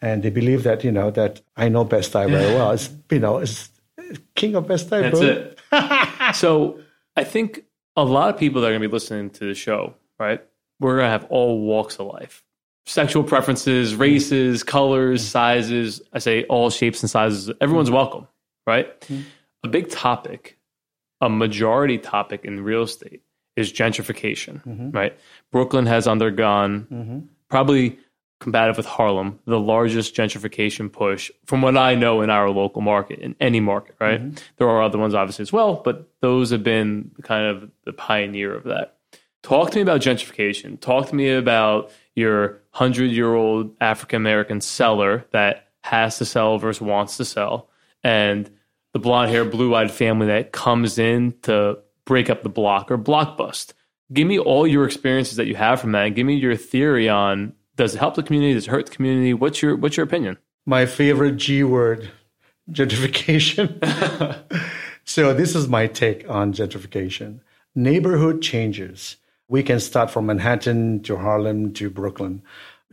And 0.03 0.25
they 0.25 0.31
believe 0.31 0.65
that, 0.65 0.83
you 0.83 0.91
know, 0.91 1.13
that 1.13 1.41
I 1.57 1.69
know 1.69 1.85
Bed-Stuy 1.85 2.29
very 2.29 2.55
well. 2.57 2.73
It's, 2.73 2.91
you 3.11 3.21
know, 3.21 3.39
it's 3.39 3.71
king 4.35 4.57
of 4.57 4.67
Bed-Stuy, 4.67 5.01
That's 5.01 5.21
bro. 5.21 5.51
it. 5.73 6.35
so 6.35 6.81
I 7.17 7.23
think 7.23 7.65
a 7.97 8.05
lot 8.05 8.35
of 8.35 8.39
people 8.39 8.61
that 8.61 8.67
are 8.67 8.71
going 8.73 8.83
to 8.83 8.89
be 8.89 8.93
listening 8.93 9.31
to 9.31 9.47
the 9.47 9.55
show, 9.55 9.95
right? 10.19 10.43
We're 10.81 10.97
going 10.97 11.07
to 11.07 11.11
have 11.11 11.27
all 11.31 11.61
walks 11.61 11.97
of 11.97 12.09
life 12.09 12.45
sexual 12.85 13.23
preferences, 13.23 13.93
mm-hmm. 13.93 14.03
races, 14.03 14.65
colors, 14.65 15.23
mm-hmm. 15.23 15.31
sizes. 15.31 16.03
I 16.13 16.19
say 16.19 16.43
all 16.45 16.69
shapes 16.69 17.01
and 17.03 17.09
sizes. 17.09 17.49
Everyone's 17.61 17.89
mm-hmm. 17.89 17.97
welcome, 17.97 18.29
right? 18.67 19.09
A 19.63 19.69
big 19.69 19.89
topic, 19.89 20.59
a 21.21 21.29
majority 21.29 21.99
topic 21.99 22.45
in 22.45 22.65
real 22.65 22.83
estate 22.83 23.23
is 23.55 23.73
gentrification, 23.73 24.93
right? 24.93 25.17
Brooklyn 25.53 25.87
has 25.87 26.09
undergone 26.09 27.29
probably 27.49 27.99
combative 28.43 28.77
with 28.77 28.87
Harlem, 28.87 29.39
the 29.47 29.61
largest 29.61 30.15
gentrification 30.15 30.93
push 30.93 31.31
from 31.47 31.63
what 31.63 31.77
I 31.77 31.95
know 31.95 32.21
in 32.21 32.29
our 32.29 32.51
local 32.51 32.83
market, 32.83 33.21
in 33.21 33.37
any 33.41 33.61
market, 33.61 33.95
right? 34.01 34.21
Mm-hmm. 34.21 34.37
There 34.59 34.69
are 34.69 34.83
other 34.83 34.99
ones 34.99 35.15
obviously 35.15 35.45
as 35.45 35.53
well, 35.53 35.77
but 35.85 36.11
those 36.21 36.51
have 36.51 36.63
been 36.63 37.13
kind 37.23 37.47
of 37.47 37.71
the 37.85 37.93
pioneer 37.93 38.55
of 38.55 38.65
that. 38.65 38.97
Talk 39.43 39.71
to 39.71 39.77
me 39.77 39.83
about 39.83 40.01
gentrification. 40.01 40.79
Talk 40.79 41.09
to 41.09 41.15
me 41.15 41.31
about 41.31 41.91
your 42.15 42.61
hundred 42.71 43.11
year 43.13 43.35
old 43.35 43.75
African 43.81 44.17
American 44.17 44.61
seller 44.61 45.25
that 45.31 45.69
has 45.83 46.19
to 46.19 46.25
sell 46.25 46.59
versus 46.59 46.81
wants 46.81 47.17
to 47.17 47.25
sell, 47.25 47.69
and 48.05 48.51
the 48.93 48.99
blonde 48.99 49.31
hair, 49.31 49.45
blue 49.45 49.75
eyed 49.75 49.91
family 49.91 50.27
that 50.27 50.53
comes 50.53 50.99
in 50.99 51.35
to 51.43 51.79
break 52.05 52.29
up 52.29 52.43
the 52.43 52.49
block 52.49 52.91
or 52.91 52.97
block 52.97 53.37
bust. 53.37 53.75
Give 54.13 54.27
me 54.27 54.39
all 54.39 54.67
your 54.67 54.85
experiences 54.85 55.37
that 55.37 55.47
you 55.47 55.55
have 55.55 55.81
from 55.81 55.93
that 55.93 56.07
and 56.07 56.15
give 56.15 56.27
me 56.27 56.35
your 56.35 56.57
theory 56.57 57.09
on 57.09 57.55
does 57.77 57.95
it 57.95 57.99
help 57.99 58.15
the 58.15 58.23
community? 58.23 58.55
Does 58.55 58.67
it 58.67 58.71
hurt 58.71 58.87
the 58.87 58.95
community? 58.95 59.35
What's 59.35 59.63
your 59.63 59.77
what's 59.77 59.97
your 59.97 60.05
opinion? 60.05 60.39
my 60.67 60.87
favorite 60.87 61.37
G 61.37 61.65
word, 61.65 62.11
gentrification. 62.71 63.79
so 65.05 65.35
this 65.35 65.55
is 65.55 65.69
my 65.69 65.87
take 65.87 66.29
on 66.29 66.53
gentrification. 66.53 67.41
Neighborhood 67.75 68.43
changes. 68.43 69.17
We 69.49 69.63
can 69.63 69.81
start 69.81 70.11
from 70.11 70.27
Manhattan 70.27 71.03
to 71.03 71.17
Harlem 71.17 71.73
to 71.75 71.91
Brooklyn. 71.91 72.43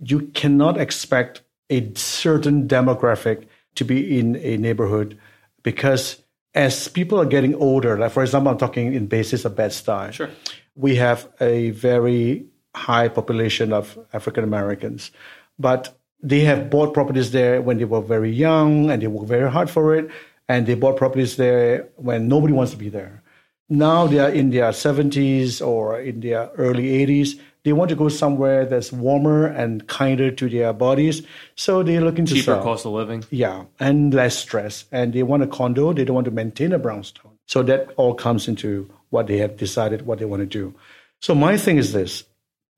You 0.02 0.22
cannot 0.34 0.80
expect 0.80 1.42
a 1.70 1.94
certain 1.94 2.68
demographic 2.68 3.46
to 3.76 3.86
be 3.86 4.20
in 4.20 4.36
a 4.38 4.58
neighborhood 4.58 5.18
because 5.64 6.22
as 6.56 6.88
people 6.88 7.20
are 7.20 7.26
getting 7.26 7.54
older, 7.56 7.98
like 7.98 8.12
for 8.12 8.24
example, 8.24 8.52
I'm 8.52 8.58
talking 8.58 8.94
in 8.94 9.08
basis 9.08 9.46
of 9.46 9.56
Bed-Stuy. 9.56 10.14
Sure. 10.14 10.30
We 10.76 10.96
have 10.96 11.28
a 11.40 11.70
very 11.72 12.48
high 12.76 13.08
population 13.08 13.74
of 13.74 13.98
African 14.14 14.44
Americans, 14.44 15.12
but 15.58 15.98
they 16.22 16.42
have 16.42 16.70
bought 16.70 16.94
properties 16.94 17.32
there 17.32 17.62
when 17.62 17.78
they 17.78 17.86
were 17.86 18.02
very 18.02 18.32
young 18.32 18.90
and 18.92 19.02
they 19.02 19.08
worked 19.08 19.28
very 19.30 19.50
hard 19.50 19.70
for 19.70 19.96
it. 19.96 20.10
And 20.48 20.66
they 20.66 20.74
bought 20.74 20.98
properties 20.98 21.38
there 21.38 21.88
when 21.96 22.28
nobody 22.28 22.54
wants 22.54 22.72
to 22.72 22.78
be 22.78 22.90
there. 22.90 23.22
Now 23.70 24.08
they 24.08 24.18
are 24.20 24.30
in 24.30 24.50
their 24.50 24.72
70s 24.72 25.66
or 25.66 26.00
in 26.02 26.22
their 26.22 26.50
early 26.58 27.06
80s. 27.06 27.40
They 27.64 27.74
want 27.74 27.90
to 27.90 27.96
go 27.96 28.10
somewhere 28.10 28.66
that's 28.66 28.92
warmer 28.92 29.46
and 29.46 29.86
kinder 29.88 30.32
to 30.32 30.50
their 30.50 30.74
bodies. 30.74 31.22
So 31.56 31.84
they're 31.84 32.02
looking 32.02 32.26
to 32.26 32.34
Cheaper 32.34 32.44
sell. 32.46 32.64
cost 32.64 32.86
of 32.86 32.94
living. 32.94 33.26
Yeah, 33.30 33.66
and 33.80 34.12
less 34.14 34.38
stress. 34.38 34.86
And 34.92 35.14
they 35.14 35.24
want 35.24 35.44
a 35.44 35.48
condo. 35.48 35.94
They 35.94 36.04
don't 36.04 36.16
want 36.16 36.26
to 36.26 36.32
maintain 36.32 36.72
a 36.72 36.80
brownstone. 36.80 37.34
So 37.46 37.62
that 37.64 37.92
all 37.96 38.16
comes 38.16 38.48
into 38.48 38.90
what 39.12 39.28
they 39.28 39.38
have 39.38 39.56
decided 39.56 40.06
what 40.06 40.18
they 40.20 40.26
want 40.26 40.40
to 40.42 40.48
do. 40.48 40.74
So 41.20 41.36
my 41.36 41.58
thing 41.58 41.78
is 41.78 41.94
this: 41.94 42.24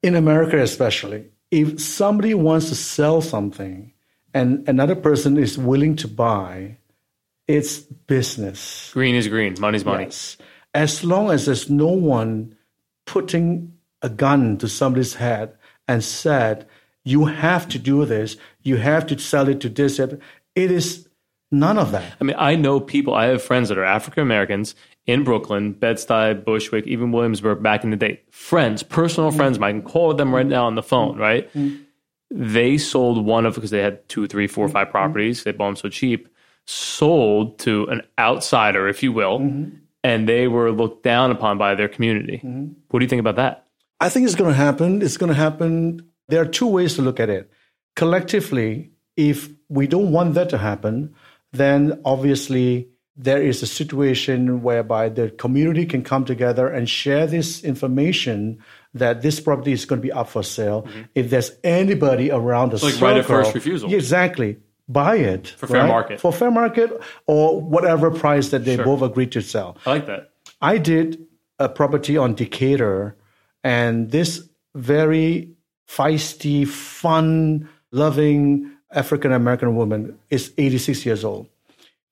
in 0.04 0.16
America, 0.16 0.58
especially, 0.58 1.26
if 1.52 1.82
somebody 1.82 2.34
wants 2.34 2.70
to 2.70 2.76
sell 2.76 3.22
something 3.22 3.94
and 4.34 4.68
another 4.68 4.96
person 4.96 5.38
is 5.38 5.58
willing 5.58 5.96
to 5.98 6.08
buy, 6.08 6.78
it's 7.48 7.80
business. 7.80 8.92
Green 8.94 9.16
is 9.16 9.28
green. 9.28 9.56
Money's 9.60 9.84
money. 9.84 10.06
Yes. 10.06 10.38
As 10.74 11.04
long 11.04 11.32
as 11.32 11.46
there's 11.46 11.70
no 11.70 11.88
one 11.88 12.56
putting 13.06 13.74
a 14.02 14.10
gun 14.10 14.58
to 14.60 14.70
somebody's 14.70 15.16
head 15.16 15.54
and 15.88 16.04
said, 16.04 16.68
you 17.04 17.26
have 17.26 17.68
to 17.70 17.80
do 17.80 18.06
this, 18.06 18.38
you 18.62 18.78
have 18.78 19.06
to 19.08 19.20
sell 19.20 19.50
it 19.50 19.60
to 19.62 19.70
this, 19.70 20.00
it 20.00 20.22
is 20.56 21.08
none 21.52 21.78
of 21.78 21.92
that. 21.92 22.14
I 22.22 22.24
mean, 22.24 22.38
I 22.40 22.56
know 22.56 22.80
people. 22.80 23.14
I 23.14 23.26
have 23.26 23.44
friends 23.44 23.70
that 23.70 23.78
are 23.78 23.84
African 23.84 24.24
Americans 24.24 24.76
in 25.06 25.24
Brooklyn, 25.24 25.74
Bed-Stuy, 25.74 26.46
Bushwick, 26.46 26.86
even 26.88 27.12
Williamsburg 27.12 27.64
back 27.64 27.84
in 27.84 27.90
the 27.90 27.98
day. 27.98 28.22
Friends, 28.30 28.84
personal 28.84 29.30
mm-hmm. 29.30 29.38
friends. 29.38 29.60
I 29.60 29.72
can 29.72 29.82
call 29.82 30.14
them 30.14 30.34
right 30.34 30.46
now 30.46 30.66
on 30.66 30.76
the 30.76 30.84
phone. 30.84 31.14
Mm-hmm. 31.14 31.22
Right? 31.22 31.54
Mm-hmm. 31.54 31.84
They 32.54 32.78
sold 32.78 33.26
one 33.26 33.46
of 33.46 33.56
because 33.56 33.72
they 33.72 33.82
had 33.82 34.08
two, 34.08 34.28
three, 34.28 34.48
four, 34.48 34.70
five 34.70 34.90
properties. 34.90 35.44
They 35.44 35.52
bought 35.52 35.68
them 35.68 35.76
so 35.76 35.90
cheap. 35.90 36.30
Sold 36.66 37.60
to 37.60 37.86
an 37.88 38.04
outsider, 38.18 38.88
if 38.88 39.04
you 39.04 39.12
will, 39.12 39.40
and 40.04 40.30
they 40.30 40.48
were 40.48 40.72
looked 40.72 41.04
down 41.04 41.32
upon 41.32 41.58
by 41.58 41.76
their 41.76 41.90
community. 41.90 42.38
What 42.90 43.00
do 43.00 43.04
you 43.04 43.10
think 43.10 43.20
about 43.20 43.36
that? 43.36 43.66
I 44.00 44.10
think 44.10 44.28
it's 44.28 44.36
going 44.36 44.52
to 44.52 44.56
happen. 44.56 45.02
It's 45.02 45.18
going 45.18 45.32
to 45.32 45.36
happen. 45.36 46.10
There 46.30 46.40
are 46.40 46.46
two 46.46 46.68
ways 46.68 46.96
to 46.96 47.02
look 47.02 47.20
at 47.20 47.30
it. 47.30 47.52
Collectively, 47.96 48.92
if 49.18 49.50
we 49.68 49.88
don't 49.88 50.12
want 50.12 50.36
that 50.36 50.50
to 50.52 50.58
happen, 50.58 51.14
then 51.52 52.00
obviously 52.06 52.91
there 53.18 53.42
is 53.42 53.62
a 53.62 53.68
situation 53.68 54.62
whereby 54.64 55.10
the 55.10 55.30
community 55.32 55.86
can 55.86 56.04
come 56.04 56.26
together 56.26 56.68
and 56.68 56.90
share 56.90 57.28
this 57.28 57.64
information 57.64 58.58
that 58.94 59.22
this 59.22 59.40
property 59.40 59.72
is 59.72 59.86
going 59.86 60.02
to 60.02 60.06
be 60.06 60.12
up 60.12 60.30
for 60.30 60.44
sale. 60.44 60.88
If 61.16 61.30
there's 61.30 61.52
anybody 61.64 62.32
around 62.32 62.72
the 62.72 62.78
Mm-hmm. 62.78 62.86
Like 62.86 63.02
right 63.02 63.18
of 63.18 63.26
first 63.26 63.54
refusal. 63.54 63.90
Yeah, 63.90 63.98
exactly. 63.98 64.58
Buy 64.88 65.18
it 65.18 65.48
for 65.48 65.68
fair 65.68 65.88
market. 65.88 66.20
for 66.20 66.34
fair 66.34 66.52
market 66.52 66.92
or 67.26 67.62
whatever 67.62 68.12
price 68.12 68.50
that 68.50 68.66
they 68.66 68.76
both 68.76 69.02
agreed 69.02 69.32
to 69.34 69.42
sell. 69.42 69.78
I 69.86 69.90
like 69.92 70.08
that. 70.08 70.32
I 70.62 70.78
did 70.78 71.26
a 71.60 71.70
property 71.70 72.18
on 72.18 72.34
Decatur, 72.34 73.16
and 73.64 74.12
this 74.12 74.50
very 74.76 75.52
feisty, 75.88 76.68
fun 76.68 77.70
loving 77.92 78.72
African 78.92 79.32
American 79.32 79.76
woman 79.76 80.18
is 80.30 80.52
86 80.58 81.06
years 81.06 81.24
old. 81.24 81.48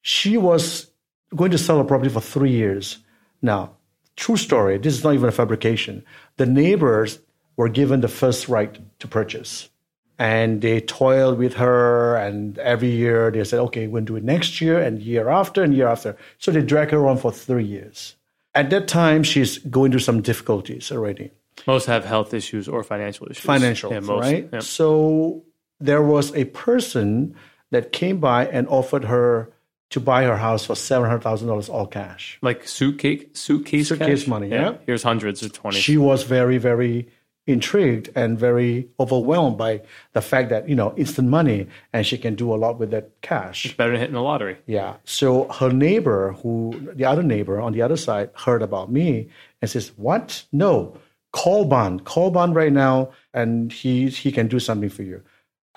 She 0.01 0.37
was 0.37 0.88
going 1.35 1.51
to 1.51 1.57
sell 1.57 1.79
a 1.79 1.85
property 1.85 2.09
for 2.09 2.21
three 2.21 2.51
years. 2.51 2.97
Now, 3.41 3.77
true 4.15 4.37
story, 4.37 4.77
this 4.77 4.95
is 4.97 5.03
not 5.03 5.13
even 5.13 5.29
a 5.29 5.31
fabrication. 5.31 6.03
The 6.37 6.45
neighbors 6.45 7.19
were 7.55 7.69
given 7.69 8.01
the 8.01 8.07
first 8.07 8.47
right 8.49 8.77
to 8.99 9.07
purchase. 9.07 9.69
And 10.17 10.61
they 10.61 10.81
toiled 10.81 11.37
with 11.37 11.53
her, 11.53 12.17
and 12.17 12.57
every 12.59 12.89
year 12.89 13.31
they 13.31 13.43
said, 13.45 13.59
okay, 13.61 13.87
we'll 13.87 14.03
do 14.03 14.17
it 14.17 14.23
next 14.23 14.59
year, 14.59 14.77
and 14.79 15.01
year 15.01 15.29
after, 15.29 15.63
and 15.63 15.73
year 15.73 15.87
after. 15.87 16.17
So 16.39 16.51
they 16.51 16.61
dragged 16.61 16.91
her 16.91 17.07
on 17.07 17.17
for 17.17 17.31
three 17.31 17.63
years. 17.63 18.15
At 18.53 18.69
that 18.71 18.89
time, 18.89 19.23
she's 19.23 19.59
going 19.59 19.91
through 19.91 20.01
some 20.01 20.21
difficulties 20.21 20.91
already 20.91 21.31
Most 21.67 21.85
have 21.85 22.03
health 22.03 22.33
issues 22.33 22.67
or 22.67 22.83
financial 22.83 23.27
issues. 23.29 23.45
Financial, 23.45 23.93
Yeah, 23.93 23.99
most. 24.01 24.21
right? 24.21 24.49
Yeah. 24.51 24.59
So 24.59 25.43
there 25.79 26.01
was 26.01 26.35
a 26.35 26.45
person 26.45 27.35
that 27.71 27.93
came 27.93 28.19
by 28.19 28.47
and 28.47 28.67
offered 28.67 29.05
her 29.05 29.53
to 29.91 29.99
buy 29.99 30.23
her 30.23 30.37
house 30.37 30.65
for 30.65 30.75
seven 30.75 31.07
hundred 31.09 31.23
thousand 31.23 31.47
dollars 31.47 31.69
all 31.69 31.87
cash. 31.87 32.37
Like 32.41 32.67
suitcase, 32.67 33.25
suitcase, 33.33 33.87
Suitcase 33.89 34.21
cash? 34.21 34.27
money, 34.27 34.49
yeah. 34.49 34.75
Here's 34.85 35.03
hundreds 35.03 35.43
or 35.43 35.49
twenty. 35.49 35.79
She 35.79 35.97
was 35.97 36.23
very, 36.23 36.57
very 36.57 37.07
intrigued 37.47 38.11
and 38.15 38.37
very 38.37 38.87
overwhelmed 38.99 39.57
by 39.57 39.81
the 40.13 40.21
fact 40.21 40.49
that 40.49 40.69
you 40.69 40.75
know 40.75 40.93
instant 40.97 41.27
money 41.29 41.67
and 41.91 42.05
she 42.05 42.15
can 42.17 42.35
do 42.35 42.53
a 42.53 42.57
lot 42.57 42.77
with 42.77 42.91
that 42.91 43.09
cash. 43.21 43.65
It's 43.65 43.73
Better 43.73 43.91
than 43.91 43.99
hitting 43.99 44.13
the 44.13 44.21
lottery. 44.21 44.57
Yeah. 44.67 44.97
So 45.03 45.47
her 45.53 45.71
neighbor, 45.71 46.33
who 46.43 46.91
the 46.93 47.05
other 47.05 47.23
neighbor 47.23 47.59
on 47.59 47.73
the 47.73 47.81
other 47.81 47.97
side, 47.97 48.29
heard 48.35 48.61
about 48.61 48.91
me 48.91 49.29
and 49.61 49.69
says, 49.71 49.91
"What? 49.97 50.43
No, 50.51 50.95
call 51.33 51.65
Ban. 51.65 52.01
Call 52.01 52.29
Ban 52.29 52.53
right 52.53 52.71
now, 52.71 53.09
and 53.33 53.73
he 53.73 54.09
he 54.09 54.31
can 54.31 54.47
do 54.47 54.59
something 54.59 54.89
for 54.89 55.01
you." 55.03 55.23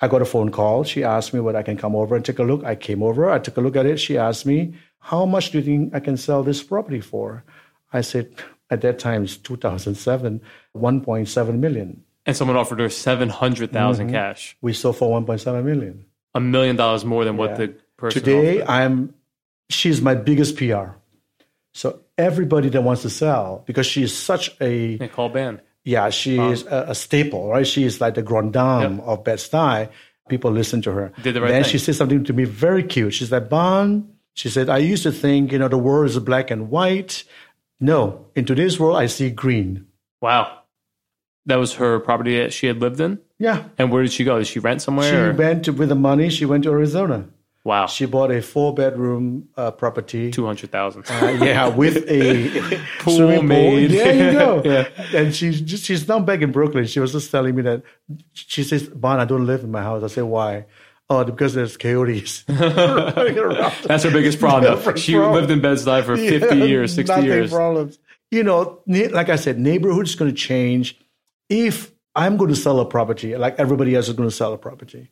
I 0.03 0.07
got 0.09 0.21
a 0.21 0.25
phone 0.25 0.51
call. 0.51 0.83
She 0.83 1.01
asked 1.03 1.33
me 1.33 1.39
whether 1.39 1.57
I 1.57 1.63
can 1.63 1.77
come 1.77 1.95
over 1.95 2.13
and 2.15 2.25
take 2.25 2.39
a 2.39 2.43
look. 2.43 2.65
I 2.65 2.75
came 2.75 3.01
over. 3.01 3.29
I 3.29 3.39
took 3.39 3.55
a 3.55 3.61
look 3.61 3.77
at 3.77 3.85
it. 3.85 3.99
She 3.99 4.17
asked 4.17 4.45
me, 4.45 4.73
"How 4.99 5.25
much 5.25 5.51
do 5.51 5.59
you 5.59 5.63
think 5.63 5.95
I 5.95 6.01
can 6.01 6.17
sell 6.17 6.43
this 6.43 6.61
property 6.61 6.99
for?" 6.99 7.43
I 7.93 8.01
said, 8.01 8.27
at 8.69 8.81
that 8.81 8.99
time, 8.99 9.23
it's 9.23 9.37
2007, 9.37 10.41
1.7 10.75 11.59
million. 11.59 12.03
And 12.25 12.35
someone 12.35 12.57
offered 12.57 12.79
her 12.79 12.89
seven 12.89 13.29
mm-hmm. 13.29 14.09
cash, 14.09 14.57
We 14.61 14.73
sold 14.73 14.97
for 14.97 15.21
1.7 15.21 15.63
million. 15.63 16.05
a 16.33 16.39
million 16.39 16.75
dollars 16.75 17.05
more 17.05 17.23
than 17.23 17.37
what 17.37 17.57
the 17.57 17.75
person 17.95 18.23
Today, 18.23 18.61
offered. 18.61 18.71
I'm 18.71 19.13
she's 19.69 20.01
my 20.01 20.15
biggest 20.15 20.57
PR. 20.57 20.97
So 21.73 22.01
everybody 22.17 22.69
that 22.69 22.81
wants 22.81 23.03
to 23.03 23.09
sell, 23.09 23.63
because 23.65 23.85
she 23.85 24.03
is 24.03 24.15
such 24.17 24.55
a 24.59 24.97
Yeah, 24.99 25.07
call 25.07 25.29
Ban. 25.29 25.61
Yeah, 25.85 26.09
she 26.09 26.39
is 26.39 26.63
a, 26.63 26.85
a 26.89 26.95
staple, 26.95 27.49
right? 27.49 27.67
She 27.67 27.83
is 27.83 27.99
like 27.99 28.15
the 28.15 28.21
grand 28.21 28.53
dame 28.53 28.99
of 29.01 29.23
Bed 29.23 29.39
Stuy. 29.39 29.89
People 30.29 30.51
listen 30.51 30.81
to 30.83 30.91
her. 30.91 31.11
Did 31.21 31.35
the 31.35 31.41
right 31.41 31.49
then 31.49 31.63
thing. 31.63 31.71
she 31.71 31.77
said 31.77 31.95
something 31.95 32.23
to 32.23 32.33
me 32.33 32.45
very 32.45 32.83
cute. 32.83 33.13
She's 33.13 33.31
like, 33.31 33.49
Ban, 33.49 34.07
she 34.33 34.49
said, 34.49 34.69
I 34.69 34.77
used 34.77 35.03
to 35.03 35.11
think, 35.11 35.51
you 35.51 35.59
know, 35.59 35.67
the 35.67 35.77
world 35.77 36.09
is 36.09 36.17
black 36.19 36.49
and 36.49 36.69
white. 36.69 37.25
No, 37.81 38.27
in 38.33 38.45
today's 38.45 38.79
world, 38.79 38.95
I 38.95 39.07
see 39.07 39.29
green. 39.29 39.87
Wow. 40.21 40.59
That 41.45 41.57
was 41.57 41.73
her 41.73 41.99
property 41.99 42.37
that 42.37 42.53
she 42.53 42.67
had 42.67 42.79
lived 42.79 43.01
in? 43.01 43.19
Yeah. 43.37 43.65
And 43.77 43.91
where 43.91 44.03
did 44.03 44.13
she 44.13 44.23
go? 44.23 44.37
Did 44.37 44.47
she 44.47 44.59
rent 44.59 44.81
somewhere? 44.81 45.09
She 45.09 45.17
or- 45.17 45.33
went 45.33 45.65
to, 45.65 45.73
with 45.73 45.89
the 45.89 45.95
money, 45.95 46.29
she 46.29 46.45
went 46.45 46.63
to 46.63 46.71
Arizona. 46.71 47.27
Wow. 47.65 47.85
She 47.87 48.05
bought 48.05 48.29
a 48.31 48.41
four 48.41 48.73
bedroom 48.73 49.47
uh, 49.55 49.71
property. 49.71 50.31
200000 50.31 51.05
Uh, 51.09 51.37
yeah, 51.41 51.67
with 51.75 52.05
a 52.09 52.49
Pool 52.99 53.15
swimming 53.15 53.37
pool. 53.39 53.43
made. 53.47 53.91
There 53.91 54.31
you 54.33 54.37
go. 54.37 54.61
Yeah. 54.65 54.89
And 55.15 55.33
she's 55.35 55.61
just, 55.61 55.85
she's 55.85 56.05
now 56.07 56.19
back 56.19 56.41
in 56.41 56.51
Brooklyn. 56.51 56.85
She 56.85 56.99
was 56.99 57.13
just 57.13 57.31
telling 57.31 57.55
me 57.55 57.61
that 57.63 57.83
she 58.33 58.63
says, 58.63 58.89
"Ban, 58.89 59.19
I 59.19 59.25
don't 59.25 59.45
live 59.45 59.63
in 59.63 59.71
my 59.71 59.81
house." 59.81 60.03
I 60.03 60.07
said, 60.07 60.23
"Why?" 60.25 60.65
Oh, 61.09 61.23
because 61.23 61.53
there's 61.53 61.77
coyotes. 61.77 62.43
That's 62.47 64.03
her 64.03 64.11
biggest 64.11 64.39
problem. 64.39 64.95
She 64.97 65.13
problem. 65.13 65.33
lived 65.35 65.51
in 65.51 65.59
Bed-Stuy 65.61 66.03
for 66.03 66.15
50 66.17 66.57
Yeah, 66.57 66.63
years, 66.65 66.95
60 66.95 67.11
nothing 67.13 67.25
years. 67.29 67.51
Problems. 67.51 67.99
You 68.31 68.43
know, 68.43 68.79
like 68.87 69.29
I 69.29 69.35
said, 69.35 69.59
neighborhood's 69.59 70.15
going 70.15 70.31
to 70.31 70.35
change. 70.37 70.97
If 71.49 71.91
I'm 72.15 72.37
going 72.37 72.49
to 72.49 72.55
sell 72.55 72.79
a 72.79 72.85
property, 72.85 73.35
like 73.37 73.59
everybody 73.59 73.95
else 73.95 74.07
is 74.07 74.13
going 74.15 74.29
to 74.29 74.35
sell 74.35 74.53
a 74.53 74.57
property, 74.57 75.11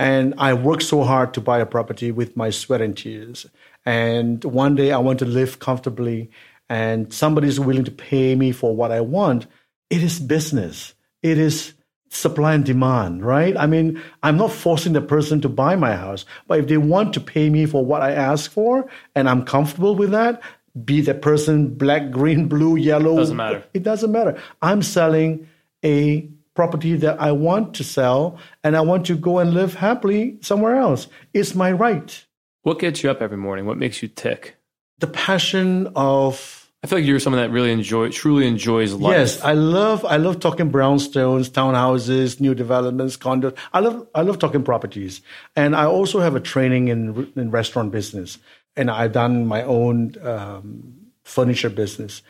and 0.00 0.34
I 0.38 0.54
worked 0.54 0.82
so 0.82 1.04
hard 1.04 1.34
to 1.34 1.42
buy 1.42 1.58
a 1.58 1.66
property 1.66 2.10
with 2.10 2.34
my 2.34 2.48
sweat 2.48 2.80
and 2.80 2.96
tears, 2.96 3.44
and 3.84 4.42
one 4.44 4.74
day 4.74 4.92
I 4.92 4.98
want 4.98 5.18
to 5.18 5.26
live 5.26 5.58
comfortably, 5.58 6.30
and 6.70 7.12
somebody's 7.12 7.60
willing 7.60 7.84
to 7.84 7.90
pay 7.90 8.34
me 8.34 8.50
for 8.50 8.74
what 8.74 8.92
I 8.92 9.02
want, 9.02 9.46
it 9.90 10.02
is 10.02 10.18
business. 10.18 10.94
It 11.22 11.36
is 11.36 11.74
supply 12.08 12.54
and 12.54 12.64
demand, 12.64 13.26
right? 13.26 13.54
I 13.58 13.66
mean, 13.66 14.02
I'm 14.22 14.38
not 14.38 14.52
forcing 14.52 14.94
the 14.94 15.02
person 15.02 15.42
to 15.42 15.50
buy 15.50 15.76
my 15.76 15.94
house, 15.94 16.24
but 16.46 16.58
if 16.60 16.68
they 16.68 16.78
want 16.78 17.12
to 17.14 17.20
pay 17.20 17.50
me 17.50 17.66
for 17.66 17.84
what 17.84 18.00
I 18.00 18.12
ask 18.12 18.50
for 18.50 18.88
and 19.14 19.28
I'm 19.28 19.44
comfortable 19.44 19.94
with 19.94 20.12
that, 20.12 20.40
be 20.82 21.02
the 21.02 21.14
person 21.14 21.74
black, 21.74 22.10
green, 22.18 22.48
blue, 22.48 22.76
yellow, 22.76 23.16
Doesn't 23.16 23.36
matter. 23.36 23.64
It 23.74 23.82
doesn't 23.82 24.10
matter. 24.10 24.40
I'm 24.62 24.82
selling 24.82 25.46
a 25.84 26.26
property 26.54 26.96
that 26.96 27.20
I 27.20 27.32
want 27.32 27.74
to 27.74 27.84
sell 27.84 28.38
and 28.64 28.76
I 28.76 28.80
want 28.80 29.06
to 29.06 29.16
go 29.16 29.38
and 29.38 29.54
live 29.54 29.74
happily 29.74 30.38
somewhere 30.40 30.76
else. 30.76 31.08
It's 31.32 31.54
my 31.54 31.72
right. 31.72 32.24
What 32.62 32.78
gets 32.78 33.02
you 33.02 33.10
up 33.10 33.22
every 33.22 33.36
morning? 33.36 33.66
What 33.66 33.78
makes 33.78 34.02
you 34.02 34.08
tick? 34.08 34.56
The 34.98 35.06
passion 35.06 35.90
of 35.96 36.60
I 36.82 36.86
feel 36.86 36.98
like 36.98 37.06
you're 37.06 37.20
someone 37.20 37.42
that 37.42 37.50
really 37.50 37.72
enjoy, 37.72 38.08
truly 38.08 38.46
enjoys 38.46 38.94
life. 38.94 39.12
Yes, 39.12 39.42
I 39.42 39.52
love 39.52 40.04
I 40.04 40.16
love 40.16 40.40
talking 40.40 40.70
brownstones, 40.70 41.50
townhouses, 41.50 42.40
new 42.40 42.54
developments, 42.54 43.18
condos. 43.18 43.54
I 43.74 43.80
love 43.80 44.08
I 44.14 44.22
love 44.22 44.38
talking 44.38 44.62
properties, 44.62 45.20
and 45.54 45.76
I 45.76 45.84
also 45.84 46.20
have 46.20 46.36
a 46.36 46.40
training 46.40 46.88
in 46.88 47.30
in 47.36 47.50
restaurant 47.50 47.92
business, 47.92 48.38
and 48.76 48.90
I've 48.90 49.12
done 49.12 49.46
my 49.46 49.62
own 49.62 50.14
um, 50.22 50.94
furniture 51.22 51.68
business. 51.68 52.22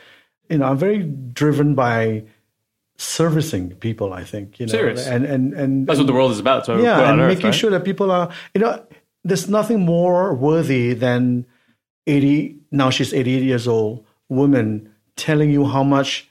You 0.49 0.57
know, 0.57 0.65
I'm 0.65 0.77
very 0.77 1.03
driven 1.03 1.73
by 1.73 2.25
servicing 3.01 3.71
people. 3.75 4.13
I 4.13 4.23
think 4.23 4.59
you 4.59 4.65
know, 4.67 4.71
Serious. 4.71 5.07
and 5.07 5.25
and 5.25 5.53
and 5.53 5.87
That's 5.87 5.97
what 5.99 6.07
the 6.07 6.13
world 6.13 6.31
is 6.31 6.39
about. 6.39 6.65
So 6.65 6.81
yeah, 6.81 7.11
and 7.11 7.19
earth, 7.21 7.27
making 7.27 7.45
right? 7.51 7.55
sure 7.55 7.71
that 7.71 7.83
people 7.83 8.11
are, 8.11 8.29
you 8.53 8.61
know, 8.61 8.85
there's 9.23 9.49
nothing 9.49 9.79
more 9.81 10.33
worthy 10.35 10.93
than 10.93 11.45
80, 12.07 12.57
now 12.71 12.89
she's 12.89 13.13
88 13.13 13.43
years 13.43 13.67
old, 13.67 14.05
woman 14.29 14.89
telling 15.15 15.51
you 15.51 15.65
how 15.65 15.83
much 15.83 16.27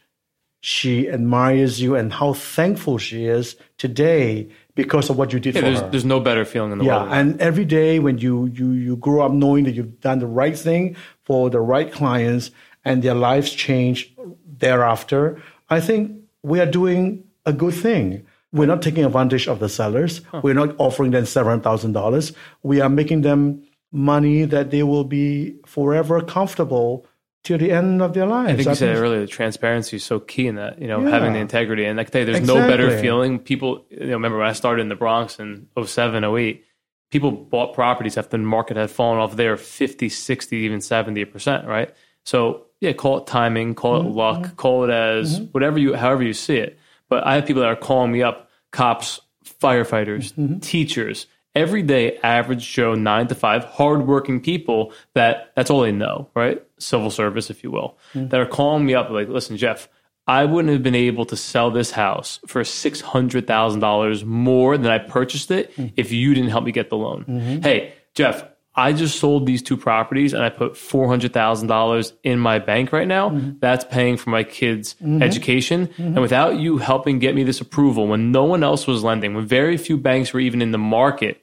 she 0.62 1.08
admires 1.08 1.80
you 1.80 1.94
and 1.96 2.12
how 2.12 2.34
thankful 2.34 2.98
she 2.98 3.24
is 3.24 3.56
today 3.78 4.48
because 4.74 5.08
of 5.10 5.16
what 5.16 5.32
you 5.32 5.40
did 5.40 5.54
Yeah, 5.54 5.60
for 5.62 5.66
there's, 5.66 5.80
her. 5.80 5.90
there's 5.90 6.04
no 6.04 6.20
better 6.20 6.44
feeling 6.44 6.72
in 6.72 6.78
the 6.78 6.84
Yeah, 6.84 6.98
world. 6.98 7.10
that. 7.10 7.18
and 7.20 7.40
every 7.40 7.64
day 7.64 7.98
when 7.98 8.18
you 8.18 8.46
you 8.52 8.72
you 8.72 8.96
grow 8.96 9.24
up 9.24 9.32
knowing 9.32 9.64
that 9.64 9.74
you've 9.74 10.00
done 10.00 10.18
the 10.18 10.26
right 10.26 10.56
thing 10.58 10.96
for 11.24 11.50
the 11.50 11.60
right 11.60 11.90
clients 11.90 12.50
and 12.84 13.02
their 13.02 13.14
lives 13.14 13.50
change 13.52 14.12
thereafter, 14.58 15.40
I 15.68 15.80
think 15.80 16.19
we 16.42 16.60
are 16.60 16.66
doing 16.70 17.24
a 17.46 17.52
good 17.52 17.74
thing. 17.74 18.26
We're 18.52 18.66
not 18.66 18.82
taking 18.82 19.04
advantage 19.04 19.46
of 19.46 19.60
the 19.60 19.68
sellers. 19.68 20.20
We're 20.42 20.54
not 20.54 20.74
offering 20.78 21.12
them 21.12 21.24
seven 21.26 21.60
thousand 21.60 21.92
dollars. 21.92 22.32
We 22.62 22.80
are 22.80 22.88
making 22.88 23.22
them 23.22 23.62
money 23.92 24.44
that 24.44 24.70
they 24.70 24.82
will 24.82 25.04
be 25.04 25.56
forever 25.66 26.20
comfortable 26.20 27.06
till 27.42 27.58
the 27.58 27.72
end 27.72 28.02
of 28.02 28.12
their 28.12 28.26
lives. 28.26 28.52
I 28.52 28.56
think 28.56 28.68
you 28.68 28.74
said 28.74 28.94
think- 28.94 29.04
earlier, 29.04 29.20
the 29.20 29.26
transparency 29.26 29.96
is 29.96 30.04
so 30.04 30.20
key 30.20 30.46
in 30.46 30.56
that, 30.56 30.80
you 30.80 30.86
know, 30.88 31.00
Yeah. 31.00 31.10
having 31.10 31.32
the 31.32 31.38
integrity. 31.38 31.84
And 31.86 31.98
I 31.98 32.04
can 32.04 32.12
tell 32.12 32.20
you, 32.20 32.26
there's 32.26 32.46
no 32.46 32.56
better 32.56 32.98
feeling. 32.98 33.38
People, 33.38 33.86
you 33.88 34.06
know, 34.06 34.12
remember 34.12 34.38
when 34.38 34.46
I 34.46 34.52
started 34.52 34.82
in 34.82 34.88
the 34.90 34.94
Bronx 34.94 35.38
in 35.40 35.66
07, 35.76 36.22
08, 36.22 36.64
people 37.10 37.30
bought 37.30 37.72
properties 37.74 38.18
after 38.18 38.36
the 38.36 38.42
market 38.44 38.76
had 38.76 38.90
fallen 38.90 39.18
off 39.18 39.36
there 39.36 39.56
50, 39.56 40.08
60, 40.10 40.56
even 40.58 40.80
70%, 40.80 41.66
right? 41.66 41.92
So, 42.24 42.66
yeah, 42.80 42.92
call 42.92 43.18
it 43.18 43.26
timing, 43.26 43.74
call 43.74 44.00
Mm-hmm. 44.00 44.08
it 44.08 44.14
luck, 44.14 44.40
mm-hmm. 44.40 44.54
call 44.56 44.84
it 44.84 44.90
as 44.90 45.38
mm-hmm. 45.38 45.44
whatever 45.46 45.78
you, 45.78 45.94
however 45.94 46.22
you 46.22 46.32
see 46.32 46.56
it. 46.56 46.78
But 47.08 47.26
I 47.26 47.34
have 47.36 47.46
people 47.46 47.62
that 47.62 47.68
are 47.68 47.76
calling 47.76 48.12
me 48.12 48.22
up, 48.22 48.50
cops, 48.70 49.20
firefighters, 49.44 50.32
mm-hmm, 50.32 50.44
mm-hmm. 50.44 50.58
teachers, 50.60 51.26
every 51.54 51.82
day, 51.82 52.16
average 52.18 52.70
Joe, 52.72 52.94
nine 52.94 53.26
to 53.28 53.34
five, 53.34 53.64
hardworking 53.64 54.40
people 54.40 54.92
that 55.14 55.52
that's 55.56 55.70
all 55.70 55.80
they 55.80 55.92
know, 55.92 56.30
right? 56.34 56.62
Civil 56.78 57.10
service, 57.10 57.50
if 57.50 57.62
you 57.62 57.70
will, 57.70 57.98
that 58.14 58.40
are 58.40 58.46
calling 58.46 58.86
me 58.86 58.94
up 58.94 59.10
like, 59.10 59.28
listen, 59.28 59.56
Jeff, 59.56 59.88
I 60.26 60.44
wouldn't 60.44 60.72
have 60.72 60.82
been 60.82 60.94
able 60.94 61.24
to 61.26 61.36
sell 61.36 61.70
this 61.72 61.90
house 61.90 62.38
for 62.46 62.62
six 62.64 63.00
hundred 63.00 63.46
thousand 63.46 63.80
dollars 63.80 64.24
more 64.24 64.78
than 64.78 64.90
I 64.90 64.98
purchased 64.98 65.50
it 65.50 65.72
if 65.96 66.12
you 66.12 66.34
didn't 66.34 66.50
help 66.50 66.64
me 66.64 66.72
get 66.72 66.88
the 66.88 66.96
loan. 66.96 67.60
Hey, 67.62 67.94
Jeff, 68.14 68.44
I 68.80 68.94
just 68.94 69.18
sold 69.18 69.44
these 69.44 69.60
two 69.62 69.76
properties 69.76 70.32
and 70.32 70.42
I 70.42 70.48
put 70.48 70.76
four 70.76 71.06
hundred 71.06 71.34
thousand 71.34 71.68
dollars 71.68 72.14
in 72.22 72.38
my 72.38 72.58
bank 72.58 72.92
right 72.92 73.06
now. 73.06 73.28
Mm-hmm. 73.28 73.58
That's 73.60 73.84
paying 73.84 74.16
for 74.16 74.30
my 74.30 74.42
kids' 74.42 74.94
mm-hmm. 74.94 75.22
education. 75.22 75.88
Mm-hmm. 75.88 76.02
And 76.02 76.20
without 76.20 76.58
you 76.58 76.78
helping 76.78 77.18
get 77.18 77.34
me 77.34 77.44
this 77.44 77.60
approval, 77.60 78.06
when 78.06 78.32
no 78.32 78.44
one 78.44 78.62
else 78.64 78.86
was 78.86 79.04
lending, 79.04 79.34
when 79.34 79.46
very 79.46 79.76
few 79.76 79.98
banks 79.98 80.32
were 80.32 80.40
even 80.40 80.62
in 80.62 80.70
the 80.70 80.78
market, 80.78 81.42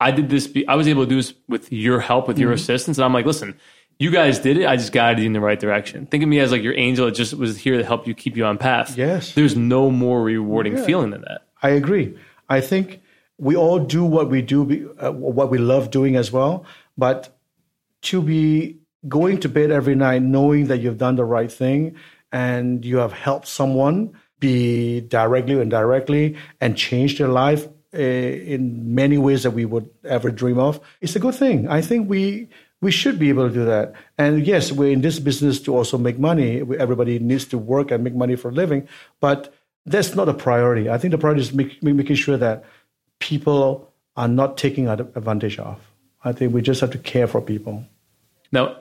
I 0.00 0.10
did 0.10 0.30
this. 0.30 0.52
I 0.66 0.74
was 0.74 0.88
able 0.88 1.04
to 1.04 1.08
do 1.08 1.16
this 1.16 1.34
with 1.48 1.70
your 1.70 2.00
help, 2.00 2.28
with 2.28 2.38
your 2.38 2.52
assistance. 2.52 2.98
And 2.98 3.04
I'm 3.04 3.12
like, 3.12 3.26
listen, 3.26 3.54
you 3.98 4.10
guys 4.10 4.38
did 4.38 4.56
it. 4.56 4.66
I 4.66 4.76
just 4.76 4.92
guided 4.92 5.20
you 5.20 5.26
in 5.26 5.34
the 5.34 5.40
right 5.40 5.60
direction. 5.60 6.06
Think 6.06 6.22
of 6.22 6.28
me 6.28 6.40
as 6.40 6.50
like 6.50 6.62
your 6.62 6.76
angel 6.76 7.06
that 7.06 7.12
just 7.12 7.34
was 7.34 7.56
here 7.56 7.76
to 7.76 7.84
help 7.84 8.06
you 8.06 8.14
keep 8.14 8.36
you 8.36 8.44
on 8.44 8.58
path. 8.58 8.96
Yes. 8.96 9.34
There's 9.34 9.54
no 9.56 9.90
more 9.90 10.22
rewarding 10.22 10.76
feeling 10.76 11.10
than 11.10 11.20
that. 11.22 11.42
I 11.62 11.70
agree. 11.70 12.18
I 12.48 12.60
think 12.60 13.00
we 13.38 13.56
all 13.56 13.78
do 13.78 14.04
what 14.04 14.30
we 14.30 14.42
do, 14.42 14.94
uh, 15.02 15.10
what 15.12 15.50
we 15.50 15.58
love 15.58 15.90
doing 15.90 16.16
as 16.16 16.30
well. 16.30 16.64
But 16.96 17.36
to 18.02 18.22
be 18.22 18.78
going 19.08 19.40
to 19.40 19.48
bed 19.48 19.70
every 19.70 19.94
night 19.94 20.22
knowing 20.22 20.66
that 20.66 20.78
you've 20.78 20.98
done 20.98 21.16
the 21.16 21.24
right 21.24 21.50
thing 21.50 21.96
and 22.32 22.84
you 22.84 22.98
have 22.98 23.12
helped 23.12 23.48
someone 23.48 24.12
be 24.40 25.00
directly 25.00 25.54
or 25.54 25.62
indirectly 25.62 26.36
and 26.60 26.76
change 26.76 27.18
their 27.18 27.28
life 27.28 27.66
uh, 27.94 27.98
in 27.98 28.94
many 28.94 29.16
ways 29.18 29.44
that 29.44 29.52
we 29.52 29.64
would 29.64 29.88
ever 30.04 30.30
dream 30.30 30.58
of, 30.58 30.80
it's 31.00 31.14
a 31.14 31.20
good 31.20 31.34
thing. 31.34 31.68
I 31.68 31.80
think 31.80 32.08
we 32.08 32.48
we 32.80 32.90
should 32.90 33.18
be 33.18 33.30
able 33.30 33.48
to 33.48 33.54
do 33.54 33.64
that. 33.64 33.94
And 34.18 34.46
yes, 34.46 34.70
we're 34.70 34.92
in 34.92 35.00
this 35.00 35.18
business 35.18 35.60
to 35.62 35.74
also 35.74 35.96
make 35.96 36.18
money. 36.18 36.60
Everybody 36.78 37.18
needs 37.18 37.46
to 37.46 37.56
work 37.56 37.90
and 37.90 38.04
make 38.04 38.14
money 38.14 38.36
for 38.36 38.50
a 38.50 38.52
living, 38.52 38.88
but 39.20 39.54
that's 39.86 40.14
not 40.14 40.28
a 40.28 40.34
priority. 40.34 40.90
I 40.90 40.98
think 40.98 41.12
the 41.12 41.18
priority 41.18 41.42
is 41.42 41.52
make, 41.54 41.82
making 41.82 42.16
sure 42.16 42.36
that 42.36 42.64
people 43.18 43.92
are 44.16 44.28
not 44.28 44.56
taking 44.56 44.88
advantage 44.88 45.58
of. 45.58 45.80
I 46.24 46.32
think 46.32 46.54
we 46.54 46.62
just 46.62 46.80
have 46.80 46.90
to 46.92 46.98
care 46.98 47.26
for 47.26 47.40
people. 47.40 47.84
Now, 48.52 48.76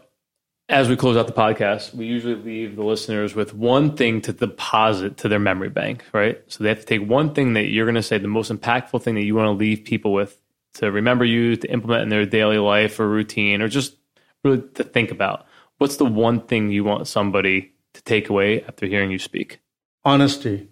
as 0.70 0.88
we 0.88 0.96
close 0.96 1.18
out 1.18 1.28
the 1.28 1.34
podcast, 1.34 1.94
we 1.94 2.06
usually 2.06 2.36
leave 2.36 2.76
the 2.76 2.84
listeners 2.84 3.36
with 3.36 3.54
one 3.54 3.98
thing 3.98 4.22
to 4.22 4.34
deposit 4.34 5.18
to 5.18 5.28
their 5.28 5.40
memory 5.40 5.70
bank, 5.70 6.06
right? 6.14 6.42
So 6.48 6.64
they 6.64 6.70
have 6.70 6.80
to 6.80 6.86
take 6.86 7.08
one 7.08 7.34
thing 7.34 7.54
that 7.54 7.66
you're 7.66 7.86
going 7.86 7.96
to 7.96 8.04
say, 8.04 8.18
the 8.18 8.28
most 8.28 8.52
impactful 8.52 9.02
thing 9.02 9.16
that 9.16 9.24
you 9.24 9.36
want 9.36 9.48
to 9.48 9.52
leave 9.52 9.84
people 9.84 10.14
with 10.14 10.40
to 10.76 10.92
remember 10.92 11.26
you, 11.26 11.56
to 11.56 11.72
implement 11.72 12.04
in 12.04 12.10
their 12.10 12.26
daily 12.26 12.58
life 12.58 13.00
or 13.00 13.08
routine, 13.08 13.62
or 13.62 13.68
just 13.68 13.96
really 14.44 14.62
to 14.76 14.84
think 14.84 15.12
about. 15.12 15.46
What's 15.78 15.98
the 15.98 16.06
one 16.06 16.40
thing 16.42 16.72
you 16.72 16.84
want 16.84 17.08
somebody 17.08 17.74
to 17.94 18.02
take 18.04 18.30
away 18.30 18.64
after 18.64 18.86
hearing 18.86 19.12
you 19.12 19.20
speak? 19.20 19.60
Honesty. 20.06 20.70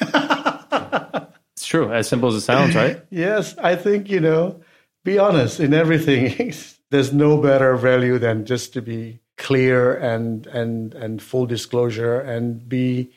It's 1.58 1.66
true, 1.66 1.92
as 1.92 2.06
simple 2.06 2.28
as 2.28 2.36
it 2.36 2.42
sounds, 2.42 2.76
right? 2.76 3.02
Yes, 3.10 3.58
I 3.58 3.74
think, 3.74 4.08
you 4.08 4.20
know, 4.20 4.60
be 5.04 5.18
honest 5.18 5.58
in 5.58 5.74
everything. 5.74 6.54
There's 6.90 7.12
no 7.12 7.36
better 7.36 7.76
value 7.76 8.16
than 8.16 8.46
just 8.46 8.72
to 8.74 8.80
be 8.80 9.18
clear 9.36 9.92
and 9.94 10.46
and 10.46 10.94
and 10.94 11.20
full 11.20 11.46
disclosure 11.46 12.20
and 12.20 12.68
be 12.68 13.10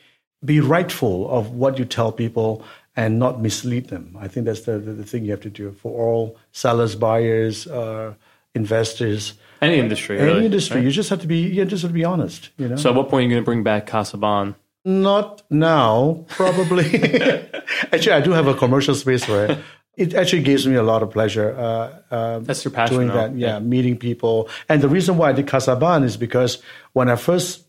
be 0.44 0.58
rightful 0.58 1.30
of 1.30 1.52
what 1.52 1.78
you 1.78 1.84
tell 1.84 2.10
people 2.10 2.64
and 2.96 3.20
not 3.20 3.40
mislead 3.40 3.90
them. 3.90 4.16
I 4.18 4.26
think 4.26 4.46
that's 4.46 4.62
the, 4.62 4.80
the, 4.80 4.92
the 4.92 5.04
thing 5.04 5.24
you 5.24 5.30
have 5.30 5.40
to 5.42 5.50
do 5.50 5.70
for 5.70 5.92
all 6.04 6.36
sellers, 6.50 6.96
buyers, 6.96 7.68
uh, 7.68 8.14
investors, 8.56 9.34
Any 9.60 9.78
industry, 9.78 10.18
any 10.18 10.26
really. 10.26 10.46
industry. 10.46 10.78
right? 10.78 10.84
You 10.84 10.90
just 10.90 11.10
have 11.10 11.20
to 11.20 11.28
be 11.28 11.42
you 11.42 11.64
just 11.64 11.82
have 11.82 11.92
to 11.92 11.94
be 11.94 12.04
honest. 12.04 12.50
You 12.58 12.70
know. 12.70 12.76
So, 12.76 12.90
at 12.90 12.96
what 12.96 13.08
point 13.08 13.20
are 13.20 13.28
you 13.28 13.30
going 13.34 13.42
to 13.42 13.50
bring 13.52 13.62
back 13.62 13.86
casa 13.86 14.16
Casaban? 14.16 14.56
Not 14.84 15.42
now, 15.48 16.24
probably. 16.28 16.84
actually, 17.92 18.12
I 18.12 18.20
do 18.20 18.32
have 18.32 18.48
a 18.48 18.54
commercial 18.54 18.94
space 18.94 19.28
where 19.28 19.52
it. 19.52 19.58
It 19.94 20.14
actually 20.14 20.42
gives 20.42 20.66
me 20.66 20.74
a 20.74 20.82
lot 20.82 21.02
of 21.02 21.10
pleasure 21.10 21.54
uh, 21.54 22.14
uh, 22.14 22.38
That's 22.38 22.64
your 22.64 22.72
passion, 22.72 22.96
doing 22.96 23.08
that. 23.08 23.36
Yeah, 23.36 23.58
meeting 23.58 23.98
people. 23.98 24.48
And 24.66 24.80
the 24.80 24.88
reason 24.88 25.18
why 25.18 25.28
I 25.28 25.32
did 25.32 25.46
Casaban 25.46 26.02
is 26.02 26.16
because 26.16 26.62
when 26.94 27.10
I 27.10 27.16
first 27.16 27.66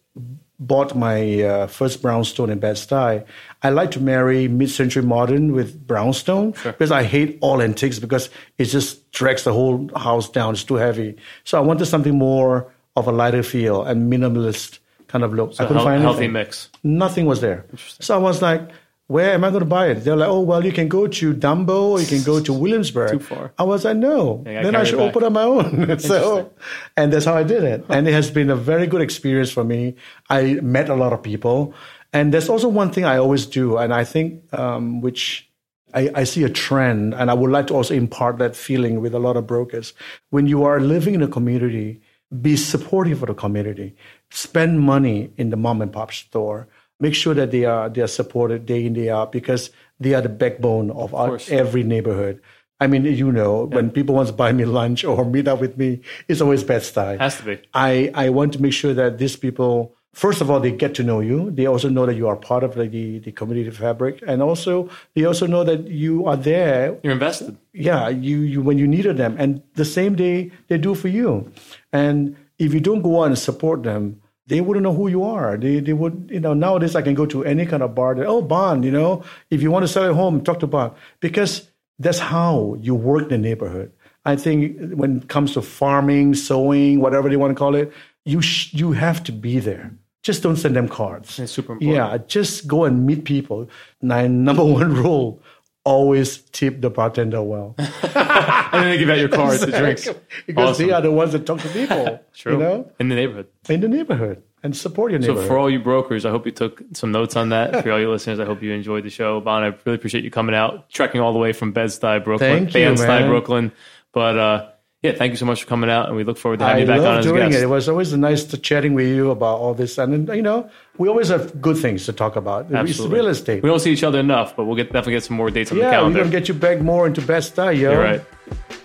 bought 0.58 0.96
my 0.96 1.42
uh, 1.42 1.68
first 1.68 2.02
brownstone 2.02 2.50
in 2.50 2.60
Bed-Stuy, 2.60 3.26
I 3.62 3.70
like 3.70 3.92
to 3.92 4.00
marry 4.00 4.48
mid-century 4.48 5.04
modern 5.04 5.52
with 5.52 5.86
brownstone 5.86 6.52
because 6.64 6.92
I 6.92 7.04
hate 7.04 7.38
all 7.42 7.62
antiques 7.62 8.00
because 8.00 8.30
it 8.58 8.66
just 8.66 9.12
drags 9.12 9.44
the 9.44 9.52
whole 9.52 9.90
house 9.96 10.30
down. 10.30 10.54
It's 10.54 10.64
too 10.64 10.76
heavy. 10.76 11.18
So 11.44 11.58
I 11.58 11.62
wanted 11.62 11.88
something 11.88 12.18
more 12.18 12.72
of 12.96 13.08
a 13.08 13.12
lighter 13.12 13.44
feel 13.44 13.84
and 13.84 14.12
minimalist 14.12 14.80
kind 15.14 15.24
of 15.24 15.32
look. 15.40 15.50
I 15.60 15.64
A 15.64 15.68
couldn't 15.68 15.84
find 15.90 16.02
healthy 16.02 16.26
anything 16.26 16.34
mix. 16.34 16.70
nothing 16.84 17.26
was 17.32 17.40
there. 17.46 17.60
So 18.06 18.16
I 18.16 18.22
was 18.30 18.42
like, 18.42 18.64
where 19.08 19.32
am 19.36 19.44
I 19.44 19.50
going 19.50 19.66
to 19.68 19.74
buy 19.78 19.86
it? 19.92 19.98
They're 20.04 20.16
like, 20.16 20.30
oh, 20.30 20.42
well, 20.50 20.66
you 20.66 20.72
can 20.80 20.88
go 20.88 21.08
to 21.08 21.34
Dumbo 21.34 21.78
or 21.94 22.02
you 22.02 22.08
can 22.08 22.24
go 22.24 22.40
to 22.48 22.52
Williamsburg. 22.64 23.12
Too 23.12 23.20
far. 23.20 23.54
I 23.62 23.64
was 23.64 23.86
like, 23.86 23.98
no. 23.98 24.44
I 24.48 24.64
then 24.64 24.76
I 24.76 24.84
should 24.86 25.00
open 25.08 25.24
up 25.24 25.34
my 25.34 25.44
own. 25.44 26.00
so, 26.12 26.52
and 26.98 27.14
that's 27.14 27.26
how 27.26 27.36
I 27.36 27.44
did 27.44 27.64
it. 27.64 27.86
And 27.90 28.08
it 28.08 28.14
has 28.14 28.32
been 28.32 28.50
a 28.50 28.56
very 28.56 28.88
good 28.88 29.02
experience 29.02 29.52
for 29.52 29.64
me. 29.64 29.96
I 30.30 30.56
met 30.78 30.90
a 30.90 30.96
lot 30.96 31.14
of 31.14 31.22
people. 31.22 31.74
And 32.12 32.34
there's 32.34 32.50
also 32.50 32.70
one 32.70 32.92
thing 32.92 33.06
I 33.06 33.18
always 33.18 33.46
do, 33.46 33.78
and 33.78 33.92
I 33.94 34.04
think, 34.04 34.28
um, 34.54 35.02
which 35.02 35.50
I, 35.94 36.10
I 36.22 36.24
see 36.24 36.44
a 36.44 36.50
trend, 36.50 37.14
and 37.14 37.30
I 37.30 37.34
would 37.34 37.52
like 37.52 37.68
to 37.68 37.74
also 37.74 37.94
impart 37.94 38.38
that 38.38 38.56
feeling 38.56 39.02
with 39.02 39.14
a 39.14 39.20
lot 39.20 39.36
of 39.36 39.46
brokers. 39.48 39.94
When 40.30 40.46
you 40.48 40.64
are 40.64 40.80
living 40.80 41.14
in 41.16 41.24
a 41.24 41.28
community, 41.28 42.02
be 42.42 42.56
supportive 42.56 43.22
of 43.24 43.28
the 43.28 43.34
community. 43.36 43.96
Spend 44.36 44.80
money 44.80 45.32
in 45.38 45.52
the 45.52 45.58
mom 45.58 45.80
and 45.80 45.94
pop 45.94 46.12
store. 46.12 46.68
Make 47.00 47.14
sure 47.14 47.36
that 47.36 47.52
they 47.52 47.66
are 47.66 47.88
they 47.88 48.02
are 48.02 48.08
supported 48.08 48.66
day 48.66 48.84
in 48.84 48.94
day 48.94 49.12
out 49.12 49.32
because 49.32 49.70
they 50.00 50.16
are 50.16 50.22
the 50.22 50.30
backbone 50.30 50.90
of 50.90 51.14
our, 51.14 51.38
every 51.50 51.84
neighborhood. 51.84 52.42
I 52.80 52.88
mean, 52.88 53.06
you 53.06 53.32
know, 53.32 53.66
when 53.66 53.92
people 53.92 54.16
want 54.16 54.30
to 54.30 54.34
buy 54.34 54.52
me 54.52 54.66
lunch 54.66 55.04
or 55.04 55.24
meet 55.36 55.48
up 55.48 55.62
with 55.62 55.78
me, 55.78 56.02
it's 56.28 56.42
always 56.42 56.64
Bed-Stuy. 56.64 57.20
Has 57.20 57.38
to 57.38 57.44
be. 57.44 57.62
I, 57.76 58.12
I 58.16 58.30
want 58.30 58.54
to 58.54 58.62
make 58.62 58.74
sure 58.74 58.96
that 58.96 59.20
these 59.20 59.36
people, 59.36 59.96
first 60.14 60.42
of 60.42 60.50
all, 60.50 60.60
they 60.60 60.72
get 60.72 60.96
to 60.96 61.04
know 61.04 61.20
you. 61.20 61.52
They 61.52 61.68
also 61.68 61.90
know 61.90 62.08
that 62.08 62.16
you 62.16 62.28
are 62.28 62.36
part 62.36 62.64
of 62.64 62.74
the, 62.74 62.88
the, 62.88 63.20
the 63.20 63.32
community 63.32 63.70
fabric. 63.70 64.24
And 64.26 64.42
also, 64.42 64.90
they 65.14 65.26
also 65.26 65.46
know 65.46 65.64
that 65.64 65.88
you 65.88 66.26
are 66.26 66.36
there. 66.36 66.98
You're 67.04 67.14
invested. 67.14 67.56
Yeah, 67.72 68.10
you, 68.10 68.40
you 68.40 68.64
when 68.64 68.80
you 68.80 68.88
needed 68.88 69.18
them. 69.18 69.36
And 69.38 69.62
the 69.76 69.86
same 69.86 70.16
day 70.16 70.52
they 70.70 70.80
do 70.80 70.96
for 70.96 71.08
you. 71.08 71.52
And 71.94 72.36
if 72.58 72.74
you 72.74 72.80
don't 72.80 73.04
go 73.04 73.22
out 73.22 73.28
and 73.28 73.38
support 73.40 73.84
them, 73.84 74.20
they 74.48 74.62
wouldn't 74.62 74.84
know 74.84 74.94
who 74.94 75.08
you 75.08 75.24
are. 75.24 75.58
They, 75.58 75.80
they 75.80 75.94
would, 75.94 76.30
you 76.32 76.40
know, 76.40 76.54
nowadays 76.54 76.96
I 76.96 77.02
can 77.02 77.14
go 77.14 77.26
to 77.28 77.46
any 77.46 77.66
kind 77.66 77.82
of 77.82 77.96
bar. 77.96 78.16
That, 78.16 78.26
oh, 78.26 78.42
Ban, 78.42 78.84
you 78.84 78.92
know, 78.92 79.24
if 79.50 79.62
you 79.62 79.72
want 79.72 79.84
to 79.84 79.88
sell 79.88 80.10
a 80.10 80.14
home, 80.14 80.44
talk 80.44 80.60
to 80.60 80.68
Ban. 80.68 80.92
Because 81.20 81.70
that's 82.00 82.20
how 82.20 82.76
you 82.82 82.96
work 82.96 83.30
the 83.30 83.38
neighborhood. 83.38 83.92
I 84.26 84.36
think 84.36 84.78
when 84.94 85.18
it 85.18 85.28
comes 85.30 85.54
to 85.54 85.62
farming, 85.62 86.36
sowing, 86.36 87.00
whatever 87.00 87.30
they 87.30 87.36
want 87.36 87.52
to 87.52 87.56
call 87.56 87.76
it, 87.76 87.92
you 88.26 88.42
sh- 88.42 88.74
you 88.74 88.94
have 88.94 89.24
to 89.24 89.32
be 89.32 89.60
there. 89.60 89.92
Just 90.24 90.42
don't 90.42 90.56
send 90.56 90.76
them 90.76 90.88
cards. 90.88 91.38
It's 91.38 91.52
super 91.52 91.74
important. 91.74 91.98
Yeah, 91.98 92.18
just 92.28 92.66
go 92.66 92.86
and 92.86 93.06
meet 93.06 93.26
people. 93.26 93.70
Nine, 94.02 94.44
number 94.46 94.64
one 94.64 94.94
rule: 94.94 95.42
always 95.86 96.38
tip 96.52 96.82
the 96.82 96.90
bartender 96.90 97.42
well, 97.42 97.76
And 97.78 98.84
then 98.84 98.90
they 98.92 98.98
give 98.98 99.10
out 99.10 99.18
your 99.20 99.30
card 99.30 99.60
to 99.60 99.66
drinks. 99.72 100.08
because 100.48 100.70
Awesome. 100.72 100.88
they 100.88 100.94
are 100.94 101.02
the 101.02 101.12
ones 101.12 101.34
that 101.34 101.46
talk 101.46 101.60
to 101.62 101.70
people. 101.70 102.20
True. 102.34 102.54
You 102.54 102.58
know, 102.60 102.92
In 103.00 103.10
the 103.10 103.16
neighborhood. 103.16 103.48
in 103.70 103.82
the 103.82 103.88
neighborhood. 103.88 104.42
and 104.64 104.76
support 104.76 105.12
your 105.12 105.20
neighborhood. 105.20 105.44
So 105.44 105.48
for 105.48 105.58
all 105.58 105.70
you 105.70 105.80
brokers, 105.80 106.26
I 106.26 106.30
hope 106.32 106.46
you 106.46 106.52
took 106.54 106.82
some 106.94 107.12
notes 107.12 107.36
on 107.36 107.50
that. 107.50 107.84
For 107.84 107.92
all 107.92 108.00
you 108.00 108.10
listeners, 108.10 108.40
I 108.40 108.46
hope 108.46 108.62
you 108.64 108.72
enjoyed 108.72 109.04
the 109.04 109.10
show. 109.10 109.42
Ban, 109.42 109.64
I 109.64 109.68
really 109.86 109.96
appreciate 109.98 110.24
you 110.24 110.32
coming 110.32 110.56
out, 110.56 110.90
trekking 110.90 111.20
all 111.22 111.34
the 111.34 111.40
way 111.40 111.52
from 111.54 111.74
Bed-Stuy, 111.74 112.24
Brooklyn, 112.24 112.68
Thank 112.68 112.76
you, 112.76 112.86
Bed-Stuy. 112.96 113.28
Brooklyn. 113.28 113.72
But 114.14 114.38
uh, 114.38 114.70
yeah, 115.04 115.12
thank 115.12 115.32
you 115.32 115.38
so 115.38 115.46
much 115.46 115.62
for 115.64 115.68
coming 115.70 115.90
out, 115.90 116.08
and 116.08 116.16
we 116.16 116.24
look 116.24 116.38
forward 116.38 116.60
to 116.60 116.66
having 116.66 116.90
I 116.90 116.96
you 116.96 117.02
back 117.02 117.08
on 117.10 117.18
as 117.20 117.26
a 117.26 117.30
doing 117.30 117.50
guest. 117.50 117.60
it. 117.60 117.64
It 117.64 117.68
was 117.68 117.90
always 117.90 118.14
nice 118.14 118.44
to 118.46 118.58
chatting 118.58 118.94
with 118.94 119.08
you 119.08 119.32
about 119.32 119.60
all 119.60 119.74
this, 119.74 119.98
and 119.98 120.28
you 120.30 120.42
know, 120.42 120.70
we 120.98 121.10
always 121.10 121.28
have 121.28 121.62
good 121.62 121.78
things 121.78 122.06
to 122.06 122.14
talk 122.14 122.36
about. 122.38 122.66
It's 122.66 122.74
Absolutely. 122.74 123.18
real 123.20 123.28
estate. 123.28 123.62
We 123.64 123.70
don't 123.70 123.80
see 123.80 123.92
each 123.92 124.04
other 124.04 124.20
enough, 124.20 124.56
but 124.56 124.64
we'll 124.66 124.76
get 124.78 124.88
definitely 124.88 125.14
get 125.14 125.24
some 125.24 125.36
more 125.38 125.52
dates 125.52 125.72
on 125.72 125.78
the 125.78 125.84
calendar. 125.84 126.20
yeah, 126.20 126.24
we're 126.24 126.30
gonna 126.30 126.40
get 126.40 126.48
you 126.48 126.54
back 126.54 126.80
more 126.82 127.06
into 127.06 127.22
Bed-Stuy, 127.22 127.80
yo. 127.80 127.92
You're 127.92 128.02
right. 128.02 128.22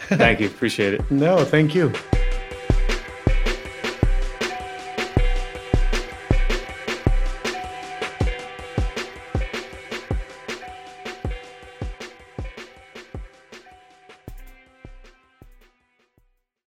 Thank 0.09 0.41
you. 0.41 0.47
Appreciate 0.49 0.95
it. 0.95 1.03
No, 1.11 1.45
thank 1.45 1.75
you. 1.75 1.93